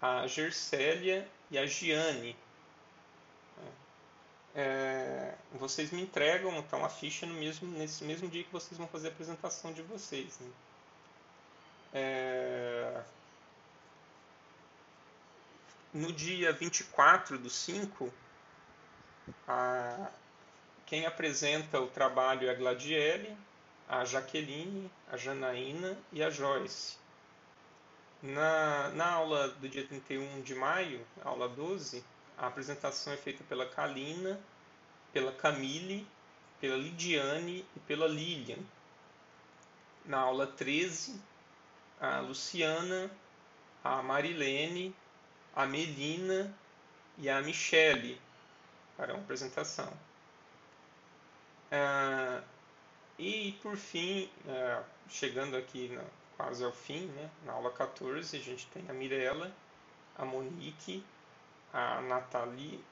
a 0.00 0.26
Gercélia 0.26 1.28
e 1.50 1.58
a 1.58 1.66
Giane. 1.66 2.36
É, 4.54 5.34
vocês 5.52 5.90
me 5.90 6.02
entregam 6.02 6.56
então 6.56 6.84
a 6.84 6.88
ficha 6.88 7.26
no 7.26 7.34
mesmo, 7.34 7.66
nesse 7.76 8.04
mesmo 8.04 8.28
dia 8.28 8.44
que 8.44 8.52
vocês 8.52 8.78
vão 8.78 8.86
fazer 8.86 9.08
a 9.08 9.10
apresentação 9.10 9.72
de 9.72 9.82
vocês. 9.82 10.38
Né? 10.38 10.50
É, 11.92 13.02
no 15.92 16.12
dia 16.12 16.52
24 16.52 17.38
do 17.38 17.50
5, 17.50 18.12
a, 19.48 20.10
quem 20.86 21.06
apresenta 21.06 21.80
o 21.80 21.88
trabalho 21.88 22.48
é 22.48 22.50
a 22.50 22.54
Gladiele, 22.54 23.36
a 23.88 24.04
Jaqueline, 24.04 24.90
a 25.10 25.16
Janaína 25.16 25.96
e 26.12 26.22
a 26.22 26.30
Joyce. 26.30 26.96
Na, 28.22 28.88
na 28.90 29.06
aula 29.06 29.48
do 29.48 29.68
dia 29.68 29.86
31 29.86 30.42
de 30.42 30.54
maio, 30.54 31.06
aula 31.22 31.48
12, 31.48 32.04
a 32.38 32.46
apresentação 32.46 33.12
é 33.12 33.16
feita 33.16 33.44
pela 33.44 33.66
Kalina, 33.66 34.40
pela 35.12 35.32
Camille, 35.32 36.06
pela 36.60 36.76
Lidiane 36.76 37.64
e 37.76 37.80
pela 37.80 38.06
Lilian. 38.06 38.58
Na 40.04 40.18
aula 40.18 40.46
13, 40.46 41.20
a 42.00 42.20
Luciana, 42.20 43.10
a 43.82 44.02
Marilene, 44.02 44.94
a 45.54 45.66
Melina 45.66 46.54
e 47.18 47.30
a 47.30 47.40
Michele 47.40 48.20
para 48.96 49.12
uma 49.14 49.22
apresentação. 49.22 49.92
Ah, 51.70 52.42
e 53.18 53.58
por 53.62 53.76
fim, 53.76 54.30
ah, 54.48 54.82
chegando 55.08 55.56
aqui 55.56 55.98
quase 56.36 56.64
ao 56.64 56.72
fim, 56.72 57.06
né? 57.06 57.30
Na 57.44 57.52
aula 57.52 57.70
14 57.70 58.36
a 58.36 58.40
gente 58.40 58.66
tem 58.68 58.84
a 58.88 58.92
Mirella, 58.92 59.52
a 60.16 60.24
Monique, 60.24 61.04
a 61.74 62.00
Nathalie, 62.02 62.82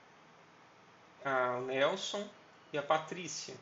a 1.24 1.60
Nelson 1.60 2.28
e 2.72 2.78
a 2.78 2.82
Patrícia. 2.82 3.54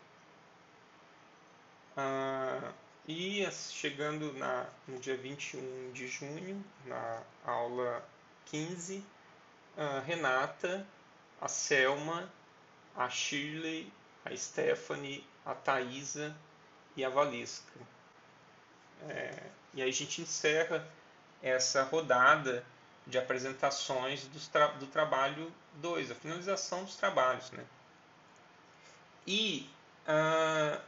Ah, 1.95 2.73
e 3.07 3.47
chegando 3.53 4.33
na, 4.33 4.67
no 4.89 4.99
dia 4.99 5.17
21 5.17 5.93
de 5.93 6.09
junho, 6.09 6.65
na 6.87 7.23
aula 7.45 8.03
15, 8.47 9.05
a 9.77 10.01
Renata, 10.01 10.87
a 11.41 11.49
Selma, 11.49 12.31
a 12.97 13.11
Shirley, 13.11 13.93
a 14.25 14.35
Stephanie, 14.35 15.27
a 15.45 15.55
Thaisa 15.55 16.35
e 16.97 17.05
a 17.05 17.11
Valesca. 17.11 17.79
É, 19.09 19.43
e 19.75 19.83
aí 19.83 19.89
a 19.89 19.93
gente 19.93 20.23
encerra 20.23 20.87
essa 21.43 21.83
rodada 21.83 22.65
de 23.11 23.19
apresentações 23.19 24.27
do, 24.29 24.41
tra 24.51 24.69
do 24.69 24.87
trabalho 24.87 25.53
2, 25.75 26.13
a 26.13 26.15
finalização 26.15 26.85
dos 26.85 26.97
trabalhos. 26.97 27.51
Né? 27.51 27.65
E 29.27 29.69
uh, 30.07 30.81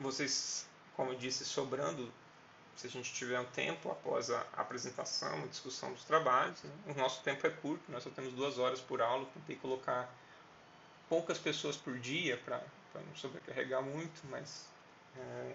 vocês, 0.00 0.66
como 0.96 1.10
eu 1.10 1.18
disse, 1.18 1.44
sobrando, 1.44 2.10
se 2.76 2.86
a 2.86 2.90
gente 2.90 3.12
tiver 3.12 3.38
um 3.38 3.44
tempo 3.46 3.90
após 3.90 4.30
a 4.30 4.40
apresentação, 4.56 5.42
a 5.42 5.46
discussão 5.46 5.92
dos 5.92 6.04
trabalhos, 6.04 6.62
né? 6.62 6.70
o 6.86 6.94
nosso 6.94 7.22
tempo 7.22 7.46
é 7.46 7.50
curto, 7.50 7.90
nós 7.90 8.04
só 8.04 8.10
temos 8.10 8.32
duas 8.32 8.58
horas 8.58 8.80
por 8.80 9.02
aula, 9.02 9.26
tentei 9.34 9.56
colocar 9.56 10.08
poucas 11.08 11.38
pessoas 11.38 11.76
por 11.76 11.98
dia 11.98 12.38
para 12.38 12.62
não 12.94 13.16
sobrecarregar 13.16 13.82
muito, 13.82 14.22
mas 14.30 14.66
é, 15.16 15.52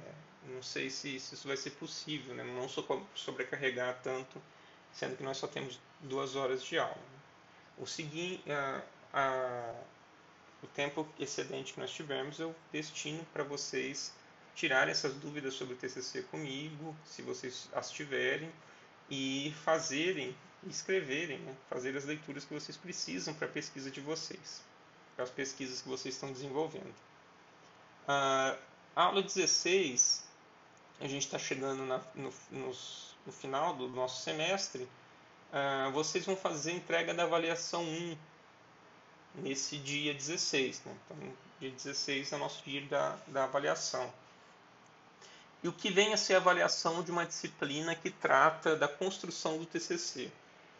não 0.50 0.62
sei 0.62 0.90
se, 0.90 1.20
se, 1.20 1.34
isso 1.34 1.48
vai 1.48 1.58
ser 1.58 1.72
possível, 1.72 2.36
né? 2.36 2.44
não 2.44 2.68
sobrecarregar 3.16 4.00
tanto, 4.04 4.42
sendo 4.94 5.18
que 5.18 5.24
nós 5.24 5.38
só 5.38 5.48
temos 5.48 5.80
duas 6.02 6.36
horas 6.36 6.64
de 6.64 6.78
aula. 6.78 6.98
O 7.78 7.86
seguinte, 7.86 8.44
o 10.64 10.68
tempo 10.68 11.08
excedente 11.20 11.74
que 11.74 11.80
nós 11.80 11.92
tivermos 11.92 12.40
eu 12.40 12.56
destino 12.72 13.24
para 13.32 13.44
vocês 13.44 14.12
tirarem 14.56 14.92
essas 14.92 15.14
dúvidas 15.14 15.54
sobre 15.54 15.76
o 15.76 15.78
TCC 15.78 16.24
comigo, 16.24 16.96
se 17.06 17.22
vocês 17.22 17.70
as 17.74 17.92
tiverem, 17.92 18.52
e 19.10 19.54
fazerem, 19.64 20.36
escreverem, 20.68 21.38
né? 21.40 21.56
fazer 21.70 21.96
as 21.96 22.06
leituras 22.06 22.44
que 22.44 22.54
vocês 22.54 22.76
precisam 22.76 23.34
para 23.36 23.48
a 23.48 23.52
pesquisa 23.52 23.92
de 23.92 24.02
vocês, 24.02 24.64
para 25.16 25.24
as 25.24 25.30
pesquisas 25.30 25.82
que 25.82 25.88
vocês 25.88 26.16
estão 26.16 26.34
desenvolvendo. 26.34 26.90
Uh, 28.08 28.58
a 28.96 29.04
aula 29.04 29.22
16, 29.22 30.24
a 31.00 31.08
gente 31.08 31.26
está 31.26 31.38
chegando 31.38 31.86
na, 31.86 32.02
no, 32.16 32.34
nos, 32.50 33.16
no, 33.28 33.34
final 33.34 33.76
do 33.76 33.90
nosso 33.90 34.24
semestre, 34.24 34.88
uh, 35.52 35.92
vocês 35.92 36.26
vão 36.26 36.36
fazer 36.36 36.72
a 36.72 36.76
entrega 36.76 37.14
da 37.14 37.24
avaliação 37.24 37.84
1 37.84 38.18
nesse 39.36 39.78
dia 39.78 40.14
16. 40.14 40.82
Né? 40.86 40.96
Então, 41.06 41.34
dia 41.60 41.72
16 41.72 42.32
é 42.32 42.36
o 42.38 42.40
nosso 42.40 42.64
dia 42.64 42.82
da, 42.88 43.18
da 43.28 43.44
avaliação. 43.44 44.12
E 45.62 45.68
o 45.68 45.74
que 45.74 45.92
vem 45.92 46.14
a 46.14 46.18
ser 46.18 46.36
a 46.36 46.38
avaliação 46.38 47.04
de 47.04 47.12
uma 47.12 47.26
disciplina 47.26 47.94
que 47.94 48.10
trata 48.10 48.76
da 48.76 48.88
construção 48.88 49.58
do 49.58 49.66
TCC. 49.66 50.32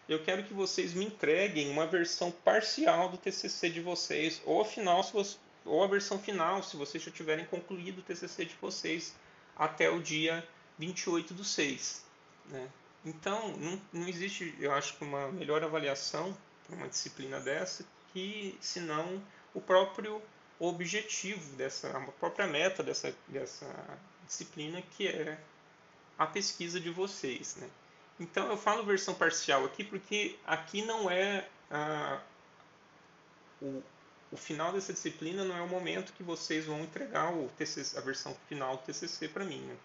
Eu 0.08 0.24
quero 0.24 0.44
que 0.44 0.54
vocês 0.54 0.94
me 0.94 1.04
entreguem 1.06 1.70
uma 1.70 1.86
versão 1.86 2.32
parcial 2.32 3.10
do 3.10 3.18
TCC 3.18 3.70
de 3.70 3.82
vocês, 3.82 4.42
ou, 4.46 4.64
final, 4.64 5.04
você, 5.04 5.36
ou 5.66 5.84
a 5.84 5.88
versão 5.88 6.18
final, 6.18 6.64
se 6.64 6.78
vocês 6.78 7.04
já 7.04 7.12
tiverem 7.12 7.46
concluído 7.46 8.00
o 8.00 8.02
TCC 8.02 8.46
de 8.46 8.56
vocês 8.62 9.14
até 9.58 9.90
o 9.90 10.02
dia 10.02 10.48
28 10.78 11.34
do 11.34 11.44
6. 11.44 12.07
Né? 12.50 12.70
Então, 13.06 13.56
não, 13.58 13.82
não 13.94 14.08
existe, 14.08 14.56
eu 14.60 14.74
acho 14.74 14.98
que 14.98 15.04
uma 15.04 15.32
melhor 15.32 15.64
avaliação 15.64 16.36
para 16.66 16.76
uma 16.76 16.88
disciplina 16.88 17.40
dessa 17.40 17.86
que, 18.12 18.58
senão, 18.60 19.22
o 19.54 19.62
próprio 19.62 20.22
objetivo 20.60 21.56
dessa, 21.56 21.96
a 21.96 22.02
própria 22.14 22.48
meta 22.48 22.82
dessa, 22.84 23.14
dessa 23.28 23.68
disciplina, 24.26 24.82
que 24.82 25.08
é 25.08 25.38
a 26.18 26.26
pesquisa 26.26 26.80
de 26.80 26.90
vocês. 26.90 27.56
Né? 27.58 27.70
Então, 28.20 28.50
eu 28.50 28.58
falo 28.58 28.84
versão 28.84 29.14
parcial 29.14 29.66
aqui 29.66 29.84
porque 29.84 30.38
aqui 30.46 30.82
não 30.84 31.10
é 31.10 31.48
a, 31.70 32.20
o, 33.62 33.84
o 34.32 34.38
final 34.38 34.72
dessa 34.72 34.92
disciplina 34.94 35.44
não 35.44 35.56
é 35.56 35.62
o 35.62 35.68
momento 35.68 36.14
que 36.14 36.24
vocês 36.24 36.66
vão 36.66 36.82
entregar 36.82 37.34
o 37.34 37.50
TCC, 37.58 37.98
a 37.98 38.02
versão 38.02 38.36
final 38.48 38.78
do 38.78 38.84
TCC 38.84 39.28
para 39.28 39.46
mim. 39.46 39.62
Né? 39.62 39.78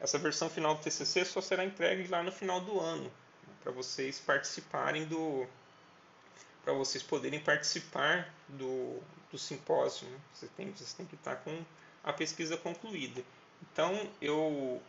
Essa 0.00 0.18
versão 0.18 0.50
final 0.50 0.74
do 0.74 0.82
TCC 0.82 1.24
só 1.24 1.40
será 1.40 1.64
entregue 1.64 2.08
lá 2.08 2.22
no 2.22 2.30
final 2.30 2.60
do 2.60 2.78
ano, 2.80 3.10
para 3.62 3.72
vocês 3.72 4.20
participarem 4.20 5.06
do 5.06 5.46
para 6.62 6.74
vocês 6.74 7.00
poderem 7.00 7.38
participar 7.38 8.28
do, 8.48 9.00
do 9.30 9.38
simpósio. 9.38 10.08
Né? 10.08 10.18
Vocês, 10.34 10.50
têm, 10.56 10.72
vocês 10.72 10.92
têm 10.92 11.06
que 11.06 11.14
estar 11.14 11.36
com 11.36 11.64
a 12.02 12.12
pesquisa 12.12 12.56
concluída. 12.56 13.22
Então, 13.62 14.10
eu, 14.20 14.82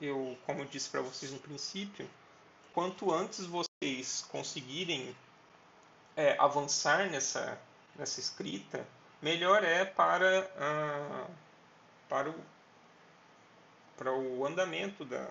eu 0.00 0.38
como 0.46 0.60
eu 0.60 0.66
disse 0.66 0.88
para 0.88 1.00
vocês 1.00 1.32
no 1.32 1.40
princípio, 1.40 2.08
quanto 2.72 3.12
antes 3.12 3.44
vocês 3.44 4.24
conseguirem 4.30 5.16
é, 6.16 6.36
avançar 6.38 7.10
nessa, 7.10 7.60
nessa 7.96 8.20
escrita, 8.20 8.86
melhor 9.20 9.64
é 9.64 9.84
para, 9.84 10.48
ah, 10.56 11.26
para, 12.08 12.30
o, 12.30 12.34
para 13.98 14.12
o 14.14 14.46
andamento 14.46 15.04
da, 15.04 15.28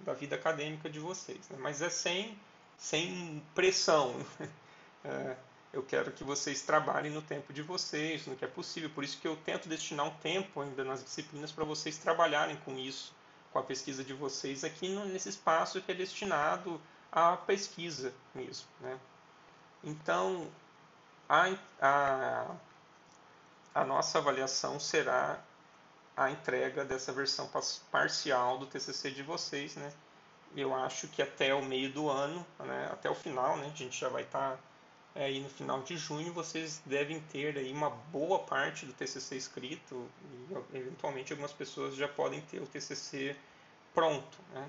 da 0.00 0.12
vida 0.12 0.36
acadêmica 0.36 0.88
de 0.88 1.00
vocês. 1.00 1.48
Né? 1.48 1.56
Mas 1.58 1.80
é 1.82 1.88
sem, 1.88 2.38
sem 2.76 3.42
pressão. 3.54 4.14
é, 5.04 5.36
eu 5.72 5.82
quero 5.82 6.12
que 6.12 6.22
vocês 6.22 6.62
trabalhem 6.62 7.10
no 7.10 7.22
tempo 7.22 7.52
de 7.52 7.62
vocês, 7.62 8.26
no 8.26 8.36
que 8.36 8.44
é 8.44 8.48
possível. 8.48 8.90
Por 8.90 9.02
isso 9.02 9.18
que 9.18 9.26
eu 9.26 9.36
tento 9.36 9.68
destinar 9.68 10.06
um 10.06 10.14
tempo 10.18 10.60
ainda 10.60 10.84
nas 10.84 11.02
disciplinas 11.02 11.50
para 11.50 11.64
vocês 11.64 11.96
trabalharem 11.98 12.56
com 12.58 12.76
isso, 12.76 13.14
com 13.52 13.58
a 13.58 13.62
pesquisa 13.62 14.04
de 14.04 14.12
vocês 14.12 14.62
aqui 14.62 14.88
nesse 15.06 15.30
espaço 15.30 15.80
que 15.80 15.90
é 15.90 15.94
destinado 15.94 16.80
à 17.10 17.36
pesquisa 17.36 18.12
mesmo. 18.34 18.68
Né? 18.80 18.98
Então, 19.82 20.48
a, 21.28 21.54
a, 21.80 22.54
a 23.74 23.84
nossa 23.84 24.18
avaliação 24.18 24.78
será 24.78 25.42
a 26.18 26.32
entrega 26.32 26.84
dessa 26.84 27.12
versão 27.12 27.48
parcial 27.92 28.58
do 28.58 28.66
TCC 28.66 29.12
de 29.12 29.22
vocês, 29.22 29.76
né? 29.76 29.92
Eu 30.56 30.74
acho 30.74 31.06
que 31.06 31.22
até 31.22 31.54
o 31.54 31.64
meio 31.64 31.92
do 31.92 32.10
ano, 32.10 32.44
né? 32.58 32.88
até 32.90 33.08
o 33.08 33.14
final, 33.14 33.56
né? 33.56 33.70
A 33.72 33.76
gente 33.76 34.00
já 34.00 34.08
vai 34.08 34.24
estar 34.24 34.56
tá, 34.56 34.58
é, 35.14 35.26
aí 35.26 35.40
no 35.40 35.48
final 35.48 35.80
de 35.82 35.96
junho, 35.96 36.32
vocês 36.32 36.82
devem 36.84 37.20
ter 37.20 37.56
aí 37.56 37.72
uma 37.72 37.90
boa 37.90 38.40
parte 38.40 38.84
do 38.84 38.92
TCC 38.92 39.36
escrito 39.36 40.10
e 40.72 40.76
eventualmente 40.76 41.32
algumas 41.32 41.52
pessoas 41.52 41.94
já 41.94 42.08
podem 42.08 42.40
ter 42.40 42.60
o 42.60 42.66
TCC 42.66 43.36
pronto, 43.94 44.38
né? 44.52 44.68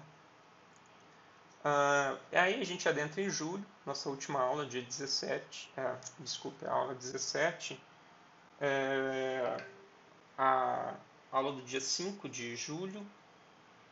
Uh, 1.61 2.17
aí 2.31 2.61
a 2.61 2.63
gente 2.63 2.87
adentra 2.87 3.21
em 3.21 3.29
julho, 3.29 3.65
nossa 3.85 4.07
última 4.07 4.39
aula, 4.39 4.67
dia 4.67 4.83
17, 4.83 5.73
é, 5.75 5.95
desculpe, 6.19 6.63
a 6.65 6.71
aula 6.71 6.93
17, 6.93 7.81
é, 8.61 9.57
a 10.37 10.93
aula 11.31 11.51
do 11.51 11.61
dia 11.61 11.81
5 11.81 12.27
de 12.27 12.55
julho, 12.55 13.05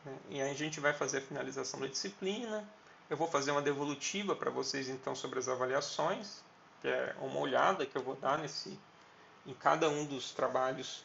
né, 0.04 0.18
e 0.30 0.42
aí 0.42 0.50
a 0.50 0.54
gente 0.54 0.80
vai 0.80 0.92
fazer 0.92 1.18
a 1.18 1.20
finalização 1.20 1.80
da 1.80 1.86
disciplina, 1.86 2.68
eu 3.08 3.16
vou 3.16 3.28
fazer 3.28 3.50
uma 3.50 3.62
devolutiva 3.62 4.36
para 4.36 4.50
vocês 4.50 4.88
então 4.88 5.14
sobre 5.14 5.38
as 5.38 5.48
avaliações, 5.48 6.42
que 6.80 6.88
é 6.88 7.16
uma 7.20 7.38
olhada 7.38 7.86
que 7.86 7.96
eu 7.96 8.02
vou 8.02 8.16
dar 8.16 8.38
nesse, 8.38 8.78
em 9.46 9.54
cada 9.54 9.88
um 9.88 10.04
dos 10.04 10.32
trabalhos, 10.32 11.04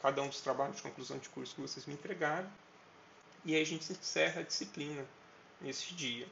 cada 0.00 0.22
um 0.22 0.28
dos 0.28 0.40
trabalhos 0.40 0.76
de 0.76 0.82
conclusão 0.82 1.18
de 1.18 1.28
curso 1.28 1.54
que 1.54 1.60
vocês 1.60 1.84
me 1.86 1.94
entregaram, 1.94 2.50
e 3.44 3.54
aí 3.54 3.62
a 3.62 3.66
gente 3.66 3.92
encerra 3.92 4.40
a 4.40 4.44
disciplina 4.44 5.04
nesse 5.60 5.94
dia. 5.94 6.26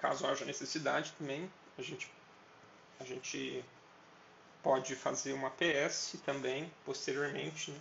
Caso 0.00 0.26
haja 0.26 0.44
necessidade 0.44 1.12
também, 1.18 1.50
a 1.78 1.82
gente, 1.82 2.10
a 2.98 3.04
gente 3.04 3.64
pode 4.62 4.94
fazer 4.94 5.32
uma 5.32 5.50
PS 5.50 6.16
também 6.24 6.70
posteriormente, 6.84 7.70
né, 7.70 7.80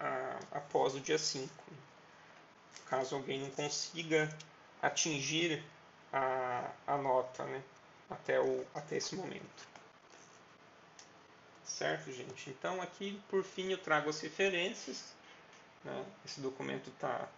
a, 0.00 0.38
após 0.58 0.94
o 0.94 1.00
dia 1.00 1.18
5. 1.18 1.48
Caso 2.86 3.16
alguém 3.16 3.40
não 3.40 3.50
consiga 3.50 4.34
atingir 4.80 5.62
a, 6.12 6.70
a 6.86 6.96
nota 6.96 7.44
né, 7.44 7.62
até, 8.08 8.40
o, 8.40 8.66
até 8.74 8.96
esse 8.96 9.14
momento. 9.14 9.68
Certo, 11.64 12.10
gente? 12.10 12.50
Então, 12.50 12.80
aqui, 12.80 13.20
por 13.28 13.44
fim, 13.44 13.70
eu 13.70 13.78
trago 13.78 14.08
as 14.08 14.20
referências. 14.20 15.12
Né? 15.84 16.04
Esse 16.24 16.40
documento 16.40 16.90
está 16.90 17.28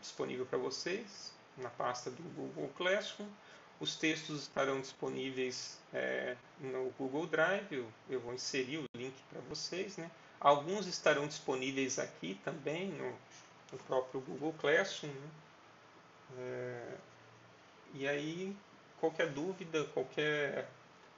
disponível 0.00 0.46
para 0.46 0.58
vocês 0.58 1.32
na 1.56 1.68
pasta 1.68 2.10
do 2.10 2.22
Google 2.34 2.70
Classroom. 2.76 3.28
Os 3.82 3.96
textos 3.96 4.42
estarão 4.42 4.80
disponíveis 4.80 5.76
é, 5.92 6.36
no 6.60 6.90
Google 6.96 7.26
Drive. 7.26 7.72
Eu, 7.72 7.92
eu, 8.08 8.20
vou 8.20 8.32
inserir 8.32 8.78
o 8.78 8.84
link 8.96 9.12
para 9.28 9.40
vocês. 9.48 9.96
Né? 9.96 10.08
Alguns 10.38 10.86
estarão 10.86 11.26
disponíveis 11.26 11.98
aqui 11.98 12.40
também 12.44 12.90
no, 12.90 13.10
no 13.72 13.78
próprio 13.88 14.20
Google 14.20 14.54
Classroom. 14.60 15.10
Né? 15.10 15.30
É, 16.38 16.94
e 17.94 18.06
aí, 18.06 18.56
qualquer 19.00 19.30
dúvida, 19.30 19.82
qualquer 19.86 20.68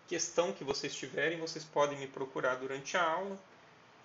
questão 0.09 0.51
que 0.51 0.65
vocês 0.65 0.97
tiverem, 0.97 1.39
vocês 1.39 1.67
podem 1.67 1.99
me 1.99 2.07
procurar 2.07 2.55
durante 2.55 2.97
a 2.97 3.03
aula, 3.03 3.39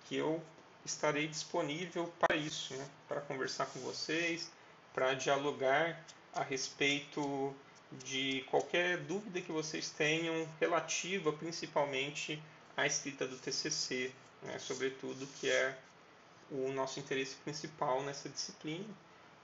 que 0.06 0.16
eu 0.16 0.38
estarei 0.84 1.26
disponível 1.26 2.12
para 2.18 2.36
isso, 2.36 2.74
né? 2.74 2.86
para 3.08 3.22
conversar 3.22 3.64
com 3.68 3.80
vocês, 3.80 4.52
para 4.92 5.14
dialogar 5.14 6.04
a 6.34 6.42
respeito 6.42 7.56
de 7.92 8.44
qualquer 8.48 8.98
dúvida 8.98 9.40
que 9.40 9.50
vocês 9.50 9.90
tenham 9.90 10.48
relativa 10.60 11.32
principalmente 11.32 12.40
à 12.76 12.86
escrita 12.86 13.26
do 13.26 13.36
TCC, 13.36 14.12
né? 14.42 14.58
sobretudo 14.58 15.26
que 15.40 15.50
é 15.50 15.76
o 16.50 16.72
nosso 16.72 17.00
interesse 17.00 17.36
principal 17.36 18.02
nessa 18.02 18.28
disciplina 18.28 18.94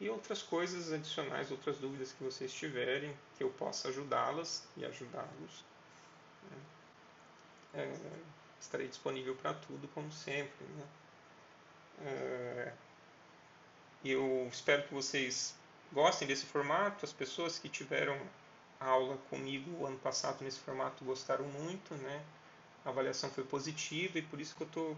e 0.00 0.08
outras 0.08 0.42
coisas 0.42 0.92
adicionais, 0.92 1.50
outras 1.50 1.78
dúvidas 1.78 2.12
que 2.12 2.22
vocês 2.22 2.52
tiverem, 2.52 3.16
que 3.36 3.42
eu 3.42 3.50
possa 3.50 3.88
ajudá-las 3.88 4.64
e 4.76 4.84
ajudá-los. 4.84 5.64
Né? 6.50 6.58
É, 7.74 7.96
estarei 8.60 8.88
disponível 8.88 9.34
para 9.36 9.54
tudo, 9.54 9.88
como 9.88 10.10
sempre. 10.12 10.64
Né? 10.64 10.86
É, 12.02 12.72
eu 14.04 14.48
espero 14.52 14.82
que 14.84 14.94
vocês 14.94 15.54
gostem 15.92 16.26
desse 16.26 16.46
formato. 16.46 17.04
As 17.04 17.12
pessoas 17.12 17.58
que 17.58 17.68
tiveram 17.68 18.18
aula 18.80 19.16
comigo 19.30 19.86
ano 19.86 19.98
passado 19.98 20.42
nesse 20.42 20.58
formato 20.60 21.04
gostaram 21.04 21.44
muito, 21.46 21.94
né? 21.94 22.22
A 22.84 22.90
avaliação 22.90 23.30
foi 23.30 23.44
positiva 23.44 24.18
e 24.18 24.22
por 24.22 24.40
isso 24.40 24.54
que 24.54 24.62
eu 24.62 24.66
estou 24.66 24.96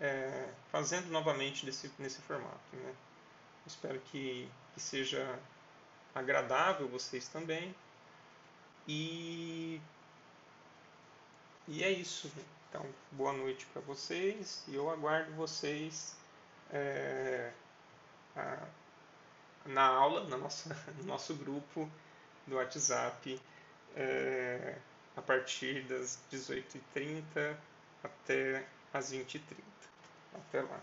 é, 0.00 0.48
fazendo 0.70 1.10
novamente 1.10 1.64
desse, 1.66 1.90
nesse 1.98 2.20
formato, 2.22 2.76
né? 2.76 2.94
Espero 3.66 4.00
que, 4.00 4.48
que 4.74 4.80
seja 4.80 5.38
agradável 6.14 6.88
vocês 6.88 7.28
também. 7.28 7.74
E, 8.86 9.80
e 11.68 11.84
é 11.84 11.90
isso. 11.90 12.30
Então, 12.68 12.86
boa 13.12 13.32
noite 13.32 13.66
para 13.66 13.82
vocês 13.82 14.64
e 14.68 14.74
eu 14.76 14.88
aguardo 14.88 15.32
vocês 15.32 16.16
é, 16.72 17.52
a, 18.36 18.66
na 19.66 19.86
aula, 19.86 20.24
na 20.28 20.36
nossa, 20.36 20.74
no 20.98 21.04
nosso 21.04 21.34
grupo 21.34 21.90
do 22.46 22.56
WhatsApp, 22.56 23.40
é, 23.96 24.76
a 25.16 25.22
partir 25.22 25.82
das 25.84 26.18
18h30 26.32 27.56
até 28.02 28.66
as 28.92 29.12
20h30. 29.12 29.40
Até 30.34 30.62
lá. 30.62 30.80